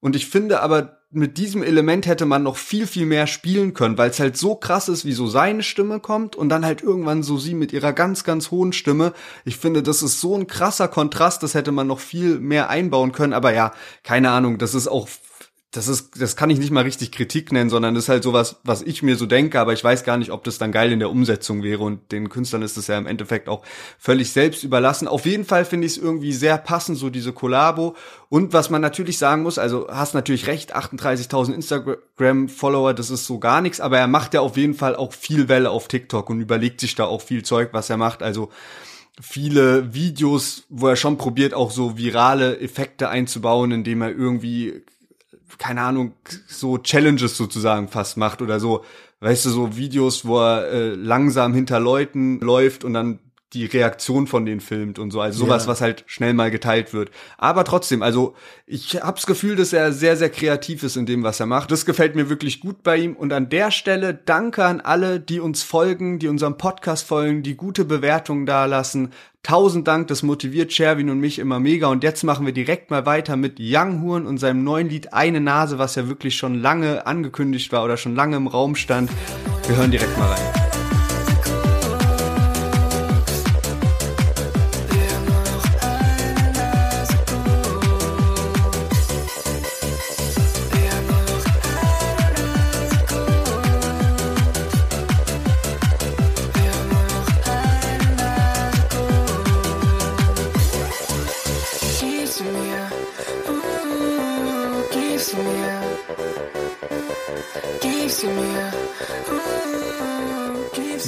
Und 0.01 0.17
ich 0.17 0.27
finde 0.27 0.61
aber, 0.61 1.03
mit 1.15 1.37
diesem 1.37 1.63
Element 1.63 2.07
hätte 2.07 2.25
man 2.25 2.43
noch 2.43 2.57
viel, 2.57 2.87
viel 2.87 3.05
mehr 3.05 3.27
spielen 3.27 3.75
können, 3.75 3.99
weil 3.99 4.09
es 4.09 4.19
halt 4.19 4.39
so 4.39 4.55
krass 4.55 4.89
ist, 4.89 5.05
wie 5.05 5.13
so 5.13 5.27
seine 5.27 5.63
Stimme 5.63 6.01
kommt 6.01 6.37
und 6.37 6.49
dann 6.49 6.65
halt 6.65 6.83
irgendwann 6.83 7.23
so 7.23 7.37
sie 7.37 7.55
mit 7.55 7.75
ihrer 7.75 7.93
ganz, 7.93 8.25
ganz 8.25 8.51
hohen 8.51 8.73
Stimme. 8.73 9.13
Ich 9.45 9.59
finde, 9.59 9.83
das 9.83 10.03
ist 10.03 10.23
so 10.23 10.35
ein 10.35 10.47
krasser 10.47 10.89
Kontrast, 10.89 11.43
das 11.43 11.53
hätte 11.53 11.71
man 11.71 11.87
noch 11.87 12.01
viel 12.01 12.41
mehr 12.41 12.71
einbauen 12.71 13.13
können. 13.13 13.35
Aber 13.35 13.53
ja, 13.53 13.73
keine 14.03 14.31
Ahnung, 14.31 14.57
das 14.57 14.75
ist 14.75 14.89
auch 14.89 15.07
das 15.73 15.89
ist, 15.89 16.21
das 16.21 16.37
kann 16.37 16.51
ich 16.51 16.59
nicht 16.59 16.71
mal 16.71 16.83
richtig 16.83 17.13
Kritik 17.13 17.51
nennen, 17.51 17.71
sondern 17.71 17.95
das 17.95 18.05
ist 18.05 18.09
halt 18.11 18.23
sowas, 18.23 18.57
was 18.63 18.83
ich 18.83 19.03
mir 19.03 19.17
so 19.17 19.25
denke, 19.25 19.59
aber 19.59 19.73
ich 19.73 19.83
weiß 19.83 20.05
gar 20.05 20.19
nicht, 20.19 20.31
ob 20.31 20.45
das 20.45 20.59
dann 20.59 20.71
geil 20.71 20.93
in 20.93 20.99
der 20.99 21.09
Umsetzung 21.09 21.63
wäre 21.63 21.83
und 21.83 22.13
den 22.13 22.29
Künstlern 22.29 22.61
ist 22.61 22.77
es 22.77 22.89
ja 22.89 22.99
im 22.99 23.07
Endeffekt 23.07 23.49
auch 23.49 23.65
völlig 23.99 24.33
selbst 24.33 24.65
überlassen. 24.65 25.09
Auf 25.09 25.25
jeden 25.25 25.47
Fall 25.47 25.65
finde 25.65 25.87
ich 25.87 25.97
es 25.97 26.03
irgendwie 26.03 26.35
sehr 26.35 26.59
passend, 26.59 26.99
so 26.99 27.09
diese 27.09 27.33
Kollabo. 27.33 27.97
Und 28.29 28.53
was 28.53 28.69
man 28.69 28.83
natürlich 28.83 29.17
sagen 29.17 29.43
muss, 29.45 29.57
also 29.57 29.89
hast 29.89 30.13
natürlich 30.13 30.47
recht, 30.47 30.77
38.000 30.77 31.55
Instagram-Follower, 31.55 32.93
das 32.93 33.09
ist 33.09 33.25
so 33.25 33.39
gar 33.39 33.63
nichts, 33.63 33.81
aber 33.81 33.99
er 33.99 34.09
macht 34.09 34.35
ja 34.35 34.43
auf 34.43 34.59
jeden 34.59 34.75
Fall 34.75 34.95
auch 34.95 35.15
viel 35.15 35.49
Welle 35.49 35.71
auf 35.71 35.89
TikTok 35.89 36.29
und 36.29 36.43
überlegt 36.43 36.81
sich 36.81 36.97
da 36.97 37.07
auch 37.07 37.23
viel 37.23 37.45
Zeug, 37.45 37.71
was 37.73 37.89
er 37.89 37.97
macht. 37.97 38.23
Also 38.23 38.51
viele 39.19 39.95
Videos, 39.95 40.65
wo 40.69 40.89
er 40.89 40.97
schon 40.97 41.17
probiert, 41.17 41.55
auch 41.55 41.71
so 41.71 41.97
virale 41.97 42.61
Effekte 42.61 43.09
einzubauen, 43.09 43.73
indem 43.73 44.03
er 44.03 44.11
irgendwie 44.11 44.83
keine 45.59 45.83
Ahnung, 45.83 46.15
so 46.47 46.79
Challenges 46.79 47.37
sozusagen 47.37 47.89
fast 47.89 48.17
macht 48.17 48.43
oder 48.43 48.61
so, 48.61 48.85
weißt 49.21 49.47
du, 49.47 49.51
so 49.51 49.77
Videos, 49.77 50.25
wo 50.25 50.41
er 50.41 50.69
äh, 50.69 50.95
langsam 50.95 51.55
hinter 51.55 51.81
Leuten 51.81 52.41
läuft 52.41 52.85
und 52.85 52.95
dann 52.95 53.19
die 53.53 53.67
Reaktion 53.67 54.27
von 54.27 54.47
denen 54.47 54.61
filmt 54.61 54.99
und 54.99 55.11
so. 55.11 55.21
Also 55.21 55.45
sowas, 55.45 55.65
ja. 55.65 55.71
was 55.71 55.81
halt 55.81 56.05
schnell 56.07 56.35
mal 56.35 56.51
geteilt 56.51 56.95
wird. 56.95 57.11
Aber 57.37 57.65
trotzdem, 57.65 58.03
also 58.03 58.35
ich 58.67 58.97
hab's 59.03 59.27
Gefühl, 59.27 59.57
dass 59.57 59.73
er 59.73 59.93
sehr, 59.93 60.17
sehr 60.17 60.31
kreativ 60.31 60.83
ist 60.83 60.97
in 60.97 61.07
dem, 61.07 61.23
was 61.23 61.41
er 61.41 61.47
macht. 61.47 61.71
Das 61.71 61.85
gefällt 61.85 62.15
mir 62.15 62.29
wirklich 62.29 62.61
gut 62.61 62.83
bei 62.83 62.97
ihm. 62.97 63.15
Und 63.15 63.33
an 63.33 63.49
der 63.49 63.71
Stelle 63.71 64.15
danke 64.15 64.65
an 64.65 64.81
alle, 64.81 65.21
die 65.21 65.41
uns 65.41 65.63
folgen, 65.63 66.19
die 66.19 66.29
unserem 66.29 66.57
Podcast 66.57 67.07
folgen, 67.07 67.43
die 67.43 67.57
gute 67.57 67.85
Bewertungen 67.85 68.47
dalassen. 68.47 69.11
Tausend 69.43 69.89
Dank, 69.89 70.07
das 70.07 70.23
motiviert 70.23 70.73
Sherwin 70.73 71.11
und 71.11 71.19
mich 71.19 71.41
immer 71.41 71.59
mega. 71.59 71.89
Und 71.89 72.05
jetzt 72.05 72.23
machen 72.23 72.47
wir 72.47 72.53
direkt 72.53 72.91
mal 72.91 73.07
weiter 73.07 73.37
mit 73.37 73.57
Young 73.59 74.03
Horn 74.03 74.25
und 74.25 74.39
seinem 74.39 74.63
neuen 74.63 74.89
Lied 74.89 75.13
Eine 75.13 75.41
Nase, 75.41 75.79
was 75.79 75.97
ja 75.97 76.09
wirklich 76.09 76.37
schon 76.37 76.61
lange 76.63 77.07
angekündigt 77.07 77.73
war 77.73 77.85
oder 77.85 77.97
schon 77.97 78.15
lange 78.15 78.37
im 78.37 78.47
Raum 78.47 78.77
stand. 78.77 79.11
Wir 79.67 79.77
hören 79.77 79.91
direkt 79.91 80.17
mal 80.17 80.29
rein. 80.29 80.72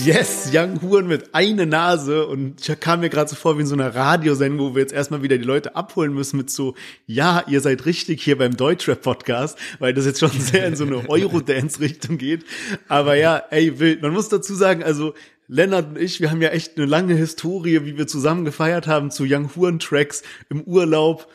Yes, 0.04 0.50
Young 0.52 0.82
Huren 0.82 1.06
mit 1.06 1.34
eine 1.34 1.64
Nase 1.64 2.26
und 2.26 2.60
ich 2.60 2.80
kam 2.80 3.00
mir 3.00 3.08
gerade 3.08 3.30
so 3.30 3.36
vor 3.36 3.56
wie 3.56 3.62
in 3.62 3.66
so 3.66 3.74
einer 3.74 3.94
Radiosendung, 3.94 4.70
wo 4.70 4.74
wir 4.74 4.82
jetzt 4.82 4.92
erstmal 4.92 5.22
wieder 5.22 5.38
die 5.38 5.44
Leute 5.44 5.76
abholen 5.76 6.12
müssen 6.12 6.36
mit 6.36 6.50
so, 6.50 6.74
ja, 7.06 7.42
ihr 7.46 7.60
seid 7.60 7.86
richtig 7.86 8.22
hier 8.22 8.36
beim 8.36 8.56
Deutschrap 8.56 9.00
Podcast, 9.00 9.58
weil 9.78 9.94
das 9.94 10.04
jetzt 10.04 10.20
schon 10.20 10.30
sehr 10.30 10.66
in 10.66 10.76
so 10.76 10.84
eine 10.84 11.08
Eurodance 11.08 11.80
Richtung 11.80 12.18
geht. 12.18 12.44
Aber 12.88 13.14
ja, 13.14 13.42
ey, 13.50 13.78
wild. 13.78 14.02
Man 14.02 14.12
muss 14.12 14.28
dazu 14.28 14.54
sagen, 14.54 14.82
also 14.82 15.14
Lennart 15.48 15.90
und 15.90 15.98
ich, 15.98 16.20
wir 16.20 16.30
haben 16.30 16.42
ja 16.42 16.50
echt 16.50 16.76
eine 16.76 16.86
lange 16.86 17.14
Historie, 17.14 17.84
wie 17.84 17.96
wir 17.96 18.06
zusammen 18.06 18.44
gefeiert 18.44 18.86
haben 18.86 19.10
zu 19.10 19.24
Young 19.26 19.54
Huren 19.56 19.78
Tracks 19.78 20.22
im 20.50 20.62
Urlaub 20.62 21.28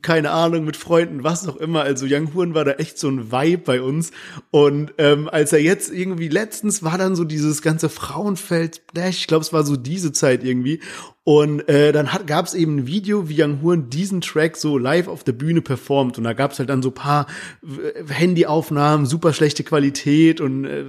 keine 0.00 0.30
Ahnung, 0.30 0.64
mit 0.64 0.76
Freunden, 0.76 1.22
was 1.22 1.46
auch 1.46 1.56
immer. 1.56 1.82
Also 1.82 2.06
Young 2.08 2.32
Huren 2.32 2.54
war 2.54 2.64
da 2.64 2.72
echt 2.72 2.98
so 2.98 3.08
ein 3.08 3.30
Vibe 3.30 3.62
bei 3.62 3.82
uns. 3.82 4.10
Und 4.50 4.94
ähm, 4.96 5.28
als 5.28 5.52
er 5.52 5.60
jetzt 5.60 5.92
irgendwie 5.92 6.28
letztens 6.28 6.82
war 6.82 6.96
dann 6.96 7.14
so 7.14 7.24
dieses 7.24 7.60
ganze 7.60 7.88
Frauenfeld, 7.90 8.82
ich 9.08 9.26
glaube, 9.26 9.42
es 9.42 9.52
war 9.52 9.64
so 9.64 9.76
diese 9.76 10.12
Zeit 10.12 10.44
irgendwie. 10.44 10.80
Und 11.28 11.68
äh, 11.68 11.90
dann 11.90 12.08
gab 12.26 12.46
es 12.46 12.54
eben 12.54 12.76
ein 12.76 12.86
Video, 12.86 13.28
wie 13.28 13.42
Young 13.42 13.60
Horn 13.60 13.90
diesen 13.90 14.20
Track 14.20 14.56
so 14.56 14.78
live 14.78 15.08
auf 15.08 15.24
der 15.24 15.32
Bühne 15.32 15.60
performt. 15.60 16.18
Und 16.18 16.22
da 16.22 16.34
gab 16.34 16.52
es 16.52 16.60
halt 16.60 16.68
dann 16.68 16.84
so 16.84 16.92
paar 16.92 17.26
äh, 17.64 18.04
Handyaufnahmen, 18.06 19.06
super 19.06 19.32
schlechte 19.32 19.64
Qualität 19.64 20.40
und 20.40 20.64
äh, 20.66 20.84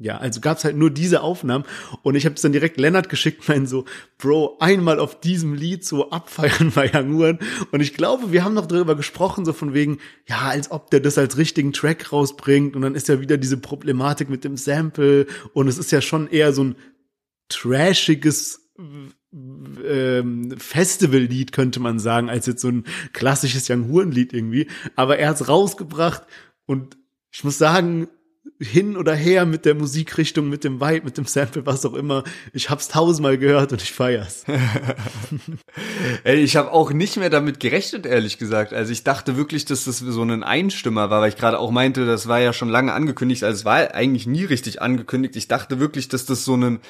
ja, 0.00 0.16
also 0.16 0.40
gab 0.40 0.58
es 0.58 0.64
halt 0.64 0.76
nur 0.76 0.90
diese 0.90 1.22
Aufnahmen. 1.22 1.64
Und 2.02 2.16
ich 2.16 2.24
habe 2.24 2.34
es 2.34 2.42
dann 2.42 2.50
direkt 2.50 2.76
Lennart 2.80 3.08
geschickt, 3.08 3.44
mein 3.48 3.68
so, 3.68 3.84
Bro, 4.18 4.56
einmal 4.58 4.98
auf 4.98 5.20
diesem 5.20 5.54
Lied 5.54 5.84
so 5.84 6.10
abfeiern 6.10 6.72
bei 6.74 6.90
Young 6.92 7.16
Horn. 7.16 7.38
Und 7.70 7.82
ich 7.82 7.94
glaube, 7.94 8.32
wir 8.32 8.42
haben 8.42 8.54
noch 8.54 8.66
darüber 8.66 8.96
gesprochen, 8.96 9.44
so 9.44 9.52
von 9.52 9.74
wegen, 9.74 9.98
ja, 10.26 10.40
als 10.40 10.72
ob 10.72 10.90
der 10.90 10.98
das 10.98 11.18
als 11.18 11.36
richtigen 11.36 11.72
Track 11.72 12.12
rausbringt. 12.12 12.74
Und 12.74 12.82
dann 12.82 12.96
ist 12.96 13.06
ja 13.06 13.20
wieder 13.20 13.38
diese 13.38 13.58
Problematik 13.58 14.28
mit 14.28 14.42
dem 14.42 14.56
Sample. 14.56 15.26
Und 15.52 15.68
es 15.68 15.78
ist 15.78 15.92
ja 15.92 16.00
schon 16.00 16.26
eher 16.26 16.52
so 16.52 16.64
ein 16.64 16.74
trashiges 17.48 18.63
ähm, 18.78 20.54
Festivallied, 20.58 21.52
könnte 21.52 21.80
man 21.80 21.98
sagen, 21.98 22.28
als 22.28 22.46
jetzt 22.46 22.62
so 22.62 22.68
ein 22.68 22.84
klassisches 23.12 23.68
Young 23.70 23.88
Huren-Lied 23.88 24.32
irgendwie. 24.32 24.68
Aber 24.96 25.18
er 25.18 25.30
hat's 25.30 25.48
rausgebracht 25.48 26.22
und 26.66 26.96
ich 27.30 27.44
muss 27.44 27.58
sagen, 27.58 28.08
hin 28.60 28.96
oder 28.96 29.14
her 29.14 29.46
mit 29.46 29.64
der 29.64 29.74
Musikrichtung, 29.74 30.48
mit 30.48 30.64
dem 30.64 30.80
Vibe, 30.80 31.06
mit 31.06 31.16
dem 31.16 31.24
Sample, 31.24 31.66
was 31.66 31.84
auch 31.84 31.94
immer. 31.94 32.24
Ich 32.52 32.70
hab's 32.70 32.88
tausendmal 32.88 33.38
gehört 33.38 33.72
und 33.72 33.82
ich 33.82 33.92
feier's. 33.92 34.44
Ey, 36.24 36.36
ich 36.36 36.56
habe 36.56 36.70
auch 36.72 36.92
nicht 36.92 37.16
mehr 37.16 37.30
damit 37.30 37.58
gerechnet, 37.58 38.06
ehrlich 38.06 38.38
gesagt. 38.38 38.72
Also 38.72 38.92
ich 38.92 39.02
dachte 39.02 39.36
wirklich, 39.36 39.64
dass 39.64 39.84
das 39.84 39.98
so 39.98 40.22
ein 40.22 40.42
Einstimmer 40.42 41.10
war, 41.10 41.22
weil 41.22 41.30
ich 41.30 41.36
gerade 41.36 41.58
auch 41.58 41.70
meinte, 41.70 42.06
das 42.06 42.28
war 42.28 42.40
ja 42.40 42.52
schon 42.52 42.68
lange 42.68 42.92
angekündigt. 42.92 43.44
Also 43.44 43.60
es 43.60 43.64
war 43.64 43.94
eigentlich 43.94 44.26
nie 44.26 44.44
richtig 44.44 44.82
angekündigt. 44.82 45.36
Ich 45.36 45.48
dachte 45.48 45.80
wirklich, 45.80 46.08
dass 46.08 46.26
das 46.26 46.44
so 46.44 46.56
ein 46.56 46.80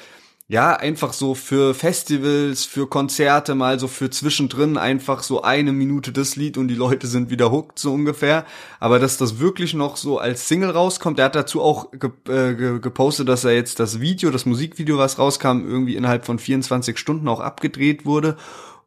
ja, 0.47 0.75
einfach 0.75 1.13
so 1.13 1.33
für 1.33 1.73
Festivals, 1.73 2.65
für 2.65 2.87
Konzerte 2.87 3.55
mal 3.55 3.79
so 3.79 3.87
für 3.87 4.11
zwischendrin 4.11 4.77
einfach 4.77 5.23
so 5.23 5.41
eine 5.41 5.71
Minute 5.71 6.11
das 6.11 6.35
Lied 6.35 6.59
und 6.59 6.67
die 6.67 6.75
Leute 6.75 7.07
sind 7.07 7.31
wieder 7.31 7.51
hooked, 7.51 7.79
so 7.79 7.91
ungefähr. 7.91 8.45
Aber 8.79 8.99
dass 8.99 9.17
das 9.17 9.39
wirklich 9.39 9.73
noch 9.73 9.97
so 9.97 10.19
als 10.19 10.47
Single 10.47 10.69
rauskommt, 10.69 11.17
der 11.17 11.25
hat 11.25 11.35
dazu 11.35 11.63
auch 11.63 11.89
ge 11.91 12.11
äh, 12.27 12.79
gepostet, 12.79 13.27
dass 13.27 13.43
er 13.43 13.55
jetzt 13.55 13.79
das 13.79 13.99
Video, 14.01 14.29
das 14.29 14.45
Musikvideo, 14.45 14.99
was 14.99 15.17
rauskam, 15.17 15.65
irgendwie 15.67 15.95
innerhalb 15.95 16.25
von 16.25 16.37
24 16.37 16.99
Stunden 16.99 17.27
auch 17.27 17.39
abgedreht 17.39 18.05
wurde 18.05 18.37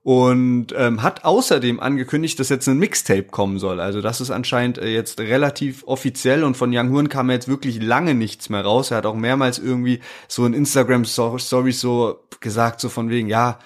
und 0.09 0.69
ähm, 0.75 1.03
hat 1.03 1.27
außerdem 1.27 1.81
angekündigt, 1.81 2.41
dass 2.41 2.49
jetzt 2.49 2.67
ein 2.67 2.79
Mixtape 2.79 3.25
kommen 3.25 3.59
soll. 3.59 3.79
Also 3.79 4.01
das 4.01 4.23
ist 4.23 4.31
anscheinend 4.31 4.79
äh, 4.79 4.89
jetzt 4.89 5.21
relativ 5.21 5.85
offiziell 5.87 6.45
und 6.45 6.57
von 6.57 6.75
Young 6.75 6.91
Horn 6.93 7.11
kam 7.11 7.29
jetzt 7.29 7.47
wirklich 7.47 7.83
lange 7.83 8.15
nichts 8.15 8.49
mehr 8.49 8.63
raus. 8.63 8.91
Er 8.91 8.97
hat 8.97 9.05
auch 9.05 9.15
mehrmals 9.15 9.59
irgendwie 9.59 10.01
so 10.27 10.47
in 10.47 10.55
Instagram 10.55 11.05
Stories 11.05 11.79
so 11.79 12.21
gesagt, 12.41 12.81
so 12.81 12.89
von 12.89 13.11
wegen, 13.11 13.29
ja, 13.29 13.59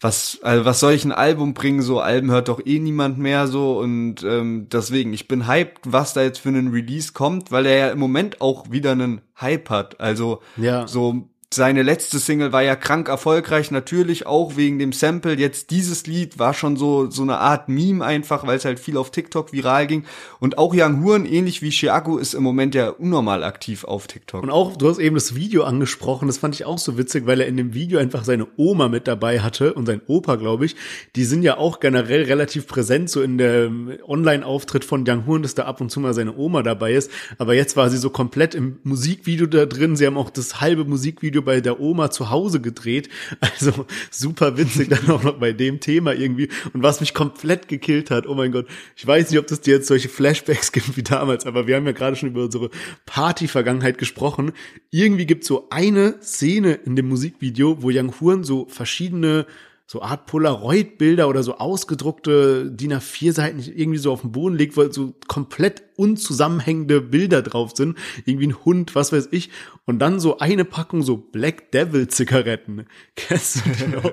was, 0.00 0.40
also 0.42 0.64
was 0.64 0.80
soll 0.80 0.94
ich 0.94 1.04
ein 1.04 1.12
Album 1.12 1.54
bringen? 1.54 1.80
So 1.80 2.00
Alben 2.00 2.32
hört 2.32 2.48
doch 2.48 2.60
eh 2.66 2.80
niemand 2.80 3.18
mehr 3.18 3.46
so 3.46 3.78
und 3.78 4.24
ähm, 4.24 4.66
deswegen, 4.72 5.12
ich 5.12 5.28
bin 5.28 5.46
hyped, 5.46 5.82
was 5.84 6.12
da 6.12 6.22
jetzt 6.22 6.40
für 6.40 6.48
einen 6.48 6.72
Release 6.72 7.12
kommt, 7.12 7.52
weil 7.52 7.66
er 7.66 7.78
ja 7.78 7.90
im 7.90 8.00
Moment 8.00 8.40
auch 8.40 8.68
wieder 8.72 8.90
einen 8.90 9.20
Hype 9.40 9.70
hat. 9.70 10.00
Also 10.00 10.42
ja. 10.56 10.88
so 10.88 11.28
seine 11.50 11.82
letzte 11.82 12.18
Single 12.18 12.52
war 12.52 12.62
ja 12.62 12.76
krank 12.76 13.08
erfolgreich, 13.08 13.70
natürlich 13.70 14.26
auch 14.26 14.56
wegen 14.56 14.78
dem 14.78 14.92
Sample. 14.92 15.32
Jetzt 15.32 15.70
dieses 15.70 16.06
Lied 16.06 16.38
war 16.38 16.52
schon 16.52 16.76
so, 16.76 17.10
so 17.10 17.22
eine 17.22 17.38
Art 17.38 17.70
Meme 17.70 18.04
einfach, 18.04 18.46
weil 18.46 18.58
es 18.58 18.66
halt 18.66 18.78
viel 18.78 18.98
auf 18.98 19.10
TikTok 19.10 19.50
viral 19.50 19.86
ging. 19.86 20.04
Und 20.40 20.58
auch 20.58 20.74
Young 20.76 21.02
Huren, 21.02 21.24
ähnlich 21.24 21.62
wie 21.62 21.70
Chiago, 21.70 22.18
ist 22.18 22.34
im 22.34 22.42
Moment 22.42 22.74
ja 22.74 22.90
unnormal 22.90 23.44
aktiv 23.44 23.84
auf 23.84 24.06
TikTok. 24.08 24.42
Und 24.42 24.50
auch, 24.50 24.76
du 24.76 24.90
hast 24.90 24.98
eben 24.98 25.14
das 25.14 25.34
Video 25.34 25.64
angesprochen, 25.64 26.28
das 26.28 26.36
fand 26.36 26.54
ich 26.54 26.66
auch 26.66 26.76
so 26.76 26.98
witzig, 26.98 27.26
weil 27.26 27.40
er 27.40 27.46
in 27.46 27.56
dem 27.56 27.72
Video 27.72 27.98
einfach 27.98 28.24
seine 28.24 28.46
Oma 28.58 28.88
mit 28.88 29.08
dabei 29.08 29.40
hatte 29.40 29.72
und 29.72 29.86
sein 29.86 30.02
Opa, 30.06 30.36
glaube 30.36 30.66
ich. 30.66 30.76
Die 31.16 31.24
sind 31.24 31.42
ja 31.42 31.56
auch 31.56 31.80
generell 31.80 32.24
relativ 32.24 32.66
präsent, 32.66 33.08
so 33.08 33.22
in 33.22 33.38
der 33.38 33.70
Online-Auftritt 34.06 34.84
von 34.84 35.02
Young 35.08 35.24
Huren, 35.24 35.42
dass 35.42 35.54
da 35.54 35.64
ab 35.64 35.80
und 35.80 35.90
zu 35.90 35.98
mal 35.98 36.12
seine 36.12 36.36
Oma 36.36 36.62
dabei 36.62 36.92
ist. 36.92 37.10
Aber 37.38 37.54
jetzt 37.54 37.74
war 37.74 37.88
sie 37.88 37.96
so 37.96 38.10
komplett 38.10 38.54
im 38.54 38.80
Musikvideo 38.82 39.46
da 39.46 39.64
drin. 39.64 39.96
Sie 39.96 40.06
haben 40.06 40.18
auch 40.18 40.28
das 40.28 40.60
halbe 40.60 40.84
Musikvideo 40.84 41.37
Video 41.38 41.42
bei 41.42 41.60
der 41.60 41.80
Oma 41.80 42.10
zu 42.10 42.30
Hause 42.30 42.60
gedreht. 42.60 43.08
Also 43.40 43.86
super 44.10 44.56
witzig 44.56 44.88
dann 44.88 45.08
auch 45.10 45.22
noch 45.22 45.38
bei 45.38 45.52
dem 45.52 45.80
Thema 45.80 46.12
irgendwie. 46.12 46.48
Und 46.72 46.82
was 46.82 47.00
mich 47.00 47.14
komplett 47.14 47.68
gekillt 47.68 48.10
hat, 48.10 48.26
oh 48.26 48.34
mein 48.34 48.52
Gott, 48.52 48.66
ich 48.96 49.06
weiß 49.06 49.30
nicht, 49.30 49.38
ob 49.38 49.46
das 49.46 49.60
dir 49.60 49.76
jetzt 49.76 49.88
solche 49.88 50.08
Flashbacks 50.08 50.72
gibt 50.72 50.96
wie 50.96 51.02
damals, 51.02 51.46
aber 51.46 51.66
wir 51.66 51.76
haben 51.76 51.86
ja 51.86 51.92
gerade 51.92 52.16
schon 52.16 52.30
über 52.30 52.44
unsere 52.44 52.70
Party-Vergangenheit 53.06 53.98
gesprochen. 53.98 54.52
Irgendwie 54.90 55.26
gibt 55.26 55.44
so 55.44 55.68
eine 55.70 56.20
Szene 56.20 56.74
in 56.84 56.96
dem 56.96 57.08
Musikvideo, 57.08 57.82
wo 57.82 57.90
Young 57.90 58.12
Huren 58.20 58.44
so 58.44 58.66
verschiedene 58.68 59.46
so 59.90 60.02
Art 60.02 60.26
Polaroid-Bilder 60.26 61.30
oder 61.30 61.42
so 61.42 61.56
ausgedruckte 61.56 62.70
DIN 62.70 62.92
A4-Seiten 62.92 63.60
irgendwie 63.74 63.98
so 63.98 64.12
auf 64.12 64.20
dem 64.20 64.32
Boden 64.32 64.54
legt, 64.54 64.76
weil 64.76 64.92
so 64.92 65.14
komplett 65.28 65.82
unzusammenhängende 65.96 67.00
Bilder 67.00 67.40
drauf 67.40 67.72
sind. 67.74 67.96
Irgendwie 68.26 68.48
ein 68.48 68.64
Hund, 68.66 68.94
was 68.94 69.12
weiß 69.12 69.28
ich. 69.30 69.48
Und 69.86 69.98
dann 69.98 70.20
so 70.20 70.40
eine 70.40 70.66
Packung 70.66 71.02
so 71.02 71.16
Black 71.16 71.72
Devil-Zigaretten. 71.72 72.84
Kennst 73.16 73.64
du 73.64 73.70
die 73.70 73.90
noch? 73.90 74.12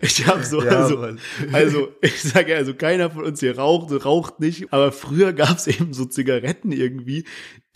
Ich 0.00 0.26
habe 0.26 0.42
so, 0.42 0.60
ja, 0.60 0.82
also, 0.82 1.06
also, 1.52 1.88
ich 2.00 2.20
sage 2.20 2.50
ja, 2.50 2.58
also 2.58 2.74
keiner 2.74 3.10
von 3.10 3.24
uns 3.24 3.38
hier 3.38 3.56
raucht, 3.56 4.04
raucht 4.04 4.40
nicht. 4.40 4.72
Aber 4.72 4.90
früher 4.90 5.32
gab's 5.32 5.68
eben 5.68 5.92
so 5.92 6.04
Zigaretten 6.04 6.72
irgendwie, 6.72 7.26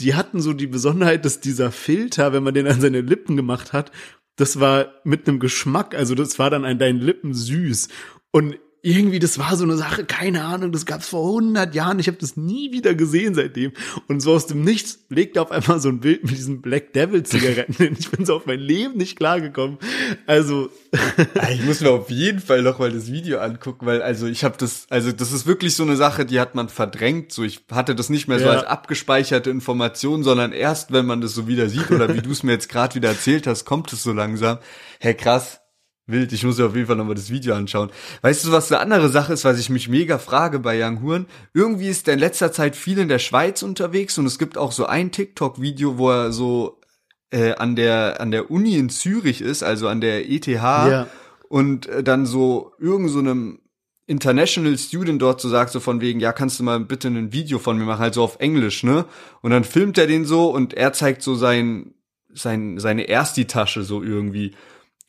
die 0.01 0.17
hatten 0.17 0.41
so 0.41 0.53
die 0.53 0.67
Besonderheit, 0.67 1.25
dass 1.25 1.39
dieser 1.39 1.71
Filter, 1.71 2.33
wenn 2.33 2.43
man 2.43 2.55
den 2.55 2.67
an 2.67 2.81
seine 2.81 3.03
Lippen 3.03 3.37
gemacht 3.37 3.73
hat, 3.73 3.93
das 4.37 4.61
war 4.61 4.95
mit 5.05 5.29
einem 5.29 5.39
Geschmack, 5.39 5.95
also 5.95 6.15
das 6.15 6.39
war 6.39 6.51
dann 6.51 6.65
an 6.65 6.79
deinen 6.79 7.01
Lippen 7.01 7.35
süß. 7.35 7.89
Und 8.31 8.59
irgendwie, 8.85 9.19
das 9.19 9.39
war 9.39 9.57
so 9.57 9.65
eine 9.65 9.79
Sache, 9.79 10.05
keine 10.05 10.45
Ahnung, 10.45 10.71
das 10.71 10.85
gab's 10.85 11.09
vor 11.09 11.27
100 11.27 11.75
Jahren, 11.75 11.99
ich 11.99 12.07
habe 12.07 12.19
das 12.19 12.37
nie 12.37 12.71
wieder 12.71 12.95
gesehen 12.95 13.35
seitdem. 13.35 13.73
Und 14.09 14.21
so 14.21 14.35
aus 14.35 14.47
dem 14.47 14.63
Nichts 14.63 15.07
legte 15.09 15.41
auf 15.41 15.51
einmal 15.51 15.81
so 15.81 15.89
ein 15.89 16.01
Bild 16.01 16.23
mit 16.23 16.33
diesen 16.33 16.61
Black 16.61 16.93
Devil 16.93 17.23
Zigaretten 17.23 17.73
hin. 17.73 17.97
Ich 17.99 18.11
bin 18.11 18.27
so 18.27 18.37
auf 18.37 18.45
mein 18.45 18.61
Leben 18.61 18.99
nicht 18.99 19.17
klargekommen. 19.17 19.79
Also 20.27 20.69
ich 21.51 21.65
muss 21.65 21.81
mir 21.81 21.93
auf 21.93 22.11
jeden 22.11 22.41
Fall 22.41 22.61
noch 22.61 22.79
mal 22.79 22.93
das 22.93 23.11
Video 23.11 23.39
angucken, 23.39 23.87
weil 23.87 24.03
also 24.03 24.27
ich 24.27 24.45
habe 24.45 24.57
das, 24.59 24.87
also 24.91 25.13
das 25.13 25.33
ist 25.33 25.47
wirklich 25.47 25.75
so 25.75 25.83
eine 25.83 25.97
Sache, 25.97 26.27
die 26.27 26.39
hat 26.39 26.55
man 26.55 26.69
verdrängt. 26.69 27.33
So 27.33 27.43
ich 27.43 27.65
hatte 27.73 27.95
das 27.95 28.11
nicht 28.11 28.29
mehr 28.29 28.39
so 28.39 28.45
ja. 28.45 28.53
als 28.53 28.65
abgespeicherte 28.65 29.49
Information, 29.49 30.23
sondern 30.23 30.53
erst, 30.53 30.93
wenn 30.93 31.07
man 31.07 31.23
das 31.23 31.33
so 31.33 31.49
wieder 31.49 31.71
sieht 31.71 31.91
oder 31.91 32.15
wie 32.15 32.21
du 32.21 32.31
es 32.31 32.43
mir 32.43 32.53
jetzt 32.53 32.69
gerade 32.69 32.95
wieder 32.95 33.09
erzählt 33.09 33.47
hast, 33.47 33.65
kommt 33.65 33.91
es 33.95 34.03
so 34.03 34.13
langsam. 34.13 34.59
Hey 35.01 35.15
krass, 35.15 35.64
Wild, 36.07 36.33
ich 36.33 36.45
muss 36.45 36.59
mir 36.59 36.67
auf 36.67 36.75
jeden 36.75 36.87
Fall 36.87 36.97
nochmal 36.97 37.15
das 37.15 37.31
Video 37.31 37.55
anschauen. 37.55 37.91
Weißt 38.21 38.45
du, 38.45 38.53
was 38.53 38.71
eine 38.71 38.81
andere 38.81 39.09
Sache 39.09 39.33
ist, 39.33 39.45
was 39.45 39.59
ich 39.59 39.71
mich 39.71 39.89
mega 39.89 40.19
frage 40.19 40.59
bei 40.59 40.83
Young 40.83 41.01
Huren? 41.01 41.27
Irgendwie 41.55 41.89
ist 41.89 42.07
er 42.09 42.15
in 42.15 42.21
letzter 42.21 42.53
Zeit 42.53 42.77
viel 42.77 42.99
in 42.99 43.09
der 43.09 43.19
Schweiz 43.19 43.63
unterwegs 43.63 44.19
und 44.19 44.27
es 44.27 44.39
gibt 44.39 44.59
auch 44.59 44.73
so 44.73 44.85
ein 44.85 45.13
TikTok-Video, 45.13 45.97
wo 45.97 46.11
er 46.11 46.33
so 46.33 46.81
äh, 47.31 47.55
an 47.55 47.75
der 47.75 48.21
an 48.21 48.31
der 48.31 48.51
Uni 48.51 48.77
in 48.77 48.91
Zürich 48.91 49.41
ist, 49.41 49.63
also 49.63 49.89
an 49.89 50.03
der 50.03 50.31
ETH 50.31 50.47
ja. 50.47 51.07
und 51.49 51.87
äh, 51.87 52.03
dann 52.03 52.27
so 52.27 52.73
irgend 52.79 53.11
so 53.11 53.21
einem 53.21 53.61
International 54.07 54.77
Student 54.77 55.23
dort 55.23 55.41
so 55.41 55.49
sagt, 55.49 55.71
so 55.71 55.81
von 55.81 56.03
wegen, 56.03 56.21
ja, 56.21 56.33
kannst 56.33 56.61
du 56.61 56.65
mal 56.65 56.81
bitte 56.81 57.09
ein 57.09 57.33
Video 57.33 57.59
von 57.59 57.79
mir 57.79 57.85
machen, 57.85 58.01
halt 58.01 58.13
so 58.13 58.23
auf 58.23 58.37
Englisch, 58.39 58.83
ne? 58.83 59.07
Und 59.41 59.53
dann 59.53 59.65
filmt 59.65 59.97
er 59.97 60.07
den 60.07 60.27
so 60.27 60.51
und 60.51 60.75
er 60.75 60.93
zeigt 60.93 61.23
so 61.23 61.35
sein, 61.35 61.95
sein, 62.35 62.79
seine 62.79 63.09
Ersti-Tasche 63.09 63.83
so 63.83 64.03
irgendwie. 64.03 64.55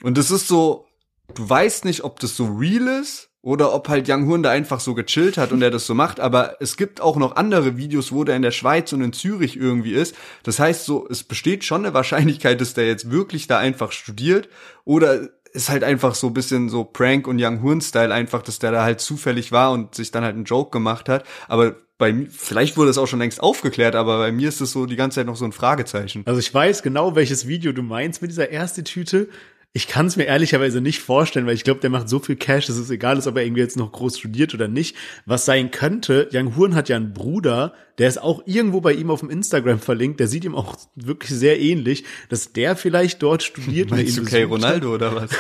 Und 0.04 0.18
es 0.18 0.32
ist 0.32 0.48
so, 0.48 0.88
du 1.34 1.50
weißt 1.50 1.86
nicht, 1.86 2.04
ob 2.04 2.20
das 2.20 2.36
so 2.36 2.46
real 2.46 2.88
ist 3.02 3.30
oder 3.42 3.74
ob 3.74 3.90
halt 3.90 4.10
Young 4.10 4.28
Horn 4.28 4.44
da 4.44 4.50
einfach 4.50 4.80
so 4.80 4.96
gechillt 4.96 5.38
hat 5.38 5.52
und 5.52 5.62
er 5.62 5.72
das 5.72 5.86
so 5.86 5.94
macht, 5.94 6.20
aber 6.20 6.58
es 6.60 6.78
gibt 6.78 7.00
auch 7.00 7.16
noch 7.16 7.36
andere 7.36 7.78
Videos, 7.78 8.12
wo 8.12 8.24
der 8.24 8.36
in 8.36 8.42
der 8.42 8.52
Schweiz 8.52 8.92
und 8.92 9.02
in 9.02 9.14
Zürich 9.14 9.56
irgendwie 9.56 9.94
ist. 9.94 10.16
Das 10.44 10.60
heißt 10.60 10.86
so, 10.86 11.08
es 11.08 11.24
besteht 11.24 11.64
schon 11.64 11.86
eine 11.86 11.94
Wahrscheinlichkeit, 11.94 12.60
dass 12.60 12.74
der 12.74 12.88
jetzt 12.88 13.12
wirklich 13.12 13.48
da 13.48 13.60
einfach 13.60 13.92
studiert 13.92 14.50
oder 14.84 15.30
ist 15.54 15.70
halt 15.70 15.84
einfach 15.84 16.16
so 16.16 16.32
bisschen 16.32 16.70
so 16.70 16.84
Prank 16.84 17.28
und 17.28 17.40
Young 17.42 17.62
Horn 17.62 17.82
Style 17.82 18.14
einfach, 18.14 18.42
dass 18.42 18.60
der 18.60 18.72
da 18.72 18.84
halt 18.84 19.00
zufällig 19.00 19.52
war 19.52 19.72
und 19.72 19.96
sich 19.96 20.12
dann 20.12 20.24
halt 20.24 20.36
einen 20.36 20.46
Joke 20.46 20.72
gemacht 20.72 21.08
hat, 21.08 21.24
aber 21.48 21.76
bei 21.98 22.12
mir, 22.12 22.28
vielleicht 22.30 22.78
wurde 22.78 22.90
es 22.90 22.98
auch 22.98 23.08
schon 23.08 23.20
längst 23.20 23.42
aufgeklärt, 23.42 23.96
aber 23.96 24.18
bei 24.18 24.32
mir 24.32 24.50
ist 24.50 24.60
es 24.60 24.72
so 24.72 24.86
die 24.86 24.98
ganze 24.98 25.16
Zeit 25.16 25.28
noch 25.28 25.38
so 25.38 25.46
ein 25.46 25.54
Fragezeichen. 25.54 26.24
Also 26.26 26.40
ich 26.40 26.54
weiß 26.54 26.84
genau, 26.84 27.16
welches 27.16 27.48
Video 27.48 27.72
du 27.72 27.84
meinst 27.84 28.22
mit 28.22 28.32
dieser 28.32 28.50
erste 28.50 28.84
Tüte. 28.84 29.30
Ich 29.78 29.90
kann 29.90 30.06
es 30.06 30.16
mir 30.16 30.24
ehrlicherweise 30.24 30.80
nicht 30.80 31.02
vorstellen, 31.02 31.48
weil 31.48 31.54
ich 31.54 31.66
glaube, 31.66 31.82
der 31.82 31.90
macht 31.90 32.08
so 32.08 32.20
viel 32.20 32.38
Cash, 32.38 32.68
dass 32.68 32.78
es 32.78 32.90
egal 32.90 33.18
ist, 33.18 33.28
ob 33.28 33.36
er 33.36 33.44
irgendwie 33.44 33.60
jetzt 33.60 33.76
noch 33.76 33.92
groß 33.92 34.18
studiert 34.18 34.54
oder 34.54 34.70
nicht. 34.70 34.96
Was 35.26 35.44
sein 35.44 35.70
könnte, 35.70 36.30
Young 36.32 36.56
Huren 36.56 36.76
hat 36.76 36.88
ja 36.88 36.96
einen 36.96 37.12
Bruder, 37.12 37.74
der 37.98 38.10
ist 38.10 38.22
auch 38.22 38.44
irgendwo 38.46 38.82
bei 38.82 38.94
ihm 38.94 39.10
auf 39.10 39.22
dem 39.22 39.30
Instagram 39.30 39.80
verlinkt, 39.80 40.20
der 40.20 40.28
sieht 40.28 40.44
ihm 40.44 40.56
auch 40.56 40.76
wirklich 40.96 41.32
sehr 41.32 41.60
ähnlich, 41.60 42.04
dass 42.30 42.52
der 42.52 42.76
vielleicht 42.76 43.22
dort 43.24 43.44
studiert. 43.44 43.90
Meinst 43.92 44.18
du 44.18 44.26
Kay 44.26 44.44
Ronaldo 44.44 44.94
oder 44.94 45.16
was? 45.16 45.32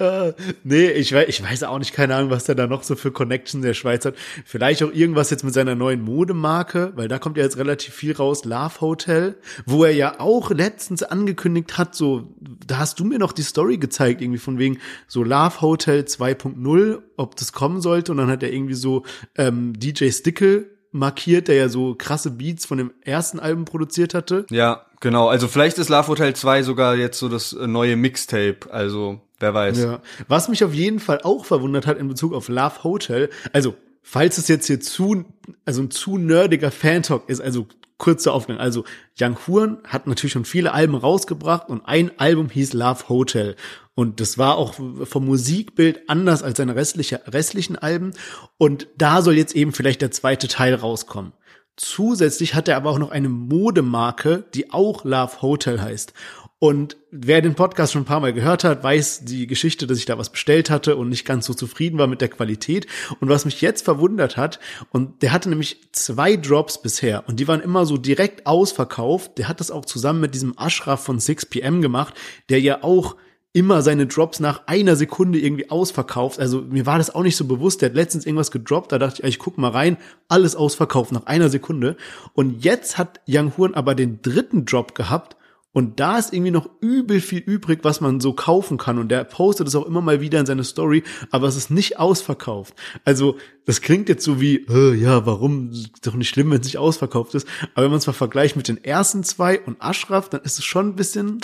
uh, 0.00 0.32
nee, 0.64 0.86
ich 0.90 1.12
weiß, 1.12 1.28
ich 1.28 1.42
weiß 1.42 1.64
auch 1.64 1.78
nicht, 1.78 1.92
keine 1.92 2.14
Ahnung, 2.14 2.30
was 2.30 2.44
der 2.44 2.54
da 2.54 2.66
noch 2.66 2.82
so 2.82 2.96
für 2.96 3.12
Connection 3.12 3.60
der 3.60 3.74
Schweiz 3.74 4.04
hat. 4.06 4.14
Vielleicht 4.44 4.82
auch 4.82 4.92
irgendwas 4.92 5.30
jetzt 5.30 5.44
mit 5.44 5.52
seiner 5.52 5.74
neuen 5.74 6.02
Modemarke, 6.02 6.92
weil 6.96 7.08
da 7.08 7.18
kommt 7.18 7.36
ja 7.36 7.42
jetzt 7.42 7.58
relativ 7.58 7.92
viel 7.92 8.12
raus, 8.12 8.44
Love 8.44 8.80
Hotel, 8.80 9.36
wo 9.66 9.84
er 9.84 9.92
ja 9.92 10.20
auch 10.20 10.50
letztens 10.50 11.02
angekündigt 11.02 11.76
hat, 11.76 11.94
so, 11.94 12.34
da 12.66 12.78
hast 12.78 12.98
du 13.00 13.04
mir 13.04 13.18
noch 13.18 13.32
die 13.32 13.42
Story 13.42 13.76
gezeigt, 13.76 14.22
irgendwie 14.22 14.38
von 14.38 14.58
wegen 14.58 14.78
so 15.06 15.22
Love 15.22 15.60
Hotel 15.60 16.00
2.0, 16.00 17.02
ob 17.16 17.36
das 17.36 17.52
kommen 17.52 17.80
sollte 17.80 18.12
und 18.12 18.18
dann 18.18 18.28
hat 18.28 18.42
er 18.42 18.52
irgendwie 18.52 18.74
so 18.74 19.04
ähm, 19.36 19.73
DJ 19.78 20.10
Stickle 20.10 20.66
markiert, 20.90 21.48
der 21.48 21.56
ja 21.56 21.68
so 21.68 21.94
krasse 21.96 22.30
Beats 22.30 22.66
von 22.66 22.78
dem 22.78 22.92
ersten 23.02 23.40
Album 23.40 23.64
produziert 23.64 24.14
hatte. 24.14 24.46
Ja, 24.50 24.86
genau. 25.00 25.28
Also 25.28 25.48
vielleicht 25.48 25.78
ist 25.78 25.88
Love 25.88 26.08
Hotel 26.08 26.34
2 26.34 26.62
sogar 26.62 26.94
jetzt 26.96 27.18
so 27.18 27.28
das 27.28 27.52
neue 27.52 27.96
Mixtape. 27.96 28.58
Also 28.70 29.20
wer 29.40 29.54
weiß. 29.54 29.78
Ja. 29.78 30.00
Was 30.28 30.48
mich 30.48 30.62
auf 30.64 30.72
jeden 30.72 31.00
Fall 31.00 31.20
auch 31.22 31.44
verwundert 31.44 31.86
hat 31.86 31.98
in 31.98 32.08
Bezug 32.08 32.32
auf 32.32 32.48
Love 32.48 32.84
Hotel, 32.84 33.28
also 33.52 33.74
falls 34.02 34.38
es 34.38 34.48
jetzt 34.48 34.66
hier 34.66 34.80
zu, 34.80 35.24
also 35.64 35.82
ein 35.82 35.90
zu 35.90 36.18
nerdiger 36.18 36.70
Fan-Talk 36.70 37.28
ist, 37.28 37.40
also 37.40 37.66
kurzer 37.98 38.32
Aufgang. 38.32 38.58
Also 38.58 38.84
Young 39.20 39.36
Huren 39.46 39.78
hat 39.84 40.06
natürlich 40.06 40.32
schon 40.32 40.44
viele 40.44 40.72
Alben 40.72 40.94
rausgebracht 40.94 41.68
und 41.68 41.82
ein 41.86 42.10
Album 42.18 42.48
hieß 42.50 42.72
Love 42.72 43.08
Hotel. 43.08 43.56
Und 43.94 44.20
das 44.20 44.38
war 44.38 44.56
auch 44.56 44.74
vom 44.74 45.24
Musikbild 45.24 46.08
anders 46.08 46.42
als 46.42 46.56
seine 46.56 46.74
restliche, 46.74 47.20
restlichen 47.28 47.76
Alben. 47.76 48.12
Und 48.58 48.88
da 48.96 49.22
soll 49.22 49.36
jetzt 49.36 49.54
eben 49.54 49.72
vielleicht 49.72 50.02
der 50.02 50.10
zweite 50.10 50.48
Teil 50.48 50.74
rauskommen. 50.74 51.32
Zusätzlich 51.76 52.54
hat 52.54 52.68
er 52.68 52.76
aber 52.76 52.90
auch 52.90 52.98
noch 52.98 53.10
eine 53.10 53.28
Modemarke, 53.28 54.44
die 54.54 54.72
auch 54.72 55.04
Love 55.04 55.42
Hotel 55.42 55.80
heißt. 55.80 56.12
Und 56.60 56.96
wer 57.10 57.42
den 57.42 57.54
Podcast 57.54 57.92
schon 57.92 58.02
ein 58.02 58.06
paar 58.06 58.20
Mal 58.20 58.32
gehört 58.32 58.64
hat, 58.64 58.82
weiß 58.82 59.24
die 59.24 59.46
Geschichte, 59.46 59.86
dass 59.86 59.98
ich 59.98 60.06
da 60.06 60.16
was 60.18 60.30
bestellt 60.30 60.70
hatte 60.70 60.96
und 60.96 61.08
nicht 61.08 61.26
ganz 61.26 61.46
so 61.46 61.52
zufrieden 61.52 61.98
war 61.98 62.06
mit 62.06 62.20
der 62.20 62.28
Qualität. 62.28 62.86
Und 63.20 63.28
was 63.28 63.44
mich 63.44 63.60
jetzt 63.60 63.84
verwundert 63.84 64.36
hat, 64.36 64.60
und 64.90 65.22
der 65.22 65.32
hatte 65.32 65.50
nämlich 65.50 65.80
zwei 65.92 66.36
Drops 66.36 66.80
bisher 66.80 67.28
und 67.28 67.40
die 67.40 67.48
waren 67.48 67.60
immer 67.60 67.86
so 67.86 67.96
direkt 67.96 68.46
ausverkauft. 68.46 69.36
Der 69.36 69.48
hat 69.48 69.60
das 69.60 69.70
auch 69.70 69.84
zusammen 69.84 70.20
mit 70.20 70.34
diesem 70.34 70.56
Ashraf 70.56 71.04
von 71.04 71.18
6pm 71.18 71.82
gemacht, 71.82 72.14
der 72.48 72.60
ja 72.60 72.82
auch 72.82 73.16
immer 73.52 73.82
seine 73.82 74.06
Drops 74.06 74.40
nach 74.40 74.66
einer 74.66 74.96
Sekunde 74.96 75.38
irgendwie 75.38 75.70
ausverkauft. 75.70 76.40
Also 76.40 76.62
mir 76.62 76.86
war 76.86 76.98
das 76.98 77.14
auch 77.14 77.22
nicht 77.22 77.36
so 77.36 77.44
bewusst. 77.44 77.82
Der 77.82 77.90
hat 77.90 77.96
letztens 77.96 78.26
irgendwas 78.26 78.50
gedroppt, 78.50 78.90
da 78.90 78.98
dachte 78.98 79.22
ich, 79.22 79.28
ich 79.28 79.38
guck 79.38 79.58
mal 79.58 79.70
rein, 79.70 79.96
alles 80.28 80.56
ausverkauft 80.56 81.12
nach 81.12 81.26
einer 81.26 81.48
Sekunde. 81.48 81.96
Und 82.32 82.64
jetzt 82.64 82.96
hat 82.96 83.20
Young 83.28 83.56
Huren 83.56 83.74
aber 83.74 83.94
den 83.94 84.22
dritten 84.22 84.64
Drop 84.64 84.94
gehabt 84.94 85.36
und 85.74 85.98
da 85.98 86.18
ist 86.18 86.32
irgendwie 86.32 86.52
noch 86.52 86.70
übel 86.80 87.20
viel 87.20 87.40
übrig, 87.40 87.80
was 87.82 88.00
man 88.00 88.20
so 88.20 88.32
kaufen 88.32 88.78
kann. 88.78 88.98
Und 88.98 89.08
der 89.08 89.24
postet 89.24 89.66
es 89.66 89.74
auch 89.74 89.84
immer 89.84 90.00
mal 90.00 90.20
wieder 90.20 90.38
in 90.38 90.46
seine 90.46 90.62
Story, 90.62 91.02
aber 91.32 91.48
es 91.48 91.56
ist 91.56 91.68
nicht 91.70 91.98
ausverkauft. 91.98 92.74
Also, 93.04 93.36
das 93.66 93.80
klingt 93.80 94.08
jetzt 94.08 94.24
so 94.24 94.40
wie, 94.40 94.64
äh, 94.68 94.94
ja, 94.94 95.26
warum? 95.26 95.72
Ist 95.72 96.06
doch 96.06 96.14
nicht 96.14 96.28
schlimm, 96.28 96.52
wenn 96.52 96.60
es 96.60 96.66
nicht 96.66 96.78
ausverkauft 96.78 97.34
ist. 97.34 97.48
Aber 97.74 97.84
wenn 97.84 97.90
man 97.90 97.98
es 97.98 98.06
mal 98.06 98.12
vergleicht 98.12 98.54
mit 98.54 98.68
den 98.68 98.82
ersten 98.84 99.24
zwei 99.24 99.60
und 99.60 99.82
Ashraf, 99.82 100.28
dann 100.28 100.42
ist 100.42 100.60
es 100.60 100.64
schon 100.64 100.90
ein 100.90 100.96
bisschen, 100.96 101.40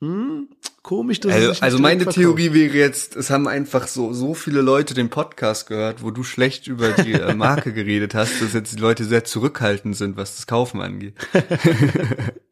hm, 0.00 0.48
komisch, 0.82 1.20
dass 1.20 1.32
Also, 1.32 1.60
also 1.60 1.78
meine. 1.78 2.04
Theorie 2.06 2.52
wäre 2.52 2.76
jetzt, 2.76 3.14
es 3.14 3.30
haben 3.30 3.46
einfach 3.46 3.86
so, 3.86 4.12
so 4.12 4.34
viele 4.34 4.60
Leute 4.60 4.94
den 4.94 5.08
Podcast 5.08 5.68
gehört, 5.68 6.02
wo 6.02 6.10
du 6.10 6.24
schlecht 6.24 6.66
über 6.66 6.90
die 6.90 7.12
äh, 7.12 7.32
Marke 7.36 7.72
geredet 7.72 8.16
hast, 8.16 8.42
dass 8.42 8.54
jetzt 8.54 8.74
die 8.74 8.80
Leute 8.80 9.04
sehr 9.04 9.22
zurückhaltend 9.22 9.96
sind, 9.96 10.16
was 10.16 10.34
das 10.34 10.48
Kaufen 10.48 10.80
angeht. 10.80 11.14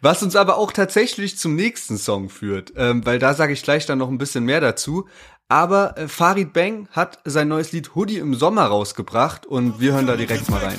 Was 0.00 0.22
uns 0.22 0.36
aber 0.36 0.56
auch 0.56 0.72
tatsächlich 0.72 1.38
zum 1.38 1.54
nächsten 1.54 1.98
Song 1.98 2.28
führt, 2.28 2.72
ähm, 2.76 3.04
weil 3.04 3.18
da 3.18 3.34
sage 3.34 3.52
ich 3.52 3.62
gleich 3.62 3.86
dann 3.86 3.98
noch 3.98 4.08
ein 4.08 4.18
bisschen 4.18 4.44
mehr 4.44 4.60
dazu. 4.60 5.06
Aber 5.48 5.96
äh, 5.96 6.08
Farid 6.08 6.52
Bang 6.52 6.88
hat 6.92 7.20
sein 7.24 7.48
neues 7.48 7.72
Lied 7.72 7.94
Hoodie 7.94 8.18
im 8.18 8.34
Sommer 8.34 8.64
rausgebracht 8.66 9.46
und 9.46 9.80
wir 9.80 9.94
hören 9.94 10.06
da 10.06 10.14
direkt 10.14 10.50
mal 10.50 10.62
rein. 10.62 10.78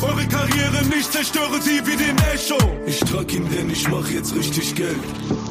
Eure 0.00 0.26
Karriere 0.26 0.84
nicht 0.86 1.12
zerstöre 1.12 1.60
sie 1.60 1.80
wie 1.86 1.96
den 1.96 2.16
Echo. 2.32 2.56
Ich 2.86 3.00
trag 3.00 3.32
ihn, 3.32 3.46
denn 3.50 3.68
ich 3.68 3.86
mach 3.88 4.08
jetzt 4.08 4.34
richtig 4.34 4.74
Geld. 4.74 4.96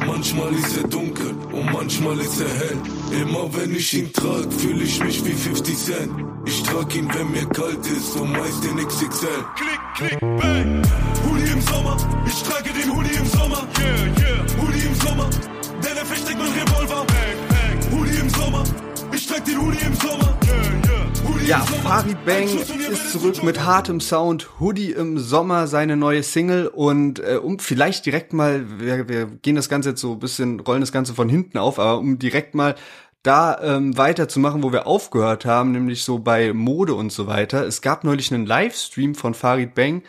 Manchmal 0.06 0.52
ist 0.54 0.78
er 0.78 0.88
dunkel 0.88 1.32
und 1.52 1.72
manchmal 1.72 2.20
ist 2.20 2.42
er 2.42 2.50
hell. 2.50 2.78
Immer 3.22 3.54
wenn 3.54 3.76
ich 3.76 3.94
ihn 3.94 4.12
trag, 4.12 4.52
fühle 4.52 4.84
ich 4.84 5.04
mich 5.04 5.24
wie 5.24 5.34
50 5.34 5.78
Cent. 5.78 6.12
Ich 6.46 6.64
trag 6.64 6.96
ihn, 6.96 7.08
wenn 7.14 7.32
mir 7.32 7.46
kalt 7.50 7.86
ist 7.86 8.16
und 8.16 8.32
meist 8.32 8.66
in 8.66 8.78
XXL. 8.78 9.28
Klick, 9.56 10.10
klick, 10.10 10.20
bang. 10.20 10.82
Hoodie 11.30 11.52
im 11.52 11.62
Sommer, 11.62 11.98
ich 12.26 12.44
trage 12.44 12.70
den 12.74 12.96
Hoodie 12.96 13.16
im 13.16 13.26
Sommer. 13.28 13.68
Yeah, 13.80 14.28
yeah. 14.28 14.62
Hoodie 14.62 14.88
im 14.88 14.96
Sommer, 14.96 15.30
denn 15.84 15.98
er 15.98 16.06
versteckt 16.06 16.40
mein 16.40 16.52
Revolver. 16.52 17.06
Bang. 17.06 17.53
Hoodie 18.14 18.22
im 18.22 18.30
Sommer, 18.30 18.64
ich 19.12 19.26
trag 19.26 19.44
den 19.44 19.60
Hoodie 19.60 19.86
im 19.86 19.94
Sommer. 19.96 20.38
Ja. 21.48 21.60
Farid 21.60 22.24
Bang 22.26 22.44
ist 22.44 23.12
zurück 23.12 23.42
mit 23.44 23.66
hartem 23.66 24.00
Sound, 24.00 24.60
Hoodie 24.60 24.92
im 24.92 25.18
Sommer, 25.18 25.66
seine 25.66 25.98
neue 25.98 26.22
Single 26.22 26.68
und 26.68 27.20
äh, 27.20 27.40
um 27.42 27.58
vielleicht 27.58 28.06
direkt 28.06 28.32
mal, 28.32 28.80
wir, 28.80 29.10
wir 29.10 29.26
gehen 29.26 29.56
das 29.56 29.68
Ganze 29.68 29.90
jetzt 29.90 30.02
so 30.02 30.14
ein 30.14 30.20
bisschen, 30.20 30.60
rollen 30.60 30.82
das 30.82 30.92
Ganze 30.92 31.16
von 31.16 31.28
hinten 31.28 31.58
auf, 31.58 31.80
aber 31.80 31.98
um 31.98 32.20
direkt 32.20 32.54
mal 32.54 32.76
da 33.24 33.60
ähm, 33.64 33.98
weiterzumachen, 33.98 34.62
wo 34.62 34.72
wir 34.72 34.86
aufgehört 34.86 35.46
haben, 35.46 35.72
nämlich 35.72 36.04
so 36.04 36.20
bei 36.20 36.54
Mode 36.54 36.94
und 36.94 37.12
so 37.12 37.26
weiter. 37.26 37.66
Es 37.66 37.82
gab 37.82 38.04
neulich 38.04 38.32
einen 38.32 38.46
Livestream 38.46 39.16
von 39.16 39.34
Farid 39.34 39.74
Bang, 39.74 40.04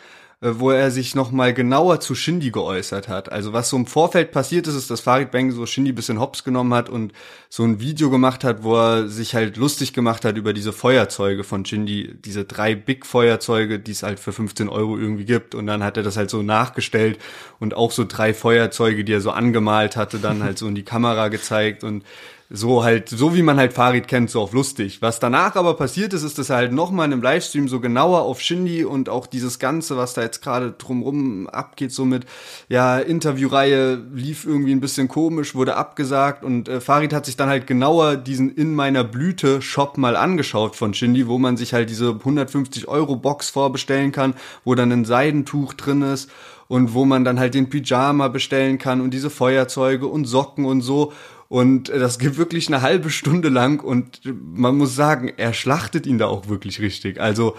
wo 0.53 0.69
er 0.69 0.91
sich 0.91 1.15
noch 1.15 1.31
mal 1.31 1.53
genauer 1.53 1.99
zu 1.99 2.13
Shindy 2.13 2.51
geäußert 2.51 3.07
hat. 3.07 3.31
Also 3.31 3.53
was 3.53 3.69
so 3.69 3.77
im 3.77 3.87
Vorfeld 3.87 4.31
passiert 4.31 4.67
ist, 4.67 4.75
ist, 4.75 4.91
dass 4.91 5.01
Farid 5.01 5.31
Bang 5.31 5.51
so 5.51 5.65
Shindy 5.65 5.91
bisschen 5.91 6.19
hops 6.19 6.43
genommen 6.43 6.73
hat 6.73 6.89
und 6.89 7.13
so 7.49 7.63
ein 7.63 7.79
Video 7.79 8.09
gemacht 8.09 8.43
hat, 8.43 8.63
wo 8.63 8.75
er 8.75 9.07
sich 9.07 9.33
halt 9.33 9.57
lustig 9.57 9.93
gemacht 9.93 10.23
hat 10.23 10.37
über 10.37 10.53
diese 10.53 10.73
Feuerzeuge 10.73 11.43
von 11.43 11.65
Shindy, 11.65 12.15
diese 12.23 12.45
drei 12.45 12.75
Big-Feuerzeuge, 12.75 13.79
die 13.79 13.91
es 13.91 14.03
halt 14.03 14.19
für 14.19 14.33
15 14.33 14.69
Euro 14.69 14.97
irgendwie 14.97 15.25
gibt. 15.25 15.55
Und 15.55 15.67
dann 15.67 15.83
hat 15.83 15.97
er 15.97 16.03
das 16.03 16.17
halt 16.17 16.29
so 16.29 16.43
nachgestellt 16.43 17.17
und 17.59 17.73
auch 17.73 17.91
so 17.91 18.05
drei 18.07 18.33
Feuerzeuge, 18.33 19.03
die 19.03 19.13
er 19.13 19.21
so 19.21 19.31
angemalt 19.31 19.95
hatte, 19.95 20.19
dann 20.19 20.43
halt 20.43 20.57
so 20.57 20.67
in 20.67 20.75
die 20.75 20.83
Kamera 20.83 21.29
gezeigt 21.29 21.83
und 21.83 22.03
so 22.49 22.83
halt, 22.83 23.09
so 23.09 23.35
wie 23.35 23.41
man 23.41 23.57
halt 23.57 23.73
Farid 23.73 24.07
kennt, 24.07 24.29
so 24.29 24.39
auf 24.41 24.53
lustig. 24.53 25.01
Was 25.01 25.19
danach 25.19 25.55
aber 25.55 25.73
passiert 25.73 26.13
ist, 26.13 26.21
ist, 26.21 26.37
dass 26.37 26.51
er 26.51 26.57
halt 26.57 26.73
nochmal 26.73 27.07
in 27.07 27.13
einem 27.13 27.23
Livestream 27.23 27.67
so 27.67 27.79
genauer 27.79 28.21
auf 28.21 28.39
Shindy 28.39 28.85
und 28.85 29.09
auch 29.09 29.25
dieses 29.25 29.57
Ganze, 29.57 29.97
was 29.97 30.13
da 30.13 30.21
jetzt 30.21 30.43
gerade 30.43 30.71
drumrum 30.71 31.47
abgeht, 31.47 31.91
so 31.91 32.05
mit, 32.05 32.25
ja, 32.69 32.99
Interviewreihe 32.99 33.99
lief 34.13 34.45
irgendwie 34.45 34.73
ein 34.73 34.79
bisschen 34.79 35.07
komisch, 35.07 35.55
wurde 35.55 35.75
abgesagt 35.75 36.43
und 36.43 36.69
äh, 36.69 36.81
Farid 36.81 37.13
hat 37.13 37.25
sich 37.25 37.35
dann 37.35 37.49
halt 37.49 37.65
genauer 37.65 38.15
diesen 38.15 38.53
In 38.53 38.75
meiner 38.75 39.03
Blüte 39.03 39.63
Shop 39.63 39.97
mal 39.97 40.15
angeschaut 40.15 40.75
von 40.75 40.93
Shindy, 40.93 41.27
wo 41.27 41.39
man 41.39 41.57
sich 41.57 41.73
halt 41.73 41.89
diese 41.89 42.09
150 42.09 42.87
Euro 42.87 43.15
Box 43.15 43.49
vorbestellen 43.49 44.11
kann, 44.11 44.35
wo 44.63 44.75
dann 44.75 44.91
ein 44.91 45.05
Seidentuch 45.05 45.73
drin 45.73 46.03
ist 46.03 46.29
und 46.67 46.93
wo 46.93 47.05
man 47.05 47.23
dann 47.23 47.39
halt 47.39 47.53
den 47.53 47.69
Pyjama 47.69 48.27
bestellen 48.27 48.77
kann 48.77 49.01
und 49.01 49.13
diese 49.13 49.29
Feuerzeuge 49.29 50.07
und 50.07 50.25
Socken 50.25 50.65
und 50.65 50.81
so. 50.81 51.13
Und 51.47 51.89
das 51.89 52.17
geht 52.17 52.37
wirklich 52.37 52.67
eine 52.67 52.81
halbe 52.81 53.09
Stunde 53.09 53.49
lang 53.49 53.83
und 53.83 54.21
man 54.25 54.77
muss 54.77 54.95
sagen, 54.95 55.31
er 55.37 55.53
schlachtet 55.53 56.07
ihn 56.07 56.17
da 56.17 56.27
auch 56.27 56.47
wirklich 56.47 56.79
richtig. 56.79 57.21
Also 57.21 57.55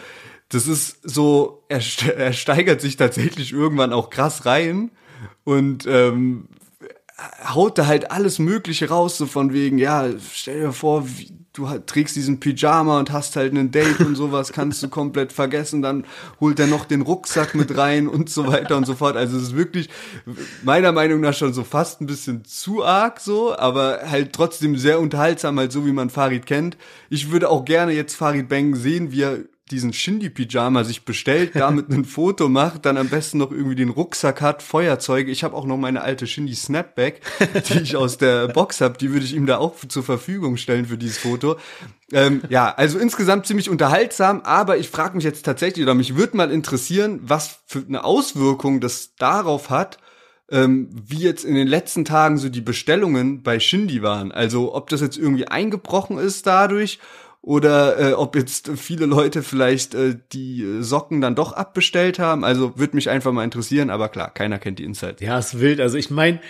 das 0.48 0.66
ist 0.66 0.98
so, 1.02 1.64
er, 1.68 1.80
er 2.16 2.32
steigert 2.32 2.80
sich 2.80 2.96
tatsächlich 2.96 3.52
irgendwann 3.52 3.92
auch 3.92 4.10
krass 4.10 4.46
rein 4.46 4.90
und 5.44 5.86
ähm, 5.86 6.48
haut 7.44 7.78
da 7.78 7.86
halt 7.86 8.10
alles 8.10 8.38
Mögliche 8.38 8.88
raus, 8.88 9.16
so 9.16 9.26
von 9.26 9.52
wegen, 9.52 9.78
ja, 9.78 10.08
stell 10.32 10.60
dir 10.60 10.72
vor, 10.72 11.08
wie, 11.08 11.32
du 11.56 11.66
trägst 11.86 12.16
diesen 12.16 12.38
Pyjama 12.38 12.98
und 12.98 13.12
hast 13.12 13.36
halt 13.36 13.52
einen 13.52 13.70
Date 13.70 14.00
und 14.00 14.14
sowas, 14.14 14.52
kannst 14.52 14.82
du 14.82 14.88
komplett 14.88 15.32
vergessen, 15.32 15.82
dann 15.82 16.04
holt 16.40 16.60
er 16.60 16.66
noch 16.66 16.84
den 16.84 17.02
Rucksack 17.02 17.54
mit 17.54 17.76
rein 17.76 18.08
und 18.08 18.28
so 18.28 18.46
weiter 18.46 18.76
und 18.76 18.84
so 18.84 18.94
fort. 18.94 19.16
Also 19.16 19.36
es 19.36 19.44
ist 19.44 19.56
wirklich 19.56 19.88
meiner 20.62 20.92
Meinung 20.92 21.20
nach 21.20 21.34
schon 21.34 21.52
so 21.52 21.64
fast 21.64 22.00
ein 22.00 22.06
bisschen 22.06 22.44
zu 22.44 22.84
arg 22.84 23.20
so, 23.20 23.56
aber 23.56 24.00
halt 24.10 24.32
trotzdem 24.32 24.76
sehr 24.76 25.00
unterhaltsam, 25.00 25.58
halt 25.58 25.72
so 25.72 25.86
wie 25.86 25.92
man 25.92 26.10
Farid 26.10 26.46
kennt. 26.46 26.76
Ich 27.08 27.30
würde 27.30 27.48
auch 27.48 27.64
gerne 27.64 27.92
jetzt 27.92 28.14
Farid 28.14 28.48
Bang 28.48 28.74
sehen, 28.74 29.12
wie 29.12 29.22
er 29.22 29.38
diesen 29.70 29.92
Shindy-Pyjama 29.92 30.84
sich 30.84 31.04
bestellt, 31.04 31.52
damit 31.54 31.88
ein 31.88 32.04
Foto 32.04 32.48
macht, 32.48 32.86
dann 32.86 32.96
am 32.96 33.08
besten 33.08 33.38
noch 33.38 33.50
irgendwie 33.50 33.74
den 33.74 33.88
Rucksack 33.88 34.40
hat, 34.40 34.62
Feuerzeuge. 34.62 35.30
Ich 35.30 35.42
habe 35.42 35.56
auch 35.56 35.64
noch 35.64 35.76
meine 35.76 36.02
alte 36.02 36.26
Shindy-Snapback, 36.26 37.20
die 37.68 37.80
ich 37.80 37.96
aus 37.96 38.16
der 38.18 38.48
Box 38.48 38.80
habe, 38.80 38.96
die 38.98 39.12
würde 39.12 39.24
ich 39.24 39.34
ihm 39.34 39.46
da 39.46 39.58
auch 39.58 39.74
zur 39.88 40.04
Verfügung 40.04 40.56
stellen 40.56 40.86
für 40.86 40.98
dieses 40.98 41.18
Foto. 41.18 41.56
Ähm, 42.12 42.42
ja, 42.48 42.72
also 42.72 42.98
insgesamt 42.98 43.46
ziemlich 43.46 43.68
unterhaltsam, 43.68 44.42
aber 44.42 44.78
ich 44.78 44.88
frage 44.88 45.16
mich 45.16 45.24
jetzt 45.24 45.44
tatsächlich, 45.44 45.84
oder 45.84 45.94
mich 45.94 46.14
würde 46.14 46.36
mal 46.36 46.52
interessieren, 46.52 47.20
was 47.22 47.58
für 47.66 47.82
eine 47.86 48.04
Auswirkung 48.04 48.80
das 48.80 49.16
darauf 49.16 49.70
hat, 49.70 49.98
ähm, 50.48 50.88
wie 50.92 51.18
jetzt 51.18 51.44
in 51.44 51.56
den 51.56 51.66
letzten 51.66 52.04
Tagen 52.04 52.38
so 52.38 52.48
die 52.48 52.60
Bestellungen 52.60 53.42
bei 53.42 53.58
Shindy 53.58 54.02
waren. 54.02 54.30
Also 54.30 54.74
ob 54.76 54.90
das 54.90 55.00
jetzt 55.00 55.18
irgendwie 55.18 55.48
eingebrochen 55.48 56.18
ist 56.18 56.46
dadurch 56.46 57.00
oder 57.42 57.98
äh, 58.10 58.12
ob 58.14 58.34
jetzt 58.36 58.70
viele 58.76 59.06
Leute 59.06 59.42
vielleicht 59.42 59.94
äh, 59.94 60.16
die 60.32 60.62
äh, 60.62 60.82
Socken 60.82 61.20
dann 61.20 61.34
doch 61.36 61.52
abbestellt 61.52 62.18
haben. 62.18 62.44
Also 62.44 62.78
würde 62.78 62.96
mich 62.96 63.08
einfach 63.08 63.32
mal 63.32 63.44
interessieren, 63.44 63.90
aber 63.90 64.08
klar, 64.08 64.32
keiner 64.34 64.58
kennt 64.58 64.78
die 64.78 64.84
Insights. 64.84 65.22
Ja, 65.22 65.38
ist 65.38 65.60
wild. 65.60 65.80
Also 65.80 65.96
ich 65.96 66.10
meine, 66.10 66.40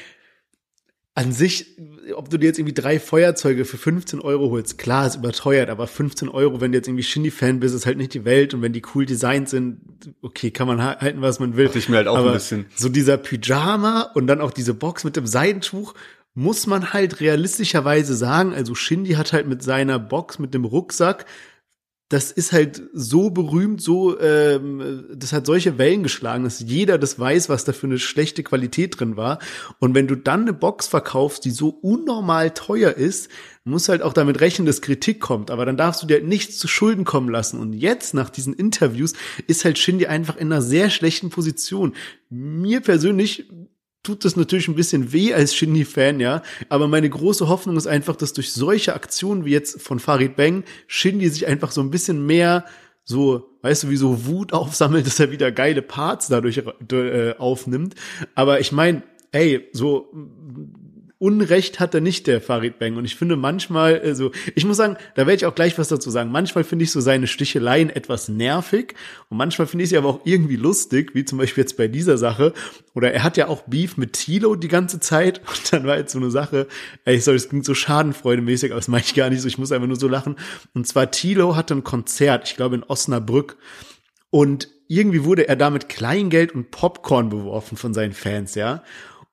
an 1.15 1.33
sich, 1.33 1.79
ob 2.15 2.29
du 2.29 2.37
dir 2.37 2.45
jetzt 2.47 2.59
irgendwie 2.59 2.75
drei 2.75 3.01
Feuerzeuge 3.01 3.65
für 3.65 3.79
15 3.79 4.21
Euro 4.21 4.51
holst, 4.51 4.77
klar, 4.77 5.07
ist 5.07 5.17
überteuert, 5.17 5.71
aber 5.71 5.87
15 5.87 6.29
Euro, 6.29 6.61
wenn 6.61 6.73
du 6.73 6.79
jetzt 6.79 6.89
irgendwie 6.89 7.05
Shindy-Fan 7.05 7.59
bist, 7.59 7.75
ist 7.75 7.87
halt 7.87 7.97
nicht 7.97 8.13
die 8.13 8.27
Welt 8.27 8.53
und 8.53 8.61
wenn 8.61 8.75
die 8.75 8.83
cool 8.95 9.07
designt 9.07 9.49
sind, 9.49 9.81
okay, 10.21 10.51
kann 10.51 10.67
man 10.67 10.83
ha- 10.83 10.99
halten, 11.01 11.23
was 11.23 11.41
man 11.41 11.57
will. 11.57 11.67
Dachte 11.67 11.79
ich 11.79 11.89
mir 11.89 11.97
halt 11.97 12.09
auch 12.09 12.17
ein 12.17 12.21
aber 12.21 12.33
bisschen. 12.35 12.67
So 12.75 12.91
dieser 12.91 13.17
Pyjama 13.17 14.03
und 14.15 14.27
dann 14.27 14.43
auch 14.43 14.51
diese 14.51 14.75
Box 14.75 15.05
mit 15.05 15.17
dem 15.17 15.27
Seidentuch, 15.27 15.95
muss 16.37 16.67
man 16.67 16.93
halt 16.93 17.21
realistischerweise 17.21 18.15
sagen, 18.15 18.53
also 18.53 18.75
Shindy 18.75 19.13
hat 19.13 19.33
halt 19.33 19.49
mit 19.49 19.63
seiner 19.63 19.99
Box, 19.99 20.39
mit 20.39 20.53
dem 20.53 20.67
Rucksack, 20.67 21.25
das 22.11 22.31
ist 22.31 22.53
halt 22.53 22.83
so 22.93 23.31
berühmt, 23.31 23.81
so, 23.81 24.21
ähm, 24.21 25.07
das 25.13 25.33
hat 25.33 25.47
solche 25.47 25.79
Wellen 25.79 26.03
geschlagen, 26.03 26.45
dass 26.45 26.61
jeder 26.61 26.99
das 26.99 27.19
weiß, 27.19 27.49
was 27.49 27.65
da 27.65 27.73
für 27.73 27.87
eine 27.87 27.99
schlechte 27.99 28.43
Qualität 28.43 29.01
drin 29.01 29.17
war. 29.17 29.39
Und 29.81 29.95
wenn 29.95 30.07
du 30.07 30.15
dann 30.15 30.43
eine 30.43 30.53
Box 30.53 30.87
verkaufst, 30.87 31.45
die 31.47 31.51
so 31.51 31.71
unnormal 31.71 32.51
teuer 32.51 32.93
ist, 32.93 33.31
musst 33.65 33.89
halt 33.89 34.03
auch 34.03 34.13
damit 34.13 34.41
rechnen, 34.41 34.67
dass 34.67 34.83
Kritik 34.83 35.21
kommt. 35.21 35.51
Aber 35.51 35.65
dann 35.65 35.79
darfst 35.79 36.03
du 36.03 36.07
dir 36.07 36.19
halt 36.19 36.29
nichts 36.29 36.59
zu 36.59 36.69
Schulden 36.69 37.05
kommen 37.05 37.31
lassen. 37.31 37.59
Und 37.59 37.73
jetzt, 37.73 38.13
nach 38.13 38.29
diesen 38.29 38.53
Interviews, 38.53 39.15
ist 39.49 39.65
halt 39.65 39.79
Shindy 39.79 40.07
einfach 40.07 40.37
in 40.37 40.53
einer 40.53 40.63
sehr 40.63 40.91
schlechten 40.91 41.31
Position. 41.31 41.95
Mir 42.29 42.83
persönlich 42.83 43.49
tut 44.07 44.25
das 44.25 44.37
natürlich 44.37 44.69
ein 44.69 44.77
bisschen 44.77 45.13
weh 45.13 45.35
als 45.35 45.55
Shindy-Fan, 45.55 46.21
ja. 46.21 46.43
Aber 46.69 46.87
meine 46.87 47.11
große 47.11 47.49
Hoffnung 47.49 47.77
ist 47.77 47.89
einfach, 47.89 48.15
dass 48.15 48.33
durch 48.33 48.53
solche 48.53 48.95
Aktionen 48.95 49.45
wie 49.45 49.51
jetzt 49.51 49.83
von 49.83 49.99
Farid 49.99 50.37
Bang 50.37 50.63
Shindy 50.87 51.29
sich 51.29 51.47
einfach 51.49 51.73
so 51.73 51.81
ein 51.81 51.91
bisschen 51.91 52.25
mehr 52.25 52.65
so, 53.03 53.51
weißt 53.63 53.85
du, 53.85 53.91
wie 53.91 53.97
so 53.97 54.27
Wut 54.27 54.53
aufsammelt, 54.53 55.07
dass 55.09 55.19
er 55.19 55.33
wieder 55.33 55.51
geile 55.51 55.83
Parts 55.83 56.29
dadurch 56.29 56.63
äh, 56.93 57.35
aufnimmt. 57.37 57.97
Aber 58.37 58.61
ich 58.61 58.71
meine, 58.71 59.03
ey, 59.33 59.69
so 59.73 60.09
Unrecht 61.19 61.81
hat 61.81 61.95
er 61.95 62.03
nicht, 62.03 62.27
der 62.27 62.43
Farid 62.43 62.79
Bang. 62.79 62.97
Und 62.97 63.07
ich 63.07 63.17
finde 63.17 63.37
manchmal, 63.37 63.99
also, 64.01 64.33
ich 64.55 64.67
muss 64.67 64.77
sagen, 64.77 64.97
da 65.15 65.23
werde 65.23 65.37
ich 65.37 65.47
auch 65.47 65.55
gleich 65.55 65.79
was 65.79 65.89
dazu 65.89 66.11
sagen. 66.11 66.31
Manchmal 66.31 66.63
finde 66.63 66.85
ich 66.85 66.91
so 66.91 67.01
seine 67.01 67.27
Sticheleien 67.27 67.89
etwas 67.89 68.29
nervig 68.29 68.95
und 69.31 69.39
manchmal 69.39 69.67
finde 69.67 69.85
ich 69.85 69.91
sie 69.91 69.97
aber 69.97 70.09
auch 70.09 70.21
irgendwie 70.25 70.57
lustig, 70.57 71.15
wie 71.15 71.25
zum 71.25 71.39
Beispiel 71.39 71.63
jetzt 71.63 71.79
bei 71.79 71.89
dieser 71.89 72.19
Sache. 72.19 72.53
Oder 72.95 73.13
er 73.13 73.23
hat 73.23 73.39
ja 73.39 73.49
auch 73.49 73.63
Beef 73.63 73.97
mit 73.97 74.13
Tilo 74.13 74.57
die 74.57 74.69
ganze 74.69 75.01
Zeit 75.01 75.41
und 75.49 75.73
dann 75.73 75.87
war 75.87 75.97
jetzt 75.97 76.13
so 76.13 76.19
eine 76.19 76.31
Sache, 76.31 76.67
ey, 77.07 77.19
sorry, 77.19 77.39
das 77.39 77.49
klingt 77.49 77.65
so 77.65 77.75
schadenfreudemäßig, 77.75 78.73
aber 78.73 78.81
das 78.81 78.89
meine 78.89 79.05
ich 79.05 79.15
gar 79.15 79.31
nicht 79.31 79.41
so, 79.41 79.49
ich 79.49 79.59
muss 79.59 79.73
einfach 79.73 79.89
nur 79.89 79.99
so 79.99 80.09
lachen. 80.09 80.37
Und 80.75 80.87
zwar 80.87 81.11
Tilo 81.11 81.57
hatte 81.57 81.75
ein 81.75 81.85
Konzert, 81.85 82.47
ich 82.49 82.57
glaube 82.57 82.75
in 82.75 82.83
Osnabrück 82.83 83.57
und 84.29 84.69
irgendwie 84.89 85.25
wurde 85.25 85.49
er 85.49 85.57
da 85.57 85.71
mit 85.71 85.89
Kleingeld 85.89 86.53
und 86.53 86.71
Popcorn 86.71 87.31
beworfen 87.31 87.77
von 87.77 87.95
seinen 87.95 88.13
Fans, 88.13 88.55
ja. 88.55 88.83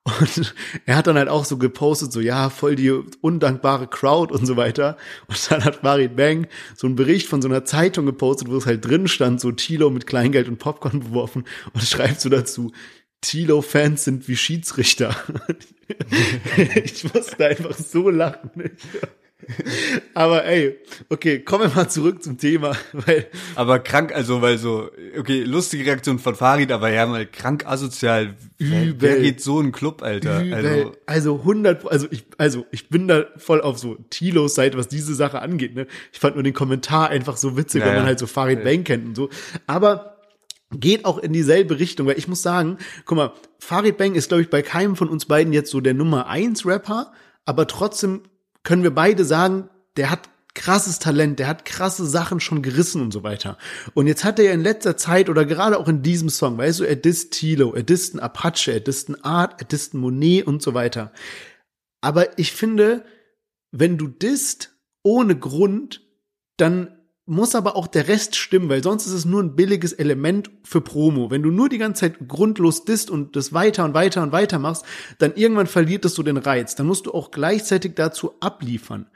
Und 0.04 0.54
er 0.86 0.96
hat 0.96 1.06
dann 1.06 1.16
halt 1.16 1.28
auch 1.28 1.44
so 1.44 1.56
gepostet, 1.56 2.12
so 2.12 2.20
ja, 2.20 2.50
voll 2.50 2.76
die 2.76 2.90
undankbare 2.90 3.86
Crowd 3.86 4.32
und 4.32 4.46
so 4.46 4.56
weiter. 4.56 4.96
Und 5.26 5.50
dann 5.50 5.64
hat 5.64 5.76
Farid 5.76 6.16
Bang 6.16 6.46
so 6.76 6.86
einen 6.86 6.96
Bericht 6.96 7.26
von 7.26 7.40
so 7.40 7.48
einer 7.48 7.64
Zeitung 7.64 8.06
gepostet, 8.06 8.48
wo 8.48 8.56
es 8.56 8.66
halt 8.66 8.84
drin 8.84 9.08
stand, 9.08 9.40
so 9.40 9.50
Tilo 9.50 9.90
mit 9.90 10.06
Kleingeld 10.06 10.48
und 10.48 10.58
Popcorn 10.58 11.00
beworfen 11.00 11.44
und 11.72 11.82
schreibt 11.84 12.20
so 12.20 12.28
dazu, 12.28 12.72
Tilo-Fans 13.22 14.04
sind 14.04 14.28
wie 14.28 14.36
Schiedsrichter. 14.36 15.16
ich 16.84 17.12
musste 17.12 17.46
einfach 17.46 17.74
so 17.74 18.10
lachen. 18.10 18.70
Aber 20.14 20.44
ey, 20.44 20.78
okay, 21.08 21.40
kommen 21.40 21.68
wir 21.68 21.74
mal 21.74 21.88
zurück 21.88 22.22
zum 22.22 22.38
Thema, 22.38 22.76
weil 22.92 23.26
Aber 23.54 23.78
krank, 23.78 24.14
also, 24.14 24.42
weil 24.42 24.58
so, 24.58 24.90
okay, 25.18 25.42
lustige 25.42 25.84
Reaktion 25.84 26.18
von 26.18 26.34
Farid, 26.34 26.70
aber 26.72 26.90
ja 26.90 27.06
mal 27.06 27.26
krank 27.26 27.66
asozial. 27.66 28.36
Übel. 28.58 28.94
wer 28.98 29.20
geht 29.20 29.40
so 29.40 29.58
in 29.58 29.66
einen 29.66 29.72
Club, 29.72 30.02
Alter? 30.02 30.42
Übel. 30.42 30.54
Also, 30.54 30.92
Also 31.06 31.38
100, 31.40 31.90
also 31.90 32.06
ich, 32.10 32.24
also 32.38 32.66
ich 32.70 32.88
bin 32.88 33.08
da 33.08 33.26
voll 33.36 33.60
auf 33.60 33.78
so 33.78 33.96
Tilos 34.10 34.54
Seite, 34.54 34.78
was 34.78 34.88
diese 34.88 35.14
Sache 35.14 35.40
angeht. 35.42 35.74
Ne? 35.74 35.86
Ich 36.12 36.20
fand 36.20 36.36
nur 36.36 36.42
den 36.44 36.54
Kommentar 36.54 37.10
einfach 37.10 37.36
so 37.36 37.56
witzig, 37.56 37.80
Ja, 37.80 37.86
weil 37.86 37.94
man 37.94 38.02
ja. 38.02 38.08
halt 38.08 38.18
so 38.18 38.26
Farid 38.26 38.64
Bang 38.64 38.84
kennt 38.84 39.06
und 39.06 39.16
so. 39.16 39.28
Aber 39.66 40.14
geht 40.80 41.04
auch 41.04 41.18
in 41.18 41.32
dieselbe 41.32 41.78
Richtung, 41.78 42.06
weil 42.06 42.18
ich 42.18 42.28
muss 42.28 42.42
sagen, 42.42 42.78
guck 43.04 43.16
mal, 43.16 43.32
Farid 43.58 43.96
Bang 43.96 44.14
ist, 44.14 44.28
glaube 44.28 44.42
ich, 44.42 44.50
bei 44.50 44.62
keinem 44.62 44.96
von 44.96 45.08
uns 45.08 45.26
beiden 45.26 45.52
jetzt 45.52 45.70
so 45.70 45.80
der 45.80 45.94
Nummer 45.94 46.26
eins 46.26 46.66
Rapper, 46.66 47.12
aber 47.44 47.66
trotzdem 47.66 48.22
können 48.64 48.82
wir 48.82 48.94
beide 48.94 49.24
sagen, 49.24 49.68
der 49.96 50.10
hat 50.10 50.28
krasses 50.54 50.98
Talent, 50.98 51.38
der 51.38 51.48
hat 51.48 51.64
krasse 51.64 52.06
Sachen 52.06 52.40
schon 52.40 52.62
gerissen 52.62 53.02
und 53.02 53.12
so 53.12 53.22
weiter. 53.22 53.58
Und 53.92 54.06
jetzt 54.06 54.24
hat 54.24 54.38
er 54.38 54.46
ja 54.46 54.52
in 54.52 54.62
letzter 54.62 54.96
Zeit 54.96 55.28
oder 55.28 55.44
gerade 55.44 55.78
auch 55.78 55.88
in 55.88 56.02
diesem 56.02 56.28
Song, 56.28 56.58
weißt 56.58 56.80
du, 56.80 56.84
er 56.84 56.96
disst 56.96 57.32
Tilo, 57.32 57.74
er 57.74 57.82
disst 57.82 58.14
einen 58.14 58.20
Apache, 58.20 58.72
er 58.72 58.80
disst 58.80 59.08
einen 59.08 59.22
Art, 59.24 59.60
er 59.60 59.66
disst 59.66 59.94
einen 59.94 60.02
Monet 60.02 60.46
und 60.46 60.62
so 60.62 60.74
weiter. 60.74 61.12
Aber 62.00 62.38
ich 62.38 62.52
finde, 62.52 63.04
wenn 63.72 63.98
du 63.98 64.06
disst 64.06 64.76
ohne 65.02 65.36
Grund, 65.36 66.02
dann 66.56 66.96
muss 67.26 67.54
aber 67.54 67.74
auch 67.76 67.86
der 67.86 68.08
Rest 68.08 68.36
stimmen, 68.36 68.68
weil 68.68 68.82
sonst 68.82 69.06
ist 69.06 69.12
es 69.12 69.24
nur 69.24 69.42
ein 69.42 69.56
billiges 69.56 69.94
Element 69.94 70.50
für 70.62 70.82
Promo. 70.82 71.30
Wenn 71.30 71.42
du 71.42 71.50
nur 71.50 71.68
die 71.68 71.78
ganze 71.78 72.00
Zeit 72.00 72.28
grundlos 72.28 72.84
disst 72.84 73.10
und 73.10 73.34
das 73.34 73.52
weiter 73.52 73.84
und 73.84 73.94
weiter 73.94 74.22
und 74.22 74.32
weiter 74.32 74.58
machst, 74.58 74.84
dann 75.18 75.34
irgendwann 75.34 75.66
verliert 75.66 76.04
es 76.04 76.14
so 76.14 76.22
den 76.22 76.36
Reiz. 76.36 76.74
Dann 76.74 76.86
musst 76.86 77.06
du 77.06 77.14
auch 77.14 77.30
gleichzeitig 77.30 77.94
dazu 77.94 78.34
abliefern. 78.40 79.06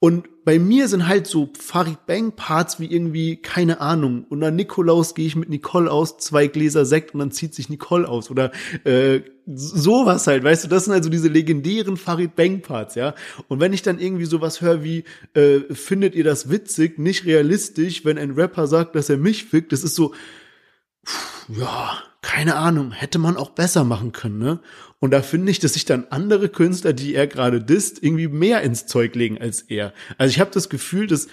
Und 0.00 0.44
bei 0.44 0.60
mir 0.60 0.86
sind 0.86 1.08
halt 1.08 1.26
so 1.26 1.50
Farid 1.58 2.06
Bang 2.06 2.32
Parts 2.32 2.78
wie 2.78 2.86
irgendwie, 2.86 3.36
keine 3.36 3.80
Ahnung, 3.80 4.24
und 4.28 4.42
an 4.44 4.54
Nikolaus 4.54 5.16
gehe 5.16 5.26
ich 5.26 5.34
mit 5.34 5.48
Nicole 5.48 5.90
aus, 5.90 6.18
zwei 6.18 6.46
Gläser 6.46 6.84
Sekt 6.84 7.14
und 7.14 7.20
dann 7.20 7.32
zieht 7.32 7.52
sich 7.52 7.68
Nicole 7.68 8.08
aus. 8.08 8.30
Oder 8.30 8.52
äh, 8.84 9.22
sowas 9.46 10.28
halt, 10.28 10.44
weißt 10.44 10.64
du, 10.64 10.68
das 10.68 10.84
sind 10.84 10.94
also 10.94 11.10
diese 11.10 11.26
legendären 11.26 11.96
Farid 11.96 12.36
Bang 12.36 12.60
Parts, 12.62 12.94
ja. 12.94 13.14
Und 13.48 13.58
wenn 13.58 13.72
ich 13.72 13.82
dann 13.82 13.98
irgendwie 13.98 14.26
sowas 14.26 14.60
höre 14.60 14.84
wie, 14.84 15.02
äh, 15.34 15.60
findet 15.74 16.14
ihr 16.14 16.24
das 16.24 16.48
witzig, 16.48 16.98
nicht 17.00 17.24
realistisch, 17.24 18.04
wenn 18.04 18.18
ein 18.18 18.30
Rapper 18.30 18.68
sagt, 18.68 18.94
dass 18.94 19.10
er 19.10 19.16
mich 19.16 19.46
fickt, 19.46 19.72
das 19.72 19.82
ist 19.82 19.96
so, 19.96 20.14
ja, 21.48 21.98
keine 22.22 22.56
Ahnung, 22.56 22.92
hätte 22.92 23.18
man 23.18 23.36
auch 23.36 23.50
besser 23.50 23.84
machen 23.84 24.12
können, 24.12 24.38
ne? 24.38 24.60
Und 25.00 25.12
da 25.12 25.22
finde 25.22 25.50
ich, 25.52 25.60
dass 25.60 25.74
sich 25.74 25.84
dann 25.84 26.06
andere 26.10 26.48
Künstler, 26.48 26.92
die 26.92 27.14
er 27.14 27.26
gerade 27.26 27.62
disst, 27.62 28.02
irgendwie 28.02 28.28
mehr 28.28 28.62
ins 28.62 28.86
Zeug 28.86 29.14
legen 29.14 29.38
als 29.38 29.62
er. 29.62 29.92
Also 30.16 30.30
ich 30.30 30.40
habe 30.40 30.50
das 30.52 30.68
Gefühl, 30.68 31.06
dass 31.06 31.28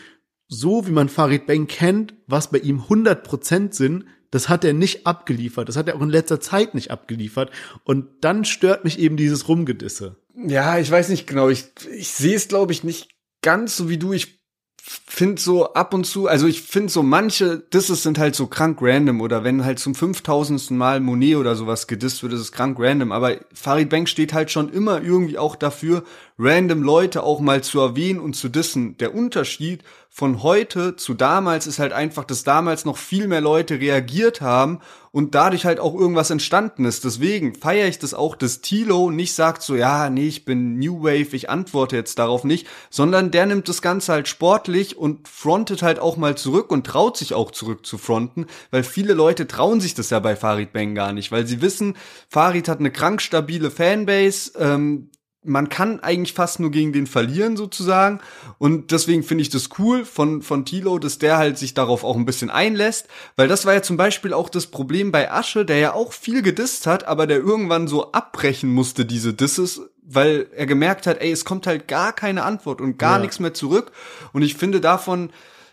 so 0.48 0.86
wie 0.86 0.92
man 0.92 1.10
Farid 1.10 1.48
Bang 1.48 1.68
kennt, 1.68 2.14
was 2.28 2.52
bei 2.52 2.60
ihm 2.60 2.82
100% 2.82 3.74
sind, 3.74 4.06
das 4.30 4.50
hat 4.50 4.64
er 4.64 4.74
nicht 4.74 5.08
abgeliefert. 5.08 5.70
Das 5.70 5.78
hat 5.78 5.88
er 5.88 5.96
auch 5.96 6.02
in 6.02 6.10
letzter 6.10 6.40
Zeit 6.40 6.76
nicht 6.76 6.92
abgeliefert. 6.92 7.52
Und 7.84 8.08
dann 8.22 8.46
stört 8.46 8.84
mich 8.84 9.00
eben 9.00 9.18
dieses 9.18 9.48
Rumgedisse. 9.48 10.18
ja, 10.36 10.78
ich 10.78 10.92
weiß 10.92 11.10
nicht 11.10 11.26
genau. 11.26 11.50
Ich, 11.50 11.66
ich 11.92 12.10
sehe 12.10 12.36
es, 12.36 12.48
glaube 12.48 12.74
ich, 12.74 12.84
nicht 12.84 13.10
ganz 13.42 13.78
so 13.78 13.90
wie 13.90 13.98
du. 13.98 14.14
Ich 14.14 14.45
finde 14.88 15.42
so 15.42 15.74
ab 15.74 15.96
und 15.96 16.06
zu, 16.06 16.28
also 16.28 16.46
ich 16.46 16.62
finde 16.62 16.92
so 16.92 17.02
manche 17.02 17.58
Disses 17.58 18.04
sind 18.04 18.20
halt 18.20 18.36
so 18.36 18.46
krank 18.46 18.78
random 18.82 19.20
oder 19.20 19.44
wenn 19.44 19.66
halt 19.66 19.80
zum 19.80 19.96
5000. 19.96 20.72
Mal 20.72 21.00
Monet 21.00 21.38
oder 21.38 21.56
sowas 21.56 21.88
gedisst 21.88 22.22
wird, 22.22 22.34
ist 22.34 22.40
es 22.40 22.52
krank 22.52 22.78
random. 22.80 23.12
Aber 23.12 23.38
Farid 23.52 23.90
Bang 23.90 24.06
steht 24.06 24.34
halt 24.34 24.52
schon 24.52 24.70
immer 24.70 25.02
irgendwie 25.02 25.40
auch 25.40 25.56
dafür, 25.56 26.04
random 26.38 26.84
Leute 26.84 27.24
auch 27.24 27.40
mal 27.40 27.64
zu 27.64 27.80
erwähnen 27.80 28.20
und 28.20 28.36
zu 28.36 28.48
dissen. 28.48 28.96
Der 28.98 29.16
Unterschied 29.16 29.84
von 30.18 30.44
heute 30.44 30.96
zu 30.96 31.14
damals 31.14 31.68
ist 31.68 31.78
halt 31.78 31.92
einfach, 31.92 32.24
dass 32.24 32.46
damals 32.46 32.86
noch 32.86 32.96
viel 32.96 33.28
mehr 33.28 33.42
Leute 33.42 33.82
reagiert 33.82 34.40
haben 34.40 34.80
und 35.12 35.36
dadurch 35.36 35.66
halt 35.66 35.82
auch 35.82 35.94
irgendwas 35.94 36.30
entstanden 36.30 36.86
ist. 36.86 37.04
Deswegen 37.04 37.54
feiere 37.54 37.90
ich 37.90 38.00
das 38.00 38.14
auch, 38.14 38.38
dass 38.38 38.62
Tilo 38.62 39.12
nicht 39.12 39.34
sagt 39.34 39.62
so, 39.62 39.76
ja, 39.76 40.10
nee, 40.10 40.30
ich 40.30 40.46
bin 40.46 40.80
New 40.80 41.04
Wave, 41.04 41.36
ich 41.36 41.50
antworte 41.50 41.98
jetzt 41.98 42.18
darauf 42.18 42.46
nicht, 42.46 42.66
sondern 42.90 43.30
der 43.30 43.46
nimmt 43.46 43.68
das 43.68 43.82
Ganze 43.82 44.14
halt 44.14 44.30
sportlich 44.30 44.96
und 44.96 45.28
frontet 45.28 45.84
halt 45.84 46.00
auch 46.00 46.16
mal 46.16 46.38
zurück 46.38 46.72
und 46.72 46.88
traut 46.88 47.18
sich 47.18 47.34
auch 47.34 47.52
zurück 47.52 47.86
zu 47.86 47.98
fronten, 47.98 48.46
weil 48.72 48.84
viele 48.84 49.16
Leute 49.16 49.48
trauen 49.48 49.82
sich 49.82 49.96
das 49.96 50.12
ja 50.12 50.20
bei 50.20 50.38
Farid 50.38 50.72
Bang 50.72 50.96
gar 50.96 51.12
nicht, 51.12 51.34
weil 51.34 51.46
sie 51.46 51.62
wissen, 51.62 51.98
Farid 52.30 52.70
hat 52.70 52.80
eine 52.80 52.92
krank 52.92 53.22
stabile 53.22 53.70
Fanbase, 53.70 54.54
ähm, 54.58 55.10
man 55.46 55.70
kann 55.70 56.00
eigentlich 56.00 56.34
fast 56.34 56.60
nur 56.60 56.72
gegen 56.72 56.92
den 56.94 57.08
verlieren 57.08 57.56
sozusagen. 57.58 58.20
Und 58.58 58.92
deswegen 58.92 59.24
finde 59.24 59.44
ich 59.44 59.50
das 59.50 59.70
cool 59.80 60.06
von 60.06 60.42
von 60.42 60.66
Tilo, 60.66 61.00
dass 61.00 61.18
der 61.20 61.38
halt 61.38 61.58
sich 61.58 61.74
darauf 61.74 62.04
auch 62.04 62.16
ein 62.16 62.26
bisschen 62.26 62.50
einlässt, 62.50 63.08
weil 63.36 63.48
das 63.48 63.66
war 63.66 63.74
ja 63.74 63.82
zum 63.82 63.98
Beispiel 63.98 64.34
auch 64.34 64.50
das 64.50 64.68
Problem 64.68 65.12
bei 65.12 65.32
Asche, 65.32 65.66
der 65.66 65.78
ja 65.78 65.94
auch 65.94 66.14
viel 66.14 66.42
gedisst 66.42 66.88
hat, 66.88 67.08
aber 67.08 67.28
der 67.28 67.38
irgendwann 67.38 67.88
so 67.88 68.12
abbrechen 68.12 68.70
musste 68.72 69.06
diese 69.06 69.34
Disses, 69.34 69.82
weil 70.04 70.48
er 70.56 70.66
gemerkt 70.66 71.08
hat, 71.08 71.22
ey, 71.22 71.32
es 71.32 71.46
kommt 71.46 71.68
halt 71.68 71.88
gar 71.88 72.14
keine 72.14 72.44
Antwort 72.44 72.82
und 72.82 72.98
gar 72.98 73.18
Ja. 73.18 73.20
nichts 73.24 73.40
mehr 73.40 73.54
zurück. 73.54 73.92
Und 74.34 74.42
ich 74.42 74.56
finde 74.56 74.82
davon 74.82 75.30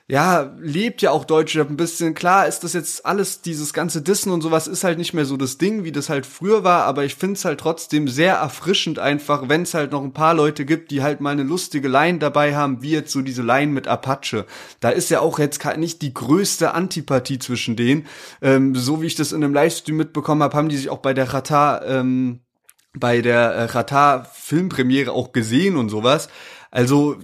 ja, 0.08 0.52
lebt 0.60 1.00
ja 1.00 1.10
auch 1.10 1.24
Deutschrap 1.24 1.70
ein 1.70 1.76
bisschen. 1.76 2.14
Klar 2.14 2.46
ist 2.46 2.64
das 2.64 2.72
jetzt 2.72 3.06
alles, 3.06 3.40
dieses 3.40 3.72
ganze 3.72 4.02
Dissen 4.02 4.32
und 4.32 4.42
sowas 4.42 4.66
ist 4.66 4.84
halt 4.84 4.98
nicht 4.98 5.14
mehr 5.14 5.24
so 5.24 5.36
das 5.36 5.58
Ding, 5.58 5.84
wie 5.84 5.92
das 5.92 6.08
halt 6.08 6.26
früher 6.26 6.64
war, 6.64 6.84
aber 6.84 7.04
ich 7.04 7.14
find's 7.14 7.44
halt 7.44 7.60
trotzdem 7.60 8.08
sehr 8.08 8.34
erfrischend 8.34 8.98
einfach, 8.98 9.48
wenn 9.48 9.62
es 9.62 9.74
halt 9.74 9.92
noch 9.92 10.02
ein 10.02 10.12
paar 10.12 10.34
Leute 10.34 10.64
gibt, 10.64 10.90
die 10.90 11.02
halt 11.02 11.20
mal 11.20 11.30
eine 11.30 11.44
lustige 11.44 11.88
Line 11.88 12.18
dabei 12.18 12.56
haben, 12.56 12.82
wie 12.82 12.90
jetzt 12.90 13.12
so 13.12 13.22
diese 13.22 13.42
Line 13.42 13.72
mit 13.72 13.86
Apache. 13.86 14.44
Da 14.80 14.90
ist 14.90 15.08
ja 15.08 15.20
auch 15.20 15.38
jetzt 15.38 15.64
nicht 15.76 16.02
die 16.02 16.12
größte 16.12 16.74
Antipathie 16.74 17.38
zwischen 17.38 17.76
denen. 17.76 18.06
Ähm, 18.42 18.74
so 18.74 19.00
wie 19.02 19.06
ich 19.06 19.14
das 19.14 19.32
in 19.32 19.42
einem 19.42 19.54
Livestream 19.54 19.96
mitbekommen 19.96 20.42
habe, 20.42 20.56
haben 20.56 20.68
die 20.68 20.76
sich 20.76 20.90
auch 20.90 20.98
bei 20.98 21.14
der 21.14 21.32
Rata, 21.32 21.82
ähm, 21.86 22.40
bei 22.92 23.22
der 23.22 23.52
äh, 23.52 23.64
Rata 23.64 24.24
Filmpremiere 24.34 25.12
auch 25.12 25.32
gesehen 25.32 25.76
und 25.76 25.88
sowas. 25.88 26.28
Also 26.72 27.18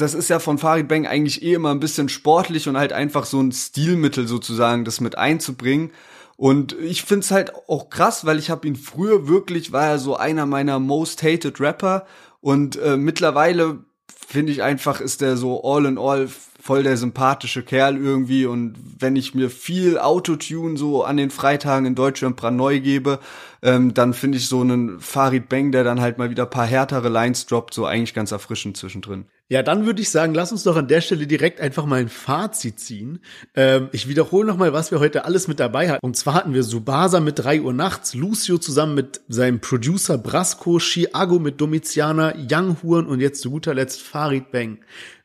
das 0.00 0.14
ist 0.14 0.28
ja 0.28 0.38
von 0.38 0.58
Farid 0.58 0.88
Bang 0.88 1.06
eigentlich 1.06 1.42
eh 1.42 1.54
immer 1.54 1.70
ein 1.70 1.80
bisschen 1.80 2.08
sportlich 2.08 2.68
und 2.68 2.76
halt 2.76 2.92
einfach 2.92 3.24
so 3.24 3.40
ein 3.40 3.52
Stilmittel 3.52 4.26
sozusagen, 4.26 4.84
das 4.84 5.00
mit 5.00 5.18
einzubringen. 5.18 5.90
Und 6.36 6.74
ich 6.74 7.02
find's 7.02 7.30
halt 7.30 7.52
auch 7.68 7.88
krass, 7.88 8.26
weil 8.26 8.38
ich 8.38 8.50
habe 8.50 8.66
ihn 8.66 8.76
früher 8.76 9.26
wirklich, 9.26 9.72
war 9.72 9.86
er 9.86 9.98
so 9.98 10.16
einer 10.16 10.44
meiner 10.44 10.78
most 10.78 11.22
hated 11.22 11.60
Rapper 11.60 12.06
und 12.40 12.76
äh, 12.76 12.96
mittlerweile 12.96 13.78
finde 14.26 14.52
ich 14.52 14.62
einfach, 14.62 15.00
ist 15.00 15.20
der 15.20 15.36
so 15.36 15.62
all 15.64 15.86
in 15.86 15.98
all 15.98 16.28
voll 16.60 16.82
der 16.82 16.96
sympathische 16.96 17.62
Kerl 17.62 17.96
irgendwie 17.96 18.44
und 18.44 18.74
wenn 18.98 19.16
ich 19.16 19.34
mir 19.34 19.50
viel 19.50 19.98
Autotune 19.98 20.76
so 20.76 21.04
an 21.04 21.16
den 21.16 21.30
Freitagen 21.30 21.86
in 21.86 21.94
Deutschland 21.94 22.42
neu 22.42 22.80
gebe, 22.80 23.20
ähm, 23.62 23.94
dann 23.94 24.12
finde 24.12 24.38
ich 24.38 24.48
so 24.48 24.60
einen 24.60 25.00
Farid 25.00 25.48
Bang, 25.48 25.70
der 25.70 25.84
dann 25.84 26.00
halt 26.00 26.18
mal 26.18 26.28
wieder 26.28 26.44
paar 26.44 26.66
härtere 26.66 27.08
Lines 27.08 27.46
droppt, 27.46 27.72
so 27.72 27.86
eigentlich 27.86 28.14
ganz 28.14 28.32
erfrischend 28.32 28.76
zwischendrin. 28.76 29.26
Ja, 29.48 29.62
dann 29.62 29.86
würde 29.86 30.02
ich 30.02 30.10
sagen, 30.10 30.34
lass 30.34 30.50
uns 30.50 30.64
doch 30.64 30.74
an 30.74 30.88
der 30.88 31.00
Stelle 31.00 31.28
direkt 31.28 31.60
einfach 31.60 31.86
mal 31.86 32.00
ein 32.00 32.08
Fazit 32.08 32.80
ziehen. 32.80 33.20
Ähm, 33.54 33.88
ich 33.92 34.08
wiederhole 34.08 34.44
nochmal, 34.44 34.72
was 34.72 34.90
wir 34.90 34.98
heute 34.98 35.24
alles 35.24 35.46
mit 35.46 35.60
dabei 35.60 35.88
hatten. 35.88 36.04
Und 36.04 36.16
zwar 36.16 36.34
hatten 36.34 36.52
wir 36.52 36.64
Subasa 36.64 37.20
mit 37.20 37.38
3 37.38 37.60
Uhr 37.60 37.72
nachts, 37.72 38.14
Lucio 38.14 38.58
zusammen 38.58 38.96
mit 38.96 39.20
seinem 39.28 39.60
Producer 39.60 40.18
Brasco, 40.18 40.80
Chiago 40.80 41.38
mit 41.38 41.60
Domiziana, 41.60 42.34
Young 42.36 42.82
Huren 42.82 43.06
und 43.06 43.20
jetzt 43.20 43.40
zu 43.40 43.50
guter 43.50 43.72
Letzt 43.72 44.02
Farid 44.02 44.50
Bang. 44.50 44.78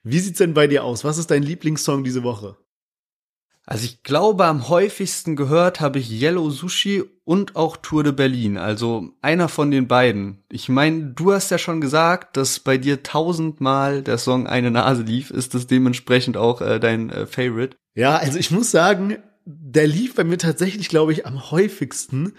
Wie 0.04 0.20
sieht's 0.20 0.38
denn 0.38 0.54
bei 0.54 0.68
dir 0.68 0.84
aus? 0.84 1.04
Was 1.04 1.18
ist 1.18 1.32
dein 1.32 1.42
Lieblingssong 1.42 2.04
diese 2.04 2.22
Woche? 2.22 2.58
Also 3.66 3.86
ich 3.86 4.04
glaube, 4.04 4.46
am 4.46 4.70
häufigsten 4.70 5.36
gehört 5.36 5.82
habe 5.82 6.00
ich 6.00 6.12
Yellow 6.12 6.50
Sushi 6.50 7.04
und 7.24 7.56
auch 7.56 7.78
Tour 7.78 8.04
de 8.04 8.12
Berlin. 8.12 8.58
Also 8.58 9.10
einer 9.22 9.50
von 9.50 9.72
den 9.72 9.88
beiden. 9.88 10.44
Ich 10.50 10.68
meine, 10.68 11.14
du 11.14 11.32
hast 11.32 11.52
ja 11.52 11.58
schon 11.58 11.80
gesagt, 11.80 12.38
dass 12.38 12.60
bei 12.60 12.78
dir 12.78 13.04
tausendmal 13.04 14.02
der 14.02 14.18
Song 14.18 14.48
Eine 14.48 14.72
Nase 14.72 15.04
lief. 15.04 15.30
Ist 15.30 15.54
das 15.54 15.68
dementsprechend 15.68 16.38
auch 16.38 16.62
äh, 16.62 16.80
dein 16.80 17.10
äh, 17.12 17.28
Favorite? 17.28 17.78
Ja, 17.94 18.18
also 18.18 18.40
ich 18.40 18.52
muss 18.52 18.72
sagen, 18.72 19.18
der 19.46 19.88
lief 19.88 20.16
bei 20.16 20.24
mir 20.24 20.38
tatsächlich, 20.38 20.90
glaube 20.90 21.14
ich, 21.14 21.26
am 21.26 21.52
häufigsten. 21.52 22.34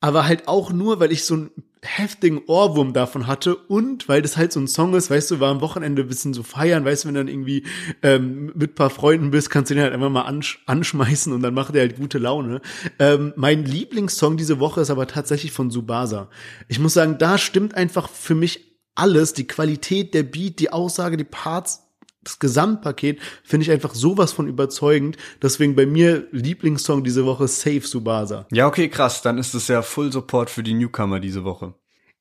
Aber 0.00 0.26
halt 0.26 0.48
auch 0.48 0.72
nur, 0.72 1.00
weil 1.00 1.12
ich 1.12 1.24
so 1.24 1.34
einen 1.34 1.50
heftigen 1.86 2.42
Ohrwurm 2.46 2.92
davon 2.92 3.26
hatte 3.26 3.56
und 3.56 4.08
weil 4.08 4.22
das 4.22 4.36
halt 4.36 4.52
so 4.52 4.60
ein 4.60 4.68
Song 4.68 4.94
ist, 4.94 5.10
weißt 5.10 5.30
du, 5.30 5.40
war 5.40 5.50
am 5.50 5.60
Wochenende 5.60 6.04
bisschen 6.04 6.34
so 6.34 6.42
feiern, 6.42 6.84
weißt 6.84 7.04
du, 7.04 7.08
wenn 7.08 7.14
dann 7.14 7.28
irgendwie 7.28 7.64
ähm, 8.02 8.52
mit 8.54 8.74
paar 8.74 8.90
Freunden 8.90 9.30
bist, 9.30 9.50
kannst 9.50 9.70
du 9.70 9.74
den 9.74 9.82
halt 9.82 9.92
einfach 9.92 10.10
mal 10.10 10.22
ansch 10.22 10.62
anschmeißen 10.66 11.32
und 11.32 11.42
dann 11.42 11.54
macht 11.54 11.74
er 11.74 11.82
halt 11.82 11.96
gute 11.96 12.18
Laune. 12.18 12.60
Ähm, 12.98 13.32
mein 13.36 13.64
Lieblingssong 13.64 14.36
diese 14.36 14.60
Woche 14.60 14.80
ist 14.80 14.90
aber 14.90 15.06
tatsächlich 15.06 15.52
von 15.52 15.70
Subasa. 15.70 16.28
Ich 16.68 16.78
muss 16.78 16.94
sagen, 16.94 17.16
da 17.18 17.38
stimmt 17.38 17.74
einfach 17.74 18.08
für 18.08 18.34
mich 18.34 18.66
alles, 18.94 19.34
die 19.34 19.46
Qualität, 19.46 20.14
der 20.14 20.22
Beat, 20.22 20.58
die 20.58 20.72
Aussage, 20.72 21.16
die 21.16 21.24
Parts, 21.24 21.85
das 22.26 22.38
Gesamtpaket 22.38 23.20
finde 23.44 23.64
ich 23.64 23.70
einfach 23.70 23.94
sowas 23.94 24.32
von 24.32 24.48
überzeugend. 24.48 25.16
Deswegen 25.40 25.76
bei 25.76 25.86
mir 25.86 26.26
Lieblingssong 26.32 27.04
diese 27.04 27.24
Woche 27.24 27.46
Safe 27.46 27.80
Subasa. 27.80 28.46
Ja, 28.50 28.66
okay, 28.66 28.88
krass. 28.88 29.22
Dann 29.22 29.38
ist 29.38 29.54
es 29.54 29.68
ja 29.68 29.82
Full 29.82 30.12
Support 30.12 30.50
für 30.50 30.62
die 30.62 30.74
Newcomer 30.74 31.20
diese 31.20 31.44
Woche. 31.44 31.74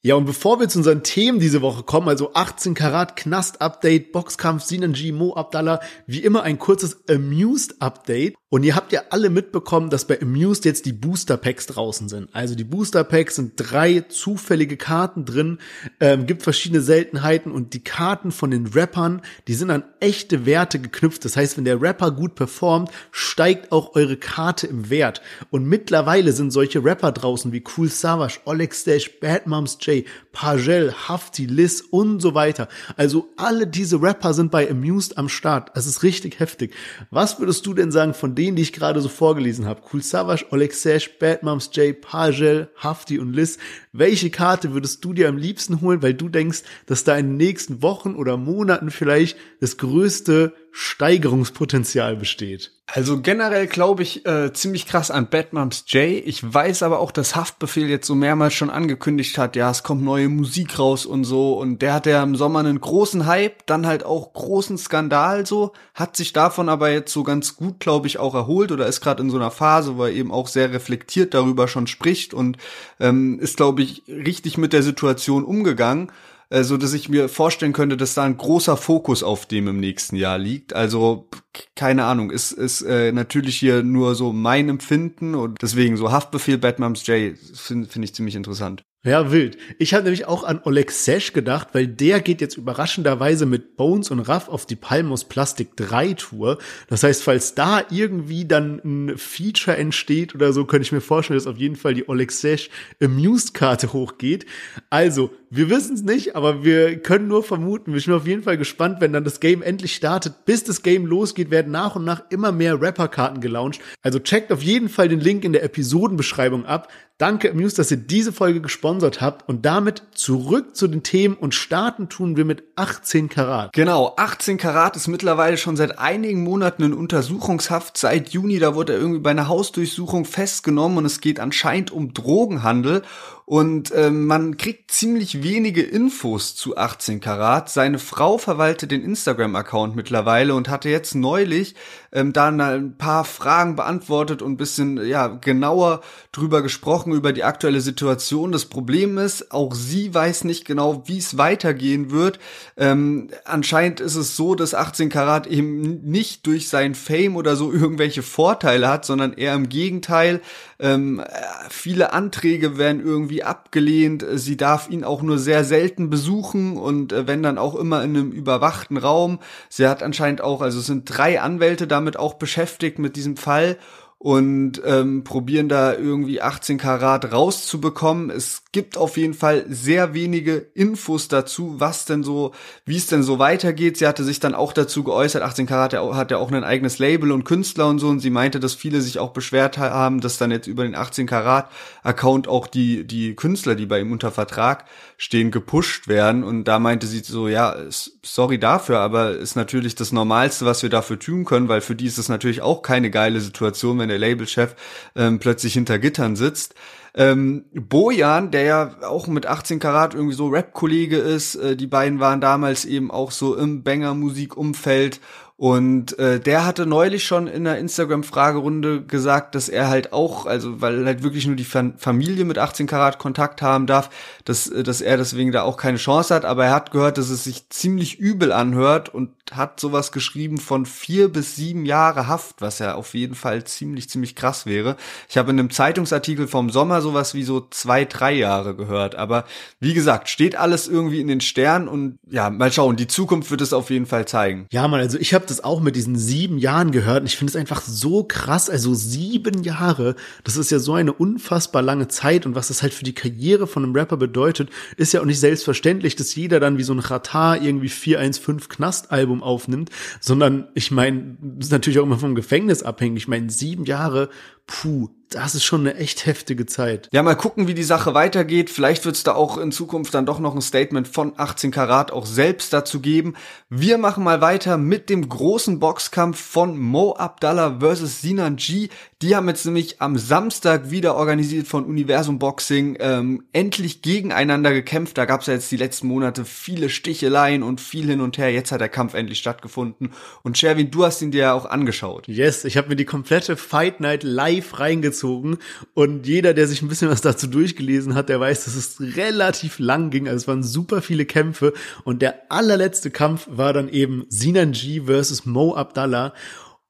Ja, 0.05 0.13
und 0.13 0.25
bevor 0.25 0.59
wir 0.59 0.69
zu 0.69 0.77
unseren 0.77 1.01
Themen 1.01 1.39
diese 1.39 1.63
Woche 1.63 1.81
kommen, 1.81 2.09
also 2.09 2.35
18 2.35 2.75
Karat 2.75 3.15
Knast-Update, 3.15 4.11
Boxkampf, 4.11 4.63
Sinanji, 4.63 5.11
Mo 5.11 5.33
Abdallah, 5.33 5.79
wie 6.05 6.19
immer 6.19 6.43
ein 6.43 6.59
kurzes 6.59 7.09
Amused-Update. 7.09 8.35
Und 8.49 8.63
ihr 8.63 8.75
habt 8.75 8.91
ja 8.91 9.01
alle 9.09 9.31
mitbekommen, 9.31 9.89
dass 9.89 10.05
bei 10.05 10.21
Amused 10.21 10.63
jetzt 10.63 10.85
die 10.85 10.93
Booster 10.93 11.37
Packs 11.37 11.65
draußen 11.65 12.07
sind. 12.07 12.29
Also 12.33 12.53
die 12.53 12.63
Booster 12.63 13.03
Packs 13.03 13.35
sind 13.35 13.53
drei 13.57 14.01
zufällige 14.01 14.77
Karten 14.77 15.25
drin, 15.25 15.57
ähm, 15.99 16.27
gibt 16.27 16.43
verschiedene 16.43 16.81
Seltenheiten 16.81 17.51
und 17.51 17.73
die 17.73 17.83
Karten 17.83 18.31
von 18.31 18.51
den 18.51 18.67
Rappern, 18.67 19.23
die 19.47 19.55
sind 19.55 19.71
an 19.71 19.83
echte 19.99 20.45
Werte 20.45 20.77
geknüpft. 20.79 21.25
Das 21.25 21.35
heißt, 21.35 21.57
wenn 21.57 21.65
der 21.65 21.81
Rapper 21.81 22.11
gut 22.11 22.35
performt, 22.35 22.91
steigt 23.11 23.71
auch 23.71 23.95
eure 23.95 24.17
Karte 24.17 24.67
im 24.67 24.91
Wert. 24.91 25.21
Und 25.49 25.65
mittlerweile 25.65 26.31
sind 26.31 26.51
solche 26.51 26.85
Rapper 26.85 27.11
draußen 27.11 27.51
wie 27.51 27.63
Cool 27.75 27.89
Savage, 27.89 28.39
Oleg 28.45 28.75
Stash, 28.75 29.19
Bad 29.19 29.47
Moms 29.47 29.79
J, 29.81 29.94
Pagel, 30.31 30.93
Hafti, 31.07 31.45
Liz 31.45 31.81
und 31.89 32.19
so 32.19 32.33
weiter. 32.35 32.67
Also 32.97 33.29
alle 33.37 33.67
diese 33.67 34.01
Rapper 34.01 34.33
sind 34.33 34.51
bei 34.51 34.69
Amused 34.69 35.17
am 35.17 35.29
Start. 35.29 35.71
Es 35.75 35.87
ist 35.87 36.03
richtig 36.03 36.39
heftig. 36.39 36.73
Was 37.09 37.39
würdest 37.39 37.65
du 37.65 37.73
denn 37.73 37.91
sagen 37.91 38.13
von 38.13 38.35
denen, 38.35 38.55
die 38.55 38.63
ich 38.63 38.73
gerade 38.73 38.99
so 38.99 39.07
vorgelesen 39.07 39.65
habe? 39.65 39.81
Cool 39.91 40.03
Savage, 40.03 40.45
Oleg 40.51 40.73
Sash, 40.73 41.17
Bad 41.19 41.43
Moms 41.43 41.69
J, 41.73 41.99
Pagel, 41.99 42.69
Hafti 42.75 43.19
und 43.19 43.33
Liz. 43.33 43.57
Welche 43.93 44.29
Karte 44.29 44.73
würdest 44.73 45.05
du 45.05 45.13
dir 45.13 45.29
am 45.29 45.37
liebsten 45.37 45.79
holen, 45.81 46.01
weil 46.01 46.13
du 46.13 46.27
denkst, 46.27 46.63
dass 46.85 47.03
da 47.03 47.15
in 47.17 47.27
den 47.27 47.37
nächsten 47.37 47.81
Wochen 47.81 48.15
oder 48.15 48.37
Monaten 48.37 48.91
vielleicht 48.91 49.37
das 49.61 49.77
größte 49.77 50.53
Steigerungspotenzial 50.77 52.17
besteht? 52.17 52.73
Also 52.85 53.21
generell 53.21 53.65
glaube 53.65 54.03
ich 54.03 54.25
äh, 54.25 54.51
ziemlich 54.51 54.85
krass 54.85 55.09
an 55.09 55.29
Batmums 55.29 55.85
J. 55.87 56.21
Ich 56.25 56.53
weiß 56.53 56.83
aber 56.83 56.99
auch, 56.99 57.11
dass 57.11 57.33
Haftbefehl 57.33 57.89
jetzt 57.89 58.07
so 58.07 58.13
mehrmals 58.13 58.55
schon 58.55 58.69
angekündigt 58.69 59.37
hat, 59.37 59.55
ja, 59.55 59.71
es 59.71 59.83
kommt 59.83 60.03
neue 60.03 60.27
Musik 60.27 60.77
raus 60.77 61.05
und 61.05 61.23
so. 61.23 61.53
Und 61.53 61.81
der 61.81 61.93
hat 61.93 62.07
ja 62.07 62.21
im 62.21 62.35
Sommer 62.35 62.59
einen 62.59 62.81
großen 62.81 63.25
Hype, 63.25 63.65
dann 63.67 63.87
halt 63.87 64.03
auch 64.03 64.33
großen 64.33 64.77
Skandal 64.77 65.45
so, 65.45 65.71
hat 65.93 66.17
sich 66.17 66.33
davon 66.33 66.67
aber 66.67 66.91
jetzt 66.91 67.13
so 67.13 67.23
ganz 67.23 67.55
gut, 67.55 67.79
glaube 67.79 68.07
ich, 68.07 68.19
auch 68.19 68.35
erholt 68.35 68.73
oder 68.73 68.85
ist 68.85 68.99
gerade 68.99 69.23
in 69.23 69.29
so 69.29 69.37
einer 69.37 69.51
Phase, 69.51 69.95
wo 69.95 70.03
er 70.03 70.11
eben 70.11 70.33
auch 70.33 70.49
sehr 70.49 70.73
reflektiert 70.73 71.33
darüber 71.33 71.69
schon 71.69 71.87
spricht 71.87 72.33
und 72.33 72.57
ähm, 72.99 73.39
ist, 73.39 73.55
glaube 73.55 73.81
ich, 73.81 74.03
richtig 74.09 74.57
mit 74.57 74.73
der 74.73 74.83
Situation 74.83 75.45
umgegangen 75.45 76.11
so 76.49 76.77
dass 76.77 76.93
ich 76.93 77.09
mir 77.09 77.29
vorstellen 77.29 77.73
könnte, 77.73 77.97
dass 77.97 78.13
da 78.13 78.23
ein 78.23 78.37
großer 78.37 78.77
Fokus 78.77 79.23
auf 79.23 79.45
dem 79.45 79.67
im 79.67 79.79
nächsten 79.79 80.15
Jahr 80.15 80.37
liegt. 80.37 80.73
Also 80.73 81.29
keine 81.75 82.05
Ahnung, 82.05 82.31
ist 82.31 82.51
ist 82.51 82.81
äh, 82.81 83.11
natürlich 83.11 83.57
hier 83.57 83.83
nur 83.83 84.15
so 84.15 84.33
mein 84.33 84.69
Empfinden 84.69 85.35
und 85.35 85.61
deswegen 85.61 85.97
so 85.97 86.11
Haftbefehl 86.11 86.57
Batmums 86.57 87.05
J 87.07 87.37
finde 87.53 87.87
find 87.87 88.05
ich 88.05 88.13
ziemlich 88.13 88.35
interessant. 88.35 88.83
Ja, 89.05 89.31
wild. 89.31 89.57
Ich 89.77 89.93
habe 89.93 90.05
nämlich 90.05 90.25
auch 90.25 90.43
an 90.43 90.61
Oleg 90.63 90.89
Sesh 90.89 91.31
gedacht, 91.31 91.67
weil 91.73 91.85
der 91.85 92.21
geht 92.21 92.41
jetzt 92.41 92.57
überraschenderweise 92.57 93.45
mit 93.45 93.77
Bones 93.77 94.09
und 94.09 94.19
Raff 94.21 94.49
auf 94.49 94.65
die 94.65 94.75
Palmos 94.75 95.25
Plastik 95.25 95.77
3 95.77 96.13
Tour. 96.13 96.57
Das 96.87 97.03
heißt, 97.03 97.21
falls 97.21 97.53
da 97.53 97.83
irgendwie 97.91 98.45
dann 98.45 98.81
ein 98.83 99.15
Feature 99.15 99.77
entsteht 99.77 100.33
oder 100.33 100.53
so, 100.53 100.65
könnte 100.65 100.87
ich 100.87 100.91
mir 100.91 101.01
vorstellen, 101.01 101.37
dass 101.37 101.45
auf 101.45 101.57
jeden 101.57 101.75
Fall 101.75 101.93
die 101.93 102.09
Oleg 102.09 102.31
Sesh 102.31 102.71
Amused-Karte 102.99 103.93
hochgeht. 103.93 104.47
Also, 104.89 105.29
wir 105.55 105.69
wissen 105.69 105.95
es 105.95 106.03
nicht, 106.03 106.35
aber 106.35 106.63
wir 106.63 106.99
können 106.99 107.27
nur 107.27 107.43
vermuten. 107.43 107.93
Wir 107.93 108.01
sind 108.01 108.13
auf 108.13 108.27
jeden 108.27 108.43
Fall 108.43 108.57
gespannt, 108.57 108.97
wenn 108.99 109.13
dann 109.13 109.23
das 109.23 109.39
Game 109.39 109.61
endlich 109.61 109.95
startet. 109.95 110.45
Bis 110.45 110.63
das 110.63 110.83
Game 110.83 111.05
losgeht, 111.05 111.51
werden 111.51 111.71
nach 111.71 111.95
und 111.95 112.05
nach 112.05 112.23
immer 112.29 112.51
mehr 112.51 112.81
Rapper-Karten 112.81 113.41
gelauncht. 113.41 113.79
Also 114.01 114.19
checkt 114.19 114.51
auf 114.51 114.61
jeden 114.61 114.89
Fall 114.89 115.07
den 115.07 115.19
Link 115.19 115.43
in 115.43 115.53
der 115.53 115.63
Episodenbeschreibung 115.63 116.65
ab. 116.65 116.89
Danke, 117.17 117.49
Amuse, 117.49 117.77
dass 117.77 117.91
ihr 117.91 117.97
diese 117.97 118.33
Folge 118.33 118.59
gesponsert 118.59 119.21
habt 119.21 119.47
und 119.47 119.65
damit 119.65 120.03
zurück 120.15 120.75
zu 120.75 120.89
den 120.89 121.01
Themen 121.01 121.35
und 121.35 121.55
starten 121.55 122.09
tun 122.09 122.35
wir 122.35 122.43
mit 122.43 122.65
18 122.75 123.29
Karat. 123.29 123.71
Genau, 123.71 124.15
18 124.17 124.57
Karat 124.57 124.97
ist 124.97 125.07
mittlerweile 125.07 125.55
schon 125.55 125.77
seit 125.77 125.97
einigen 125.97 126.43
Monaten 126.43 126.83
in 126.83 126.93
Untersuchungshaft. 126.93 127.97
Seit 127.97 128.29
Juni, 128.29 128.59
da 128.59 128.75
wurde 128.75 128.93
er 128.93 128.99
irgendwie 128.99 129.21
bei 129.21 129.29
einer 129.29 129.47
Hausdurchsuchung 129.47 130.25
festgenommen 130.25 130.97
und 130.97 131.05
es 131.05 131.21
geht 131.21 131.39
anscheinend 131.39 131.89
um 131.89 132.13
Drogenhandel. 132.13 133.01
Und 133.45 133.91
äh, 133.91 134.09
man 134.09 134.57
kriegt 134.57 134.89
ziemlich 134.89 135.43
wenige 135.43 135.83
Infos 135.83 136.55
zu 136.55 136.77
18 136.77 137.19
Karat. 137.19 137.69
Seine 137.69 137.99
Frau 137.99 138.39
verwaltet 138.39 138.89
den 138.89 139.03
Instagram-Account 139.03 139.95
mittlerweile 139.95 140.55
und 140.55 140.67
hatte 140.67 140.89
jetzt 140.89 141.13
neulich 141.13 141.75
ähm, 142.15 142.31
da 142.31 142.47
ein 142.47 142.97
paar 142.97 143.25
Fragen 143.25 143.75
beantwortet 143.75 144.41
und 144.41 144.53
ein 144.53 144.57
bisschen 144.57 145.05
ja 145.05 145.27
genauer 145.27 146.01
drüber 146.31 146.61
gesprochen 146.61 147.13
über 147.13 147.33
die 147.33 147.43
aktuelle 147.43 147.81
Situation. 147.81 148.53
Das 148.53 148.65
Problem 148.65 149.17
ist, 149.17 149.51
auch 149.51 149.75
sie 149.75 150.13
weiß 150.13 150.45
nicht 150.45 150.65
genau, 150.65 151.03
wie 151.07 151.17
es 151.17 151.37
weitergehen 151.37 152.11
wird. 152.11 152.39
Ähm, 152.77 153.29
anscheinend 153.43 153.99
ist 153.99 154.15
es 154.15 154.37
so, 154.37 154.55
dass 154.55 154.73
18 154.73 155.09
Karat 155.09 155.45
eben 155.45 156.01
nicht 156.03 156.47
durch 156.47 156.69
sein 156.69 156.95
Fame 156.95 157.35
oder 157.35 157.57
so 157.57 157.71
irgendwelche 157.73 158.23
Vorteile 158.23 158.87
hat, 158.87 159.05
sondern 159.05 159.33
eher 159.33 159.53
im 159.53 159.67
Gegenteil. 159.67 160.39
Ähm, 160.79 161.21
viele 161.69 162.13
Anträge 162.13 162.77
werden 162.77 163.03
irgendwie 163.03 163.43
abgelehnt. 163.43 164.25
Sie 164.35 164.57
darf 164.57 164.89
ihn 164.89 165.03
auch 165.03 165.21
nur 165.21 165.37
sehr 165.37 165.65
selten 165.65 166.09
besuchen 166.09 166.77
und 166.77 167.11
äh, 167.11 167.27
wenn 167.27 167.43
dann 167.43 167.57
auch 167.57 167.75
immer 167.75 168.03
in 168.03 168.15
einem 168.15 168.31
überwachten 168.31 168.97
Raum. 168.97 169.39
Sie 169.69 169.87
hat 169.87 170.01
anscheinend 170.01 170.41
auch, 170.41 170.61
also 170.61 170.79
es 170.79 170.85
sind 170.85 171.05
drei 171.05 171.41
Anwälte 171.41 171.87
damit 171.87 172.04
auch 172.17 172.35
beschäftigt 172.35 172.99
mit 172.99 173.15
diesem 173.15 173.37
Fall 173.37 173.77
und 174.25 174.81
ähm, 174.83 175.23
probieren 175.23 175.69
da 175.69 175.93
irgendwie 175.93 176.41
18 176.41 176.79
Karat 176.79 177.31
rauszubekommen. 177.31 178.31
Es 178.31 178.63
gibt 178.71 178.97
auf 178.97 179.17
jeden 179.17 179.35
Fall 179.35 179.67
sehr 179.69 180.15
wenige 180.15 180.65
Infos 180.73 181.27
dazu, 181.27 181.75
was 181.77 182.05
denn 182.05 182.23
so, 182.23 182.51
wie 182.85 182.97
es 182.97 183.05
denn 183.05 183.21
so 183.21 183.37
weitergeht. 183.37 183.97
Sie 183.97 184.07
hatte 184.07 184.23
sich 184.23 184.39
dann 184.39 184.55
auch 184.55 184.73
dazu 184.73 185.03
geäußert, 185.03 185.43
18 185.43 185.67
Karat 185.67 185.93
hat 185.93 186.31
ja 186.31 186.39
auch 186.39 186.51
ein 186.51 186.63
eigenes 186.63 186.97
Label 186.97 187.31
und 187.31 187.43
Künstler 187.43 187.87
und 187.87 187.99
so 187.99 188.07
und 188.07 188.19
sie 188.19 188.31
meinte, 188.31 188.59
dass 188.59 188.73
viele 188.73 188.99
sich 189.01 189.19
auch 189.19 189.29
beschwert 189.29 189.77
haben, 189.77 190.21
dass 190.21 190.39
dann 190.39 190.49
jetzt 190.49 190.65
über 190.65 190.85
den 190.85 190.95
18 190.95 191.27
Karat 191.27 191.69
Account 192.01 192.47
auch 192.47 192.65
die, 192.65 193.05
die 193.05 193.35
Künstler, 193.35 193.75
die 193.75 193.85
bei 193.85 193.99
ihm 193.99 194.11
unter 194.11 194.31
Vertrag 194.31 194.85
stehen, 195.17 195.51
gepusht 195.51 196.07
werden 196.07 196.43
und 196.43 196.63
da 196.63 196.79
meinte 196.79 197.05
sie 197.05 197.19
so, 197.19 197.47
ja, 197.47 197.75
sorry 198.23 198.57
dafür, 198.57 199.01
aber 199.01 199.33
ist 199.33 199.55
natürlich 199.55 199.93
das 199.93 200.11
Normalste, 200.11 200.65
was 200.65 200.81
wir 200.81 200.89
dafür 200.89 201.19
tun 201.19 201.45
können, 201.45 201.69
weil 201.69 201.81
für 201.81 201.95
die 201.95 202.07
ist 202.07 202.17
es 202.17 202.27
natürlich 202.27 202.63
auch 202.63 202.81
keine 202.81 203.11
geile 203.11 203.39
Situation, 203.39 203.99
wenn 203.99 204.09
der 204.09 204.14
Labelchef 204.17 204.75
ähm, 205.15 205.39
plötzlich 205.39 205.73
hinter 205.73 205.99
Gittern 205.99 206.35
sitzt. 206.35 206.75
Ähm, 207.17 207.65
Bojan, 207.73 208.51
der 208.51 208.63
ja 208.63 208.95
auch 209.03 209.27
mit 209.27 209.45
18 209.45 209.79
Karat 209.79 210.13
irgendwie 210.13 210.35
so 210.35 210.47
Rap-Kollege 210.47 211.17
ist, 211.17 211.55
äh, 211.55 211.77
die 211.77 211.87
beiden 211.87 212.19
waren 212.19 212.41
damals 212.41 212.83
eben 212.83 213.09
auch 213.09 213.31
so 213.31 213.55
im 213.55 213.83
Banger-Musik-Umfeld 213.83 215.21
und 215.57 216.19
äh, 216.19 216.41
der 216.41 216.65
hatte 216.65 216.85
neulich 216.85 217.23
schon 217.23 217.47
in 217.47 217.63
der 217.63 217.77
Instagram-Fragerunde 217.77 219.03
gesagt, 219.03 219.55
dass 219.55 219.69
er 219.69 219.87
halt 219.87 220.11
auch, 220.11 220.45
also 220.45 220.81
weil 220.81 221.05
halt 221.05 221.23
wirklich 221.23 221.47
nur 221.47 221.55
die 221.55 221.63
Familie 221.63 222.43
mit 222.43 222.57
18 222.57 222.87
Karat 222.87 223.19
Kontakt 223.19 223.61
haben 223.61 223.87
darf, 223.87 224.09
dass, 224.43 224.67
äh, 224.67 224.83
dass 224.83 224.99
er 224.99 225.15
deswegen 225.15 225.53
da 225.53 225.61
auch 225.61 225.77
keine 225.77 225.97
Chance 225.97 226.35
hat. 226.35 226.43
Aber 226.43 226.65
er 226.65 226.73
hat 226.73 226.91
gehört, 226.91 227.17
dass 227.17 227.29
es 227.29 227.45
sich 227.45 227.69
ziemlich 227.69 228.19
übel 228.19 228.51
anhört 228.51 229.07
und 229.07 229.29
hat 229.53 229.79
sowas 229.79 230.11
geschrieben 230.11 230.57
von 230.57 230.85
vier 230.85 231.29
bis 231.29 231.55
sieben 231.55 231.85
Jahre 231.85 232.27
Haft, 232.27 232.61
was 232.61 232.79
ja 232.79 232.95
auf 232.95 233.13
jeden 233.13 233.35
Fall 233.35 233.63
ziemlich, 233.63 234.09
ziemlich 234.09 234.35
krass 234.35 234.65
wäre. 234.65 234.97
Ich 235.29 235.37
habe 235.37 235.51
in 235.51 235.59
einem 235.59 235.69
Zeitungsartikel 235.69 236.47
vom 236.49 236.69
Sommer 236.69 237.01
sowas 237.01 237.33
wie 237.33 237.43
so 237.43 237.65
zwei, 237.69 238.03
drei 238.03 238.33
Jahre 238.33 238.75
gehört. 238.75 239.15
Aber 239.15 239.45
wie 239.79 239.93
gesagt, 239.93 240.27
steht 240.27 240.57
alles 240.57 240.89
irgendwie 240.89 241.21
in 241.21 241.27
den 241.29 241.41
Sternen 241.41 241.87
und 241.87 242.17
ja, 242.29 242.49
mal 242.49 242.73
schauen, 242.73 242.97
die 242.97 243.07
Zukunft 243.07 243.51
wird 243.51 243.61
es 243.61 243.71
auf 243.71 243.89
jeden 243.89 244.05
Fall 244.05 244.27
zeigen. 244.27 244.67
Ja, 244.71 244.87
man, 244.89 244.99
also 244.99 245.17
ich 245.17 245.33
habe 245.33 245.44
habe 245.45 245.53
das 245.53 245.63
auch 245.63 245.79
mit 245.79 245.95
diesen 245.95 246.15
sieben 246.15 246.57
Jahren 246.57 246.89
gehört 246.89 247.21
und 247.21 247.27
ich 247.27 247.37
finde 247.37 247.51
es 247.51 247.55
einfach 247.55 247.83
so 247.83 248.23
krass. 248.23 248.67
Also 248.67 248.95
sieben 248.95 249.61
Jahre, 249.61 250.15
das 250.43 250.57
ist 250.57 250.71
ja 250.71 250.79
so 250.79 250.95
eine 250.95 251.13
unfassbar 251.13 251.83
lange 251.83 252.07
Zeit 252.07 252.47
und 252.47 252.55
was 252.55 252.69
das 252.69 252.81
halt 252.81 252.95
für 252.95 253.03
die 253.03 253.13
Karriere 253.13 253.67
von 253.67 253.83
einem 253.83 253.93
Rapper 253.93 254.17
bedeutet, 254.17 254.71
ist 254.97 255.13
ja 255.13 255.21
auch 255.21 255.25
nicht 255.25 255.39
selbstverständlich, 255.39 256.15
dass 256.15 256.33
jeder 256.33 256.59
dann 256.59 256.79
wie 256.79 256.83
so 256.83 256.93
ein 256.93 256.99
Ratar 256.99 257.61
irgendwie 257.61 257.89
415 257.89 258.67
Knastalbum 258.69 259.43
aufnimmt, 259.43 259.91
sondern 260.19 260.67
ich 260.73 260.89
meine, 260.89 261.37
das 261.39 261.67
ist 261.67 261.71
natürlich 261.71 261.99
auch 261.99 262.03
immer 262.03 262.17
vom 262.17 262.33
Gefängnis 262.33 262.81
abhängig. 262.81 263.23
Ich 263.23 263.27
meine, 263.27 263.51
sieben 263.51 263.85
Jahre, 263.85 264.29
puh, 264.65 265.09
das 265.29 265.55
ist 265.55 265.63
schon 265.63 265.81
eine 265.81 265.95
echt 265.95 266.25
heftige 266.25 266.65
Zeit. 266.65 267.09
Ja, 267.11 267.23
mal 267.23 267.35
gucken, 267.35 267.67
wie 267.67 267.73
die 267.73 267.83
Sache 267.83 268.13
weitergeht. 268.13 268.69
Vielleicht 268.69 269.05
wird 269.05 269.15
es 269.15 269.23
da 269.23 269.33
auch 269.33 269.57
in 269.57 269.71
Zukunft 269.71 270.13
dann 270.13 270.25
doch 270.25 270.39
noch 270.39 270.55
ein 270.55 270.61
Statement 270.61 271.07
von 271.07 271.33
18 271.37 271.71
Karat 271.71 272.11
auch 272.11 272.25
selbst 272.25 272.73
dazu 272.73 272.99
geben. 272.99 273.35
Wir 273.69 273.97
machen 273.97 274.23
mal 274.23 274.41
weiter 274.41 274.77
mit 274.77 275.09
dem 275.09 275.27
großen 275.27 275.79
Boxkampf 275.79 276.39
von 276.39 276.77
Mo 276.77 277.13
Abdallah 277.13 277.79
versus 277.79 278.21
Sinan 278.21 278.55
G. 278.55 278.89
Die 279.25 279.35
haben 279.35 279.47
jetzt 279.47 279.65
nämlich 279.65 280.03
am 280.03 280.19
Samstag 280.19 280.91
wieder 280.91 281.15
organisiert 281.15 281.65
von 281.65 281.85
Universum 281.85 282.37
Boxing 282.37 282.95
ähm, 282.99 283.43
endlich 283.53 284.03
gegeneinander 284.03 284.71
gekämpft. 284.71 285.17
Da 285.17 285.25
gab 285.25 285.41
es 285.41 285.47
ja 285.47 285.55
jetzt 285.55 285.71
die 285.71 285.77
letzten 285.77 286.05
Monate 286.05 286.45
viele 286.45 286.89
Sticheleien 286.89 287.63
und 287.63 287.81
viel 287.81 288.05
hin 288.05 288.21
und 288.21 288.37
her. 288.37 288.53
Jetzt 288.53 288.71
hat 288.71 288.81
der 288.81 288.89
Kampf 288.89 289.15
endlich 289.15 289.39
stattgefunden. 289.39 290.11
Und 290.43 290.59
Sherwin, 290.59 290.91
du 290.91 291.05
hast 291.05 291.23
ihn 291.23 291.31
dir 291.31 291.41
ja 291.41 291.53
auch 291.53 291.65
angeschaut. 291.65 292.27
Yes, 292.27 292.65
ich 292.65 292.77
habe 292.77 292.89
mir 292.89 292.95
die 292.95 293.05
komplette 293.05 293.57
Fight 293.57 293.99
Night 293.99 294.21
live 294.21 294.79
reingezogen 294.79 295.57
und 295.95 296.27
jeder, 296.27 296.53
der 296.53 296.67
sich 296.67 296.83
ein 296.83 296.87
bisschen 296.87 297.09
was 297.09 297.21
dazu 297.21 297.47
durchgelesen 297.47 298.13
hat, 298.13 298.29
der 298.29 298.39
weiß, 298.39 298.65
dass 298.65 298.75
es 298.75 299.01
relativ 299.17 299.79
lang 299.79 300.11
ging. 300.11 300.27
Also 300.27 300.43
es 300.43 300.47
waren 300.47 300.61
super 300.61 301.01
viele 301.01 301.25
Kämpfe 301.25 301.73
und 302.03 302.21
der 302.21 302.51
allerletzte 302.51 303.09
Kampf 303.09 303.47
war 303.49 303.73
dann 303.73 303.89
eben 303.89 304.27
Sinan 304.29 304.73
G 304.73 305.01
versus 305.01 305.47
Mo 305.47 305.73
Abdallah 305.73 306.35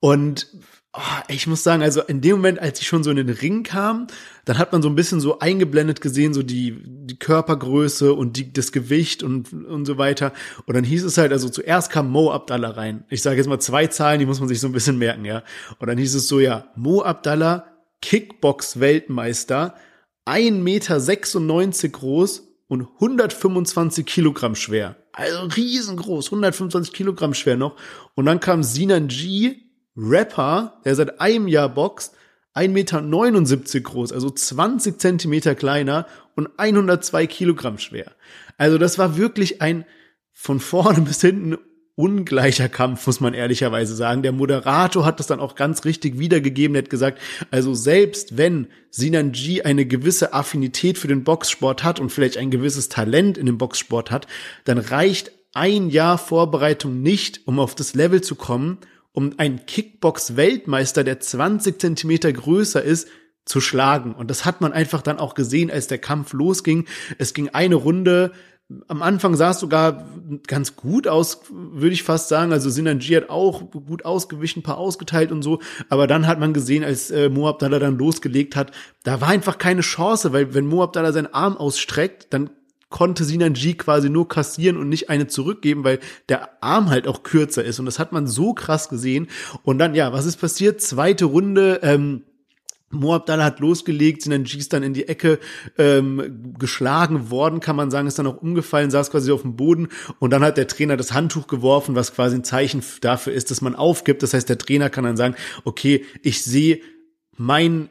und 0.01 0.47
oh, 0.95 1.21
ich 1.27 1.47
muss 1.47 1.63
sagen, 1.63 1.83
also 1.83 2.01
in 2.01 2.21
dem 2.21 2.37
Moment, 2.37 2.59
als 2.59 2.79
ich 2.79 2.87
schon 2.87 3.03
so 3.03 3.09
in 3.09 3.17
den 3.17 3.29
Ring 3.29 3.63
kam, 3.63 4.07
dann 4.45 4.57
hat 4.57 4.71
man 4.71 4.81
so 4.81 4.89
ein 4.89 4.95
bisschen 4.95 5.19
so 5.19 5.39
eingeblendet 5.39 6.01
gesehen, 6.01 6.33
so 6.33 6.43
die, 6.43 6.77
die 6.85 7.17
Körpergröße 7.19 8.13
und 8.13 8.37
die, 8.37 8.53
das 8.53 8.71
Gewicht 8.71 9.23
und, 9.23 9.51
und 9.51 9.85
so 9.85 9.97
weiter. 9.97 10.31
Und 10.65 10.75
dann 10.75 10.83
hieß 10.83 11.03
es 11.03 11.17
halt, 11.17 11.31
also 11.31 11.49
zuerst 11.49 11.91
kam 11.91 12.09
Mo 12.09 12.31
Abdallah 12.31 12.71
rein. 12.71 13.03
Ich 13.09 13.21
sage 13.21 13.37
jetzt 13.37 13.47
mal 13.47 13.59
zwei 13.59 13.87
Zahlen, 13.87 14.19
die 14.19 14.25
muss 14.25 14.39
man 14.39 14.49
sich 14.49 14.59
so 14.59 14.67
ein 14.67 14.73
bisschen 14.73 14.97
merken, 14.97 15.25
ja. 15.25 15.43
Und 15.79 15.87
dann 15.87 15.97
hieß 15.97 16.15
es 16.15 16.27
so, 16.27 16.39
ja, 16.39 16.67
Mo 16.75 17.01
Abdallah, 17.01 17.65
Kickbox-Weltmeister, 18.01 19.75
1,96 20.25 21.39
Meter 21.39 21.89
groß 21.89 22.43
und 22.67 22.87
125 22.95 24.05
Kilogramm 24.05 24.55
schwer. 24.55 24.95
Also 25.11 25.43
riesengroß, 25.43 26.27
125 26.27 26.93
Kilogramm 26.93 27.33
schwer 27.33 27.57
noch. 27.57 27.75
Und 28.15 28.25
dann 28.25 28.39
kam 28.39 28.63
Sinan 28.63 29.07
G, 29.07 29.64
Rapper, 29.97 30.81
der 30.85 30.95
seit 30.95 31.21
einem 31.21 31.47
Jahr 31.47 31.69
boxt, 31.69 32.15
1,79 32.55 32.69
Meter 32.69 33.79
groß, 33.81 34.13
also 34.13 34.29
20 34.29 34.99
Zentimeter 34.99 35.55
kleiner 35.55 36.07
und 36.35 36.49
102 36.57 37.27
Kilogramm 37.27 37.77
schwer. 37.77 38.13
Also 38.57 38.77
das 38.77 38.97
war 38.97 39.17
wirklich 39.17 39.61
ein 39.61 39.85
von 40.31 40.59
vorne 40.59 41.01
bis 41.07 41.21
hinten 41.21 41.57
ungleicher 41.95 42.67
Kampf, 42.67 43.07
muss 43.07 43.21
man 43.21 43.33
ehrlicherweise 43.33 43.95
sagen. 43.95 44.21
Der 44.21 44.33
Moderator 44.33 45.05
hat 45.05 45.19
das 45.19 45.27
dann 45.27 45.39
auch 45.39 45.55
ganz 45.55 45.85
richtig 45.85 46.19
wiedergegeben. 46.19 46.75
Er 46.75 46.83
hat 46.83 46.89
gesagt, 46.89 47.21
also 47.51 47.73
selbst 47.73 48.37
wenn 48.37 48.67
Sinan 48.89 49.31
G 49.31 49.61
eine 49.63 49.85
gewisse 49.85 50.33
Affinität 50.33 50.97
für 50.97 51.07
den 51.07 51.23
Boxsport 51.23 51.83
hat 51.83 52.01
und 52.01 52.11
vielleicht 52.11 52.37
ein 52.37 52.51
gewisses 52.51 52.89
Talent 52.89 53.37
in 53.37 53.45
dem 53.45 53.57
Boxsport 53.57 54.11
hat, 54.11 54.27
dann 54.65 54.77
reicht 54.77 55.31
ein 55.53 55.89
Jahr 55.89 56.17
Vorbereitung 56.17 57.01
nicht, 57.01 57.47
um 57.47 57.59
auf 57.59 57.75
das 57.75 57.95
Level 57.95 58.21
zu 58.21 58.35
kommen, 58.35 58.79
um 59.15 59.33
einen 59.37 59.65
Kickbox-Weltmeister, 59.65 61.03
der 61.03 61.19
20 61.19 61.79
Zentimeter 61.79 62.31
größer 62.31 62.83
ist, 62.83 63.07
zu 63.45 63.61
schlagen. 63.61 64.13
Und 64.13 64.29
das 64.29 64.43
hat 64.43 64.61
man 64.61 64.73
einfach 64.73 65.01
dann 65.01 65.19
auch 65.19 65.35
gesehen, 65.35 65.71
als 65.71 65.87
der 65.87 65.99
Kampf 65.99 66.33
losging. 66.33 66.85
Es 67.17 67.33
ging 67.33 67.49
eine 67.49 67.75
Runde, 67.75 68.33
am 68.87 69.03
Anfang 69.03 69.35
sah 69.35 69.51
es 69.51 69.59
sogar 69.59 70.07
ganz 70.47 70.75
gut 70.75 71.07
aus, 71.07 71.41
würde 71.51 71.93
ich 71.93 72.01
fast 72.01 72.29
sagen. 72.29 72.51
Also 72.51 72.69
Sinanji 72.69 73.13
hat 73.13 73.29
auch 73.29 73.71
gut 73.71 74.05
ausgewichen, 74.05 74.63
paar 74.63 74.79
ausgeteilt 74.79 75.31
und 75.31 75.43
so. 75.43 75.59
Aber 75.89 76.07
dann 76.07 76.25
hat 76.25 76.39
man 76.39 76.51
gesehen, 76.51 76.83
als 76.83 77.11
äh, 77.11 77.29
Moab 77.29 77.59
Dalla 77.59 77.77
dann 77.79 77.97
losgelegt 77.97 78.55
hat, 78.55 78.71
da 79.03 79.21
war 79.21 79.27
einfach 79.27 79.59
keine 79.59 79.81
Chance, 79.81 80.33
weil 80.33 80.55
wenn 80.55 80.65
Moab 80.65 80.93
Dalla 80.93 81.13
seinen 81.13 81.33
Arm 81.33 81.57
ausstreckt, 81.57 82.27
dann 82.31 82.49
konnte 82.95 83.25
Sinanji 83.25 83.73
quasi 83.73 84.09
nur 84.09 84.29
kassieren 84.29 84.77
und 84.77 84.87
nicht 84.87 85.09
eine 85.09 85.27
zurückgeben, 85.27 85.83
weil 85.83 85.99
der 86.29 86.63
Arm 86.63 86.89
halt 86.89 87.09
auch 87.09 87.23
kürzer 87.23 87.61
ist. 87.61 87.77
Und 87.77 87.87
das 87.87 87.99
hat 87.99 88.13
man 88.13 88.25
so 88.25 88.53
krass 88.53 88.87
gesehen. 88.87 89.27
Und 89.63 89.79
dann, 89.79 89.95
ja, 89.95 90.13
was 90.13 90.25
ist 90.25 90.37
passiert? 90.37 90.79
Zweite 90.79 91.25
Runde, 91.25 91.81
ähm, 91.83 92.23
Moab 92.91 93.25
dann 93.25 93.43
hat 93.43 93.59
losgelegt, 93.59 94.21
sind 94.21 94.31
dann 94.31 94.45
G's 94.45 94.69
dann 94.69 94.81
in 94.81 94.93
die 94.93 95.09
Ecke 95.09 95.39
ähm, 95.77 96.53
geschlagen 96.57 97.29
worden, 97.29 97.59
kann 97.59 97.75
man 97.75 97.91
sagen, 97.91 98.07
ist 98.07 98.17
dann 98.17 98.27
auch 98.27 98.41
umgefallen, 98.41 98.91
saß 98.91 99.11
quasi 99.11 99.29
auf 99.29 99.41
dem 99.41 99.57
Boden 99.57 99.89
und 100.19 100.31
dann 100.31 100.45
hat 100.45 100.55
der 100.55 100.69
Trainer 100.69 100.95
das 100.95 101.11
Handtuch 101.11 101.47
geworfen, 101.47 101.95
was 101.95 102.13
quasi 102.13 102.37
ein 102.37 102.45
Zeichen 102.45 102.81
dafür 103.01 103.33
ist, 103.33 103.51
dass 103.51 103.59
man 103.59 103.75
aufgibt. 103.75 104.23
Das 104.23 104.33
heißt, 104.33 104.47
der 104.47 104.57
Trainer 104.57 104.89
kann 104.89 105.03
dann 105.03 105.17
sagen, 105.17 105.35
okay, 105.65 106.05
ich 106.23 106.43
sehe 106.43 106.79
mein 107.35 107.89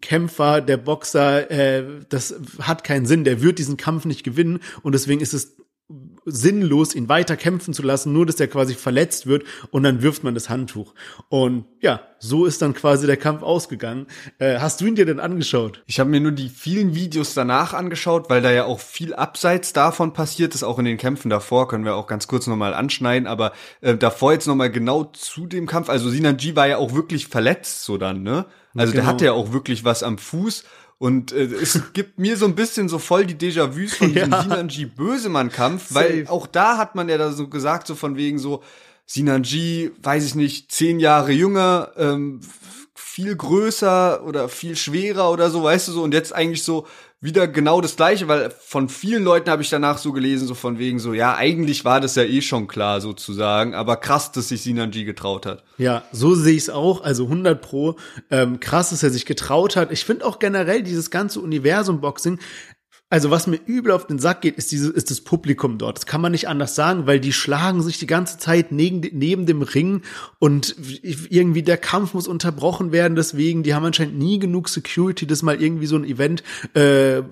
Kämpfer, 0.00 0.60
der 0.60 0.76
Boxer, 0.76 1.50
äh, 1.50 1.84
das 2.08 2.34
hat 2.60 2.84
keinen 2.84 3.06
Sinn, 3.06 3.24
der 3.24 3.42
wird 3.42 3.58
diesen 3.58 3.76
Kampf 3.76 4.04
nicht 4.04 4.24
gewinnen 4.24 4.60
und 4.82 4.94
deswegen 4.94 5.20
ist 5.20 5.34
es 5.34 5.56
sinnlos, 6.26 6.94
ihn 6.94 7.08
weiter 7.08 7.36
kämpfen 7.36 7.72
zu 7.72 7.82
lassen, 7.82 8.12
nur 8.12 8.26
dass 8.26 8.40
er 8.40 8.48
quasi 8.48 8.74
verletzt 8.74 9.26
wird 9.26 9.44
und 9.70 9.84
dann 9.84 10.02
wirft 10.02 10.24
man 10.24 10.34
das 10.34 10.50
Handtuch. 10.50 10.92
Und 11.28 11.64
ja, 11.80 12.00
so 12.18 12.44
ist 12.44 12.60
dann 12.62 12.74
quasi 12.74 13.06
der 13.06 13.16
Kampf 13.16 13.42
ausgegangen. 13.42 14.06
Äh, 14.38 14.58
hast 14.58 14.80
du 14.80 14.86
ihn 14.86 14.96
dir 14.96 15.06
denn 15.06 15.20
angeschaut? 15.20 15.82
Ich 15.86 16.00
habe 16.00 16.10
mir 16.10 16.20
nur 16.20 16.32
die 16.32 16.48
vielen 16.48 16.94
Videos 16.94 17.34
danach 17.34 17.72
angeschaut, 17.72 18.28
weil 18.28 18.42
da 18.42 18.50
ja 18.50 18.64
auch 18.64 18.80
viel 18.80 19.14
abseits 19.14 19.72
davon 19.72 20.12
passiert 20.12 20.54
ist, 20.54 20.64
auch 20.64 20.78
in 20.78 20.84
den 20.84 20.98
Kämpfen 20.98 21.30
davor, 21.30 21.68
können 21.68 21.84
wir 21.84 21.94
auch 21.94 22.08
ganz 22.08 22.26
kurz 22.26 22.46
nochmal 22.46 22.74
anschneiden, 22.74 23.28
aber 23.28 23.52
äh, 23.80 23.96
davor 23.96 24.32
jetzt 24.32 24.46
nochmal 24.46 24.70
genau 24.70 25.04
zu 25.04 25.46
dem 25.46 25.66
Kampf, 25.66 25.88
also 25.88 26.10
Sinan 26.10 26.36
G 26.36 26.56
war 26.56 26.66
ja 26.66 26.78
auch 26.78 26.94
wirklich 26.94 27.28
verletzt 27.28 27.84
so 27.84 27.96
dann, 27.96 28.22
ne? 28.22 28.46
Also 28.74 28.92
genau. 28.92 29.04
der 29.04 29.12
hatte 29.12 29.24
ja 29.24 29.32
auch 29.32 29.52
wirklich 29.52 29.84
was 29.84 30.02
am 30.02 30.18
Fuß 30.18 30.64
und 30.98 31.32
äh, 31.32 31.44
es 31.44 31.92
gibt 31.92 32.18
mir 32.18 32.36
so 32.36 32.46
ein 32.46 32.54
bisschen 32.54 32.88
so 32.88 32.98
voll 32.98 33.26
die 33.26 33.34
Déjà-vus 33.34 33.94
von 33.94 34.08
diesem 34.14 34.30
ja. 34.30 34.42
Sinanji 34.42 34.86
Bösemann-Kampf, 34.86 35.94
weil 35.94 36.26
auch 36.28 36.46
da 36.46 36.78
hat 36.78 36.94
man 36.94 37.08
ja 37.08 37.18
da 37.18 37.32
so 37.32 37.48
gesagt, 37.48 37.86
so 37.86 37.94
von 37.94 38.16
wegen 38.16 38.38
so, 38.38 38.62
Sinanji, 39.04 39.92
weiß 40.02 40.24
ich 40.24 40.34
nicht, 40.34 40.72
zehn 40.72 40.98
Jahre 40.98 41.32
jünger, 41.32 41.92
ähm, 41.96 42.40
viel 42.94 43.36
größer 43.36 44.24
oder 44.24 44.48
viel 44.48 44.74
schwerer 44.74 45.30
oder 45.30 45.50
so, 45.50 45.62
weißt 45.62 45.88
du 45.88 45.92
so, 45.92 46.02
und 46.02 46.12
jetzt 46.12 46.34
eigentlich 46.34 46.64
so 46.64 46.86
wieder 47.20 47.48
genau 47.48 47.80
das 47.80 47.96
gleiche, 47.96 48.28
weil 48.28 48.50
von 48.50 48.90
vielen 48.90 49.24
Leuten 49.24 49.48
habe 49.50 49.62
ich 49.62 49.70
danach 49.70 49.96
so 49.96 50.12
gelesen, 50.12 50.46
so 50.46 50.54
von 50.54 50.78
wegen 50.78 50.98
so, 50.98 51.14
ja, 51.14 51.34
eigentlich 51.34 51.84
war 51.84 52.00
das 52.00 52.14
ja 52.14 52.24
eh 52.24 52.42
schon 52.42 52.66
klar 52.68 53.00
sozusagen, 53.00 53.74
aber 53.74 53.96
krass, 53.96 54.32
dass 54.32 54.48
sich 54.48 54.62
Sinanji 54.62 55.04
getraut 55.04 55.46
hat. 55.46 55.64
Ja, 55.78 56.04
so 56.12 56.34
sehe 56.34 56.52
ich 56.52 56.64
es 56.64 56.70
auch, 56.70 57.02
also 57.02 57.24
100 57.24 57.60
pro, 57.60 57.96
ähm, 58.30 58.60
krass, 58.60 58.90
dass 58.90 59.02
er 59.02 59.10
sich 59.10 59.24
getraut 59.24 59.76
hat. 59.76 59.92
Ich 59.92 60.04
finde 60.04 60.26
auch 60.26 60.38
generell 60.38 60.82
dieses 60.82 61.10
ganze 61.10 61.40
Universum 61.40 62.02
Boxing, 62.02 62.38
also 63.08 63.30
was 63.30 63.46
mir 63.46 63.60
übel 63.66 63.92
auf 63.92 64.08
den 64.08 64.18
Sack 64.18 64.40
geht, 64.40 64.56
ist 64.56 64.72
dieses, 64.72 64.90
ist 64.90 65.12
das 65.12 65.20
Publikum 65.20 65.78
dort. 65.78 65.96
Das 65.96 66.06
kann 66.06 66.20
man 66.20 66.32
nicht 66.32 66.48
anders 66.48 66.74
sagen, 66.74 67.06
weil 67.06 67.20
die 67.20 67.32
schlagen 67.32 67.80
sich 67.80 67.98
die 67.98 68.08
ganze 68.08 68.36
Zeit 68.38 68.72
neben, 68.72 69.00
neben 69.16 69.46
dem 69.46 69.62
Ring 69.62 70.02
und 70.40 70.74
irgendwie 71.02 71.62
der 71.62 71.76
Kampf 71.76 72.14
muss 72.14 72.26
unterbrochen 72.26 72.90
werden. 72.90 73.14
Deswegen, 73.14 73.62
die 73.62 73.74
haben 73.74 73.84
anscheinend 73.84 74.18
nie 74.18 74.40
genug 74.40 74.68
Security, 74.68 75.24
dass 75.24 75.42
mal 75.42 75.62
irgendwie 75.62 75.86
so 75.86 75.94
ein 75.94 76.04
Event, 76.04 76.42
äh, 76.74 77.22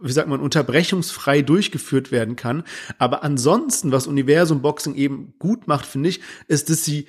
wie 0.00 0.12
sagt 0.12 0.28
man, 0.28 0.40
unterbrechungsfrei 0.40 1.42
durchgeführt 1.42 2.10
werden 2.10 2.36
kann. 2.36 2.64
Aber 2.96 3.22
ansonsten, 3.22 3.92
was 3.92 4.06
Universum 4.06 4.62
Boxing 4.62 4.94
eben 4.94 5.34
gut 5.38 5.68
macht, 5.68 5.84
finde 5.84 6.08
ich, 6.08 6.20
ist, 6.48 6.70
dass 6.70 6.82
sie 6.82 7.06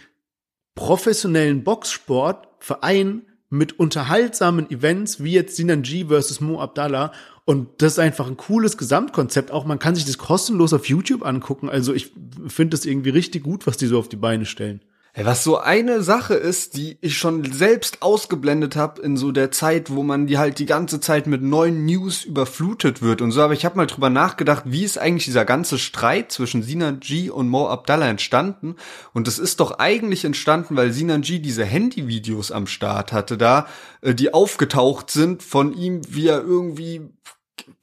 professionellen 0.76 1.64
Boxsport 1.64 2.50
vereinen 2.60 3.22
mit 3.50 3.80
unterhaltsamen 3.80 4.70
Events 4.72 5.24
wie 5.24 5.34
jetzt 5.34 5.58
Sinan 5.58 5.82
G 5.82 6.06
versus 6.06 6.40
Mo 6.40 6.62
Abdallah 6.62 7.12
und 7.46 7.70
das 7.82 7.94
ist 7.94 8.00
einfach 8.00 8.28
ein 8.28 8.38
cooles 8.38 8.78
Gesamtkonzept. 8.78 9.52
Auch 9.52 9.66
man 9.66 9.80
kann 9.80 9.96
sich 9.96 10.06
das 10.06 10.18
kostenlos 10.18 10.74
auf 10.74 10.88
YouTube 10.88 11.26
angucken. 11.26 11.70
Also 11.70 11.94
ich 11.94 12.12
finde 12.48 12.78
das 12.78 12.86
irgendwie 12.86 13.10
richtig 13.10 13.44
gut, 13.44 13.66
was 13.66 13.78
die 13.78 13.88
so 13.88 13.98
auf 13.98 14.10
die 14.10 14.16
Beine 14.16 14.46
stellen. 14.46 14.82
Was 15.14 15.44
so 15.44 15.58
eine 15.58 16.04
Sache 16.04 16.36
ist, 16.36 16.78
die 16.78 16.98
ich 17.02 17.18
schon 17.18 17.44
selbst 17.52 18.02
ausgeblendet 18.02 18.78
habe 18.78 19.02
in 19.02 19.18
so 19.18 19.34
der 19.34 19.52
Zeit, 19.52 19.90
wo 19.90 20.04
man 20.04 20.26
die 20.26 20.38
halt 20.38 20.58
die 20.58 20.66
ganze 20.66 21.02
Zeit 21.02 21.28
mit 21.28 21.42
neuen 21.42 21.86
News 21.86 22.24
überflutet 22.24 23.02
wird 23.02 23.22
und 23.22 23.32
so. 23.32 23.42
Aber 23.42 23.54
ich 23.54 23.66
habe 23.66 23.76
mal 23.76 23.88
drüber 23.88 24.10
nachgedacht, 24.10 24.64
wie 24.68 24.86
ist 24.86 24.98
eigentlich 24.98 25.26
dieser 25.26 25.44
ganze 25.44 25.78
Streit 25.80 26.32
zwischen 26.32 26.64
Sinan 26.64 27.02
G 27.02 27.30
und 27.30 27.50
Mo 27.50 27.68
Abdallah 27.68 28.08
entstanden? 28.08 28.78
Und 29.14 29.28
das 29.28 29.38
ist 29.38 29.60
doch 29.60 29.80
eigentlich 29.80 30.24
entstanden, 30.24 30.78
weil 30.78 30.94
Sinan 30.94 31.24
G 31.24 31.40
diese 31.40 31.66
Handyvideos 31.66 32.54
am 32.54 32.66
Start 32.66 33.12
hatte, 33.12 33.38
da 33.38 33.68
äh, 34.02 34.16
die 34.16 34.34
aufgetaucht 34.34 35.12
sind 35.12 35.44
von 35.44 35.74
ihm, 35.74 36.02
wie 36.08 36.28
er 36.28 36.42
irgendwie 36.42 37.02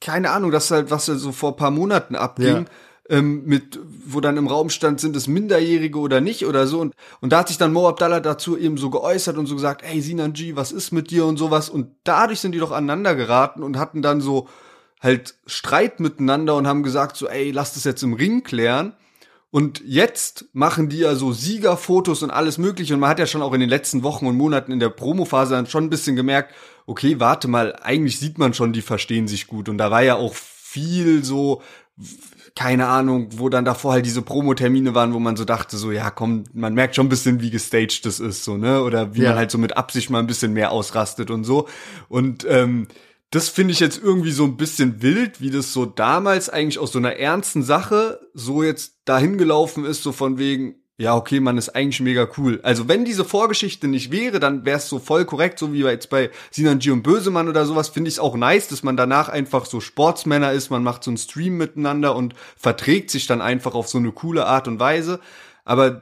keine 0.01 0.31
Ahnung, 0.31 0.49
das 0.49 0.71
halt 0.71 0.89
was 0.89 1.07
er 1.07 1.17
so 1.17 1.31
vor 1.31 1.55
paar 1.55 1.71
Monaten 1.71 2.15
abging. 2.15 2.47
Ja 2.47 2.65
ähm, 3.09 3.43
mit, 3.45 3.79
wo 4.05 4.21
dann 4.21 4.37
im 4.37 4.47
Raum 4.47 4.69
stand, 4.69 4.99
sind 4.99 5.15
es 5.15 5.27
Minderjährige 5.27 5.97
oder 5.97 6.21
nicht 6.21 6.45
oder 6.45 6.67
so. 6.67 6.79
Und, 6.79 6.93
und 7.21 7.33
da 7.33 7.39
hat 7.39 7.47
sich 7.47 7.57
dann 7.57 7.73
Mo 7.73 7.87
Abdallah 7.87 8.19
dazu 8.19 8.57
eben 8.57 8.77
so 8.77 8.89
geäußert 8.89 9.37
und 9.37 9.47
so 9.47 9.55
gesagt, 9.55 9.83
ey 9.83 9.99
Sinan 9.99 10.33
G, 10.33 10.55
was 10.55 10.71
ist 10.71 10.91
mit 10.91 11.09
dir 11.09 11.25
und 11.25 11.37
sowas. 11.37 11.69
Und 11.69 11.89
dadurch 12.03 12.39
sind 12.39 12.53
die 12.53 12.59
doch 12.59 12.71
aneinander 12.71 13.15
geraten 13.15 13.63
und 13.63 13.77
hatten 13.77 14.01
dann 14.01 14.21
so 14.21 14.47
halt 15.01 15.35
Streit 15.47 15.99
miteinander 15.99 16.55
und 16.55 16.67
haben 16.67 16.83
gesagt 16.83 17.17
so, 17.17 17.27
ey, 17.27 17.51
lass 17.51 17.73
das 17.73 17.83
jetzt 17.83 18.03
im 18.03 18.13
Ring 18.13 18.43
klären. 18.43 18.93
Und 19.51 19.81
jetzt 19.83 20.45
machen 20.53 20.89
die 20.89 20.99
ja 20.99 21.15
so 21.15 21.31
Siegerfotos 21.31 22.21
und 22.21 22.29
alles 22.29 22.59
mögliche. 22.59 22.93
Und 22.93 22.99
man 22.99 23.09
hat 23.09 23.17
ja 23.17 23.25
schon 23.25 23.41
auch 23.41 23.53
in 23.53 23.59
den 23.59 23.69
letzten 23.69 24.03
Wochen 24.03 24.27
und 24.27 24.37
Monaten 24.37 24.71
in 24.71 24.79
der 24.79 24.89
Promophase 24.89 25.55
dann 25.55 25.65
schon 25.65 25.85
ein 25.85 25.89
bisschen 25.89 26.15
gemerkt, 26.15 26.53
okay, 26.85 27.19
warte 27.19 27.47
mal, 27.47 27.75
eigentlich 27.81 28.19
sieht 28.19 28.37
man 28.37 28.53
schon, 28.53 28.73
die 28.73 28.83
verstehen 28.83 29.27
sich 29.27 29.47
gut. 29.47 29.67
Und 29.67 29.79
da 29.79 29.89
war 29.89 30.03
ja 30.03 30.17
auch 30.17 30.35
viel 30.35 31.23
so 31.23 31.63
keine 32.55 32.87
Ahnung, 32.87 33.29
wo 33.37 33.49
dann 33.49 33.65
davor 33.65 33.93
halt 33.93 34.05
diese 34.05 34.21
Promotermine 34.21 34.95
waren, 34.95 35.13
wo 35.13 35.19
man 35.19 35.35
so 35.35 35.45
dachte, 35.45 35.77
so, 35.77 35.91
ja, 35.91 36.09
komm, 36.11 36.43
man 36.53 36.73
merkt 36.73 36.95
schon 36.95 37.05
ein 37.05 37.09
bisschen, 37.09 37.41
wie 37.41 37.49
gestaged 37.51 38.05
das 38.05 38.19
ist, 38.19 38.43
so, 38.43 38.57
ne? 38.57 38.81
Oder 38.83 39.15
wie 39.15 39.21
Ja. 39.21 39.29
man 39.29 39.37
halt 39.39 39.51
so 39.51 39.57
mit 39.57 39.77
Absicht 39.77 40.09
mal 40.09 40.19
ein 40.19 40.27
bisschen 40.27 40.53
mehr 40.53 40.71
ausrastet 40.71 41.31
und 41.31 41.43
so. 41.43 41.67
Und 42.07 42.45
ähm, 42.49 42.87
das 43.31 43.47
finde 43.49 43.73
ich 43.73 43.79
jetzt 43.79 44.01
irgendwie 44.01 44.31
so 44.31 44.43
ein 44.45 44.57
bisschen 44.57 45.01
wild, 45.03 45.39
wie 45.39 45.51
das 45.51 45.71
so 45.71 45.85
damals 45.85 46.49
eigentlich 46.49 46.79
aus 46.79 46.91
so 46.91 46.97
einer 46.99 47.17
ernsten 47.17 47.61
Sache 47.61 48.19
so 48.33 48.63
jetzt 48.63 48.93
dahin 49.05 49.37
gelaufen 49.37 49.85
ist, 49.85 50.01
so 50.01 50.11
von 50.11 50.37
wegen, 50.39 50.75
ja, 50.99 51.15
okay, 51.15 51.39
man 51.39 51.57
ist 51.57 51.69
eigentlich 51.69 52.01
mega 52.01 52.27
cool. 52.37 52.59
Also 52.61 52.89
wenn 52.89 53.05
diese 53.05 53.23
Vorgeschichte 53.23 53.87
nicht 53.87 54.11
wäre, 54.11 54.41
dann 54.41 54.65
wäre 54.65 54.79
es 54.79 54.89
so 54.89 54.99
voll 54.99 55.23
korrekt, 55.23 55.57
so 55.57 55.71
wie 55.71 55.79
jetzt 55.79 56.09
bei 56.09 56.29
Sinanji 56.51 56.91
und 56.91 57.03
Bösemann 57.03 57.47
oder 57.47 57.65
sowas, 57.65 57.87
finde 57.87 58.09
ich 58.09 58.15
es 58.15 58.19
auch 58.19 58.35
nice, 58.35 58.67
dass 58.67 58.83
man 58.83 58.97
danach 58.97 59.29
einfach 59.29 59.65
so 59.65 59.79
Sportsmänner 59.79 60.51
ist, 60.51 60.71
man 60.71 60.83
macht 60.83 61.05
so 61.05 61.11
einen 61.11 61.17
Stream 61.17 61.55
miteinander 61.55 62.17
und 62.17 62.35
verträgt 62.57 63.11
sich 63.11 63.27
dann 63.27 63.41
einfach 63.41 63.75
auf 63.75 63.87
so 63.87 63.97
eine 63.97 64.11
coole 64.11 64.45
Art 64.45 64.67
und 64.67 64.81
Weise. 64.81 65.21
Aber 65.63 66.01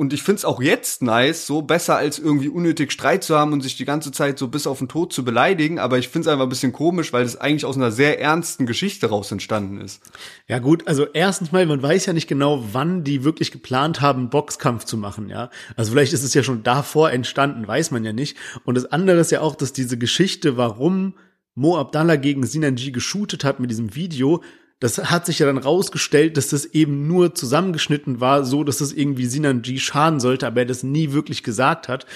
und 0.00 0.14
ich 0.14 0.22
find's 0.22 0.46
auch 0.46 0.62
jetzt 0.62 1.02
nice, 1.02 1.46
so 1.46 1.60
besser 1.60 1.94
als 1.94 2.18
irgendwie 2.18 2.48
unnötig 2.48 2.90
Streit 2.90 3.22
zu 3.22 3.36
haben 3.36 3.52
und 3.52 3.60
sich 3.60 3.76
die 3.76 3.84
ganze 3.84 4.12
Zeit 4.12 4.38
so 4.38 4.48
bis 4.48 4.66
auf 4.66 4.78
den 4.78 4.88
Tod 4.88 5.12
zu 5.12 5.26
beleidigen. 5.26 5.78
Aber 5.78 5.98
ich 5.98 6.08
find's 6.08 6.26
einfach 6.26 6.44
ein 6.44 6.48
bisschen 6.48 6.72
komisch, 6.72 7.12
weil 7.12 7.22
es 7.22 7.36
eigentlich 7.36 7.66
aus 7.66 7.76
einer 7.76 7.90
sehr 7.90 8.18
ernsten 8.18 8.64
Geschichte 8.64 9.08
raus 9.10 9.30
entstanden 9.30 9.78
ist. 9.78 10.00
Ja 10.48 10.58
gut, 10.58 10.88
also 10.88 11.06
erstens 11.12 11.52
mal, 11.52 11.66
man 11.66 11.82
weiß 11.82 12.06
ja 12.06 12.14
nicht 12.14 12.28
genau, 12.28 12.64
wann 12.72 13.04
die 13.04 13.24
wirklich 13.24 13.52
geplant 13.52 14.00
haben, 14.00 14.30
Boxkampf 14.30 14.84
zu 14.86 14.96
machen, 14.96 15.28
ja. 15.28 15.50
Also 15.76 15.92
vielleicht 15.92 16.14
ist 16.14 16.24
es 16.24 16.32
ja 16.32 16.42
schon 16.42 16.62
davor 16.62 17.10
entstanden, 17.10 17.68
weiß 17.68 17.90
man 17.90 18.02
ja 18.02 18.14
nicht. 18.14 18.38
Und 18.64 18.76
das 18.76 18.86
andere 18.86 19.18
ist 19.18 19.32
ja 19.32 19.42
auch, 19.42 19.54
dass 19.54 19.74
diese 19.74 19.98
Geschichte, 19.98 20.56
warum 20.56 21.12
Mo 21.54 21.76
Abdallah 21.76 22.16
gegen 22.16 22.46
Sinanji 22.46 22.90
geshootet 22.90 23.44
hat 23.44 23.60
mit 23.60 23.70
diesem 23.70 23.94
Video, 23.94 24.42
das 24.80 25.10
hat 25.10 25.26
sich 25.26 25.38
ja 25.38 25.46
dann 25.46 25.58
rausgestellt, 25.58 26.38
dass 26.38 26.48
das 26.48 26.64
eben 26.64 27.06
nur 27.06 27.34
zusammengeschnitten 27.34 28.20
war, 28.20 28.44
so 28.44 28.64
dass 28.64 28.80
es 28.80 28.94
irgendwie 28.94 29.26
Sinanji 29.26 29.78
schaden 29.78 30.20
sollte, 30.20 30.46
aber 30.46 30.60
er 30.60 30.66
das 30.66 30.82
nie 30.82 31.12
wirklich 31.12 31.42
gesagt 31.42 31.86
hat. 31.88 32.06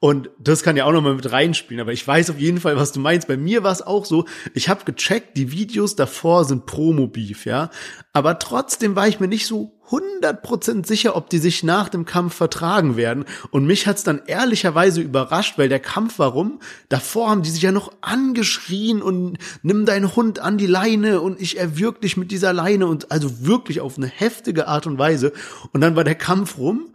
Und 0.00 0.30
das 0.38 0.62
kann 0.62 0.76
ja 0.76 0.86
auch 0.86 0.92
nochmal 0.92 1.14
mit 1.14 1.30
reinspielen. 1.30 1.82
Aber 1.82 1.92
ich 1.92 2.06
weiß 2.06 2.30
auf 2.30 2.40
jeden 2.40 2.60
Fall, 2.60 2.76
was 2.76 2.92
du 2.92 3.00
meinst. 3.00 3.28
Bei 3.28 3.36
mir 3.36 3.62
war 3.62 3.72
es 3.72 3.82
auch 3.82 4.06
so, 4.06 4.24
ich 4.54 4.70
habe 4.70 4.90
gecheckt, 4.90 5.36
die 5.36 5.52
Videos 5.52 5.96
davor 5.96 6.46
sind 6.46 6.64
Promo-Beef, 6.64 7.44
ja. 7.44 7.68
Aber 8.14 8.38
trotzdem 8.38 8.96
war 8.96 9.06
ich 9.06 9.20
mir 9.20 9.28
nicht 9.28 9.46
so 9.46 9.74
100% 9.90 10.86
sicher, 10.86 11.16
ob 11.16 11.28
die 11.28 11.38
sich 11.38 11.62
nach 11.62 11.88
dem 11.88 12.04
Kampf 12.04 12.34
vertragen 12.34 12.96
werden. 12.96 13.24
Und 13.50 13.66
mich 13.66 13.86
hat's 13.86 14.02
dann 14.02 14.22
ehrlicherweise 14.26 15.00
überrascht, 15.00 15.58
weil 15.58 15.68
der 15.68 15.80
Kampf 15.80 16.18
warum? 16.18 16.60
Davor 16.88 17.30
haben 17.30 17.42
die 17.42 17.50
sich 17.50 17.62
ja 17.62 17.72
noch 17.72 17.92
angeschrien 18.00 19.02
und 19.02 19.38
nimm 19.62 19.84
deinen 19.84 20.16
Hund 20.16 20.38
an 20.38 20.58
die 20.58 20.66
Leine 20.66 21.20
und 21.20 21.40
ich 21.40 21.58
erwürg 21.58 22.00
dich 22.00 22.16
mit 22.16 22.30
dieser 22.30 22.52
Leine 22.52 22.86
und 22.86 23.12
also 23.12 23.46
wirklich 23.46 23.80
auf 23.80 23.98
eine 23.98 24.06
heftige 24.06 24.68
Art 24.68 24.86
und 24.86 24.98
Weise. 24.98 25.32
Und 25.72 25.80
dann 25.80 25.96
war 25.96 26.04
der 26.04 26.14
Kampf 26.14 26.58
rum 26.58 26.90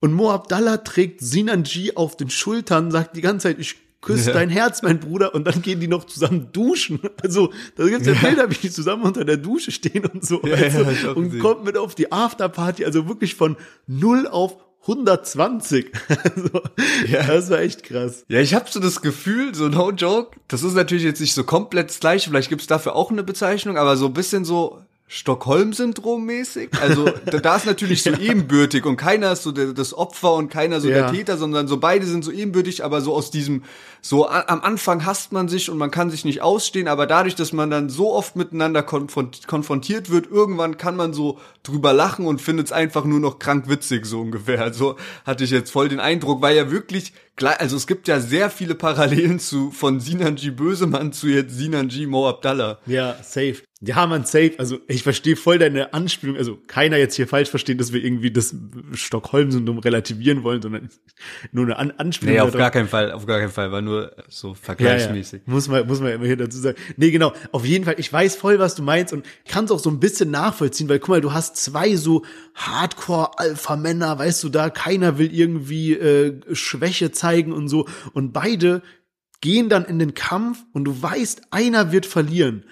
und 0.00 0.14
Mo 0.14 0.30
Abdallah 0.30 0.78
trägt 0.78 1.20
Sinanji 1.20 1.92
auf 1.94 2.16
den 2.16 2.30
Schultern, 2.30 2.90
sagt 2.90 3.16
die 3.16 3.20
ganze 3.20 3.48
Zeit, 3.48 3.58
ich 3.58 3.76
küsse 4.00 4.30
Ja. 4.30 4.34
dein 4.34 4.48
Herz, 4.50 4.82
mein 4.82 4.98
Bruder, 5.00 5.34
und 5.34 5.44
dann 5.46 5.62
gehen 5.62 5.80
die 5.80 5.88
noch 5.88 6.04
zusammen 6.04 6.48
duschen. 6.52 7.00
Also, 7.22 7.52
da 7.76 7.86
gibt's 7.86 8.06
ja 8.06 8.14
Bilder, 8.14 8.50
wie 8.50 8.54
die 8.54 8.70
zusammen 8.70 9.02
unter 9.02 9.24
der 9.24 9.36
Dusche 9.36 9.70
stehen 9.70 10.06
und 10.06 10.24
so. 10.26 10.40
Ja, 10.44 10.56
ja, 10.56 11.10
auch 11.10 11.16
und 11.16 11.24
gesehen. 11.26 11.40
kommt 11.40 11.64
mit 11.64 11.76
auf 11.76 11.94
die 11.94 12.10
Afterparty, 12.10 12.84
also 12.84 13.08
wirklich 13.08 13.34
von 13.34 13.56
0 13.86 14.26
auf 14.26 14.56
120. 14.86 15.92
Also, 16.24 16.62
Ja. 17.08 17.26
Das 17.26 17.50
war 17.50 17.60
echt 17.60 17.82
krass. 17.82 18.24
Ja, 18.28 18.40
ich 18.40 18.54
habe 18.54 18.66
so 18.70 18.80
das 18.80 19.02
Gefühl, 19.02 19.54
so 19.54 19.68
no 19.68 19.90
joke, 19.92 20.38
das 20.48 20.62
ist 20.62 20.74
natürlich 20.74 21.04
jetzt 21.04 21.20
nicht 21.20 21.34
so 21.34 21.44
komplett 21.44 21.90
das 21.90 22.00
gleiche, 22.00 22.30
vielleicht 22.30 22.48
gibt's 22.48 22.66
dafür 22.66 22.94
auch 22.96 23.10
eine 23.10 23.22
Bezeichnung, 23.22 23.76
aber 23.76 23.96
so 23.96 24.06
ein 24.06 24.14
bisschen 24.14 24.44
so 24.44 24.78
Stockholm-Syndrom 25.12 26.24
mäßig. 26.24 26.70
Also 26.80 27.06
da, 27.26 27.38
da 27.38 27.56
ist 27.56 27.66
natürlich 27.66 28.02
so 28.04 28.10
ebenbürtig 28.12 28.86
und 28.86 28.96
keiner 28.96 29.32
ist 29.32 29.42
so 29.42 29.50
der, 29.50 29.72
das 29.72 29.92
Opfer 29.92 30.34
und 30.34 30.50
keiner 30.50 30.80
so 30.80 30.88
Ja. 30.88 31.02
der 31.02 31.12
Täter, 31.12 31.36
sondern 31.36 31.66
so 31.66 31.78
beide 31.78 32.06
sind 32.06 32.24
so 32.24 32.30
ebenbürtig, 32.30 32.84
aber 32.84 33.00
so 33.00 33.12
aus 33.12 33.32
diesem, 33.32 33.64
so 34.00 34.28
a, 34.28 34.44
am 34.46 34.60
Anfang 34.60 35.04
hasst 35.04 35.32
man 35.32 35.48
sich 35.48 35.68
und 35.68 35.78
man 35.78 35.90
kann 35.90 36.10
sich 36.10 36.24
nicht 36.24 36.42
ausstehen, 36.42 36.86
aber 36.86 37.08
dadurch, 37.08 37.34
dass 37.34 37.52
man 37.52 37.70
dann 37.70 37.88
so 37.88 38.14
oft 38.14 38.36
miteinander 38.36 38.84
konfront 38.84 39.48
konfrontiert 39.48 40.10
wird, 40.10 40.30
irgendwann 40.30 40.76
kann 40.76 40.94
man 40.94 41.12
so 41.12 41.38
drüber 41.64 41.92
lachen 41.92 42.26
und 42.26 42.40
findet 42.40 42.66
es 42.66 42.72
einfach 42.72 43.04
nur 43.04 43.18
noch 43.18 43.40
krank 43.40 43.68
witzig, 43.68 44.06
so 44.06 44.20
ungefähr. 44.20 44.62
Also 44.62 44.94
hatte 45.26 45.42
ich 45.42 45.50
jetzt 45.50 45.72
voll 45.72 45.88
den 45.88 45.98
Eindruck, 45.98 46.40
weil 46.40 46.56
ja 46.56 46.70
wirklich, 46.70 47.12
also 47.42 47.76
es 47.76 47.88
gibt 47.88 48.06
ja 48.06 48.20
sehr 48.20 48.48
viele 48.48 48.76
Parallelen 48.76 49.40
zu 49.40 49.72
von 49.72 49.98
Sinanji 49.98 50.52
Bösemann 50.52 51.12
zu 51.12 51.26
jetzt 51.26 51.56
Sinanji 51.56 52.06
Mo 52.06 52.28
Abdallah. 52.28 52.78
Ja, 52.86 53.16
safe. 53.24 53.56
Ja, 53.82 54.06
man, 54.06 54.26
safe. 54.26 54.52
Also 54.58 54.78
ich 54.88 55.02
verstehe 55.02 55.36
voll 55.36 55.58
deine 55.58 55.94
Anspielung. 55.94 56.36
Also 56.36 56.58
keiner 56.66 56.98
jetzt 56.98 57.14
hier 57.14 57.26
falsch 57.26 57.48
verstehen, 57.48 57.78
dass 57.78 57.94
wir 57.94 58.04
irgendwie 58.04 58.30
das 58.30 58.54
Stockholm-Syndrom 58.92 59.78
relativieren 59.78 60.42
wollen, 60.42 60.60
sondern 60.60 60.90
nur 61.52 61.64
eine 61.64 61.78
An 61.78 61.90
Anspielung. 61.92 62.34
Nee, 62.34 62.40
auf 62.40 62.50
darauf. 62.50 62.58
gar 62.58 62.70
keinen 62.72 62.88
Fall, 62.88 63.10
auf 63.10 63.24
gar 63.24 63.40
keinen 63.40 63.50
Fall, 63.50 63.72
war 63.72 63.80
nur 63.80 64.14
so 64.28 64.52
vergleichsmäßig. 64.52 65.40
Ja, 65.40 65.44
ja. 65.46 65.52
Muss 65.54 65.68
man, 65.68 65.86
muss 65.86 66.00
man 66.00 66.12
immer 66.12 66.26
hier 66.26 66.36
dazu 66.36 66.58
sagen. 66.58 66.76
Nee, 66.98 67.10
genau. 67.10 67.32
Auf 67.52 67.64
jeden 67.64 67.86
Fall, 67.86 67.94
ich 67.96 68.12
weiß 68.12 68.36
voll, 68.36 68.58
was 68.58 68.74
du 68.74 68.82
meinst 68.82 69.14
und 69.14 69.24
kann 69.48 69.64
es 69.64 69.70
auch 69.70 69.78
so 69.78 69.88
ein 69.88 69.98
bisschen 69.98 70.30
nachvollziehen, 70.30 70.90
weil 70.90 70.98
guck 70.98 71.08
mal, 71.08 71.20
du 71.22 71.32
hast 71.32 71.56
zwei 71.56 71.96
so 71.96 72.22
Hardcore-Alpha-Männer, 72.56 74.18
weißt 74.18 74.44
du, 74.44 74.50
da 74.50 74.68
keiner 74.68 75.16
will 75.16 75.32
irgendwie 75.32 75.94
äh, 75.94 76.38
Schwäche 76.52 77.12
zeigen 77.12 77.54
und 77.54 77.68
so 77.68 77.88
und 78.12 78.34
beide 78.34 78.82
gehen 79.40 79.70
dann 79.70 79.86
in 79.86 79.98
den 79.98 80.12
Kampf 80.12 80.58
und 80.74 80.84
du 80.84 81.00
weißt, 81.00 81.44
einer 81.50 81.92
wird 81.92 82.04
verlieren. 82.04 82.64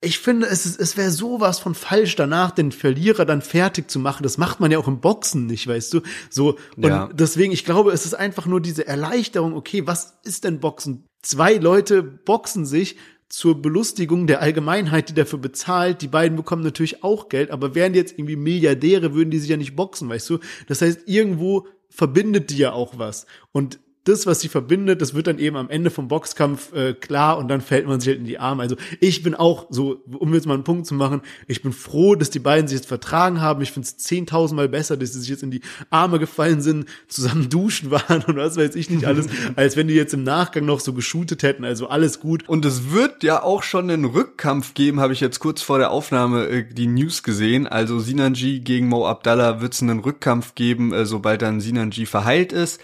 Ich 0.00 0.20
finde, 0.20 0.46
es, 0.46 0.64
ist- 0.64 0.80
es 0.80 0.96
wäre 0.96 1.10
sowas 1.10 1.58
von 1.58 1.74
falsch, 1.74 2.14
danach 2.14 2.52
den 2.52 2.70
Verlierer 2.70 3.24
dann 3.24 3.42
fertig 3.42 3.90
zu 3.90 3.98
machen. 3.98 4.22
Das 4.22 4.38
macht 4.38 4.60
man 4.60 4.70
ja 4.70 4.78
auch 4.78 4.86
im 4.86 5.00
Boxen 5.00 5.46
nicht, 5.46 5.66
weißt 5.66 5.92
du? 5.94 6.00
So, 6.30 6.56
und 6.76 6.84
Ja. 6.86 7.08
deswegen, 7.12 7.52
ich 7.52 7.64
glaube, 7.64 7.90
es 7.92 8.04
ist 8.06 8.14
einfach 8.14 8.46
nur 8.46 8.60
diese 8.60 8.86
Erleichterung, 8.86 9.54
okay, 9.54 9.86
was 9.86 10.18
ist 10.24 10.44
denn 10.44 10.60
Boxen? 10.60 11.04
Zwei 11.22 11.54
Leute 11.54 12.02
boxen 12.04 12.64
sich 12.64 12.96
zur 13.28 13.60
Belustigung 13.60 14.26
der 14.28 14.40
Allgemeinheit, 14.40 15.08
die 15.08 15.14
dafür 15.14 15.40
bezahlt. 15.40 16.00
Die 16.00 16.08
beiden 16.08 16.36
bekommen 16.36 16.62
natürlich 16.62 17.02
auch 17.02 17.28
Geld, 17.28 17.50
aber 17.50 17.74
wären 17.74 17.92
die 17.92 17.98
jetzt 17.98 18.12
irgendwie 18.16 18.36
Milliardäre, 18.36 19.14
würden 19.14 19.30
die 19.30 19.38
sich 19.40 19.50
ja 19.50 19.56
nicht 19.56 19.74
boxen, 19.76 20.08
weißt 20.08 20.30
du? 20.30 20.38
Das 20.68 20.80
heißt, 20.80 21.00
irgendwo 21.06 21.66
verbindet 21.90 22.50
die 22.50 22.58
ja 22.58 22.72
auch 22.72 22.98
was. 22.98 23.26
Und 23.52 23.80
das, 24.04 24.26
was 24.26 24.40
sie 24.40 24.48
verbindet, 24.48 25.02
das 25.02 25.14
wird 25.14 25.26
dann 25.26 25.38
eben 25.38 25.56
am 25.56 25.68
Ende 25.68 25.90
vom 25.90 26.08
Boxkampf 26.08 26.72
äh, 26.72 26.94
klar 26.94 27.38
und 27.38 27.48
dann 27.48 27.60
fällt 27.60 27.86
man 27.86 28.00
sich 28.00 28.08
halt 28.08 28.18
in 28.18 28.24
die 28.24 28.38
Arme. 28.38 28.62
Also 28.62 28.76
ich 29.00 29.22
bin 29.22 29.34
auch 29.34 29.66
so, 29.70 30.02
um 30.18 30.32
jetzt 30.32 30.46
mal 30.46 30.54
einen 30.54 30.64
Punkt 30.64 30.86
zu 30.86 30.94
machen, 30.94 31.20
ich 31.46 31.62
bin 31.62 31.72
froh, 31.72 32.14
dass 32.14 32.30
die 32.30 32.38
beiden 32.38 32.68
sich 32.68 32.78
jetzt 32.78 32.88
vertragen 32.88 33.40
haben. 33.40 33.60
Ich 33.60 33.72
finde 33.72 33.86
es 33.86 33.98
zehntausendmal 33.98 34.68
besser, 34.68 34.96
dass 34.96 35.12
sie 35.12 35.20
sich 35.20 35.28
jetzt 35.28 35.42
in 35.42 35.50
die 35.50 35.60
Arme 35.90 36.18
gefallen 36.18 36.62
sind, 36.62 36.86
zusammen 37.06 37.48
duschen 37.50 37.90
waren 37.90 38.22
und 38.22 38.36
was 38.36 38.56
weiß 38.56 38.74
ich 38.76 38.88
nicht 38.88 39.04
alles, 39.04 39.26
als 39.56 39.76
wenn 39.76 39.88
die 39.88 39.94
jetzt 39.94 40.14
im 40.14 40.22
Nachgang 40.22 40.64
noch 40.64 40.80
so 40.80 40.92
geshootet 40.92 41.42
hätten. 41.42 41.64
Also 41.64 41.88
alles 41.88 42.20
gut. 42.20 42.48
Und 42.48 42.64
es 42.64 42.90
wird 42.90 43.22
ja 43.22 43.42
auch 43.42 43.62
schon 43.62 43.90
einen 43.90 44.06
Rückkampf 44.06 44.74
geben, 44.74 45.00
habe 45.00 45.12
ich 45.12 45.20
jetzt 45.20 45.38
kurz 45.38 45.60
vor 45.60 45.78
der 45.78 45.90
Aufnahme 45.90 46.46
äh, 46.46 46.64
die 46.64 46.86
News 46.86 47.22
gesehen. 47.22 47.66
Also 47.66 48.00
Sinanji 48.00 48.60
gegen 48.60 48.88
Mo 48.88 49.06
Abdallah 49.06 49.60
wird 49.60 49.74
es 49.74 49.82
einen 49.82 49.98
Rückkampf 49.98 50.54
geben, 50.54 50.92
äh, 50.92 51.04
sobald 51.04 51.42
dann 51.42 51.60
Sinanji 51.60 52.06
verheilt 52.06 52.52
ist. 52.52 52.80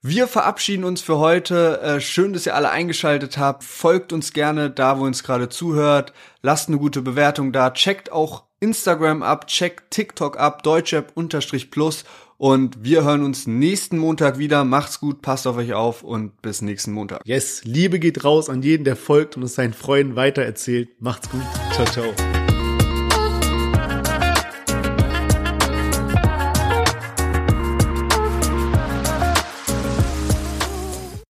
Wir 0.00 0.28
verabschieden 0.28 0.84
uns 0.84 1.00
für 1.00 1.18
heute. 1.18 1.80
Äh, 1.80 2.00
schön, 2.00 2.32
dass 2.32 2.46
ihr 2.46 2.54
alle 2.54 2.70
eingeschaltet 2.70 3.36
habt. 3.36 3.64
Folgt 3.64 4.12
uns 4.12 4.32
gerne 4.32 4.70
da, 4.70 4.98
wo 4.98 5.02
ihr 5.02 5.08
uns 5.08 5.24
gerade 5.24 5.48
zuhört. 5.48 6.12
Lasst 6.40 6.68
eine 6.68 6.78
gute 6.78 7.02
Bewertung 7.02 7.52
da. 7.52 7.70
Checkt 7.70 8.12
auch 8.12 8.44
Instagram 8.60 9.22
ab, 9.22 9.48
checkt 9.48 9.90
TikTok 9.90 10.38
ab, 10.38 10.62
deutschrap-plus. 10.62 12.04
Und 12.36 12.84
wir 12.84 13.02
hören 13.02 13.24
uns 13.24 13.48
nächsten 13.48 13.98
Montag 13.98 14.38
wieder. 14.38 14.62
Macht's 14.64 15.00
gut, 15.00 15.22
passt 15.22 15.48
auf 15.48 15.56
euch 15.56 15.74
auf 15.74 16.04
und 16.04 16.40
bis 16.42 16.62
nächsten 16.62 16.92
Montag. 16.92 17.22
Yes, 17.24 17.62
Liebe 17.64 17.98
geht 17.98 18.22
raus 18.22 18.48
an 18.48 18.62
jeden, 18.62 18.84
der 18.84 18.94
folgt 18.94 19.36
und 19.36 19.42
es 19.42 19.56
seinen 19.56 19.74
Freunden 19.74 20.14
weitererzählt. 20.14 20.90
Macht's 21.00 21.28
gut. 21.28 21.42
Ciao, 21.72 21.86
ciao. 21.86 22.37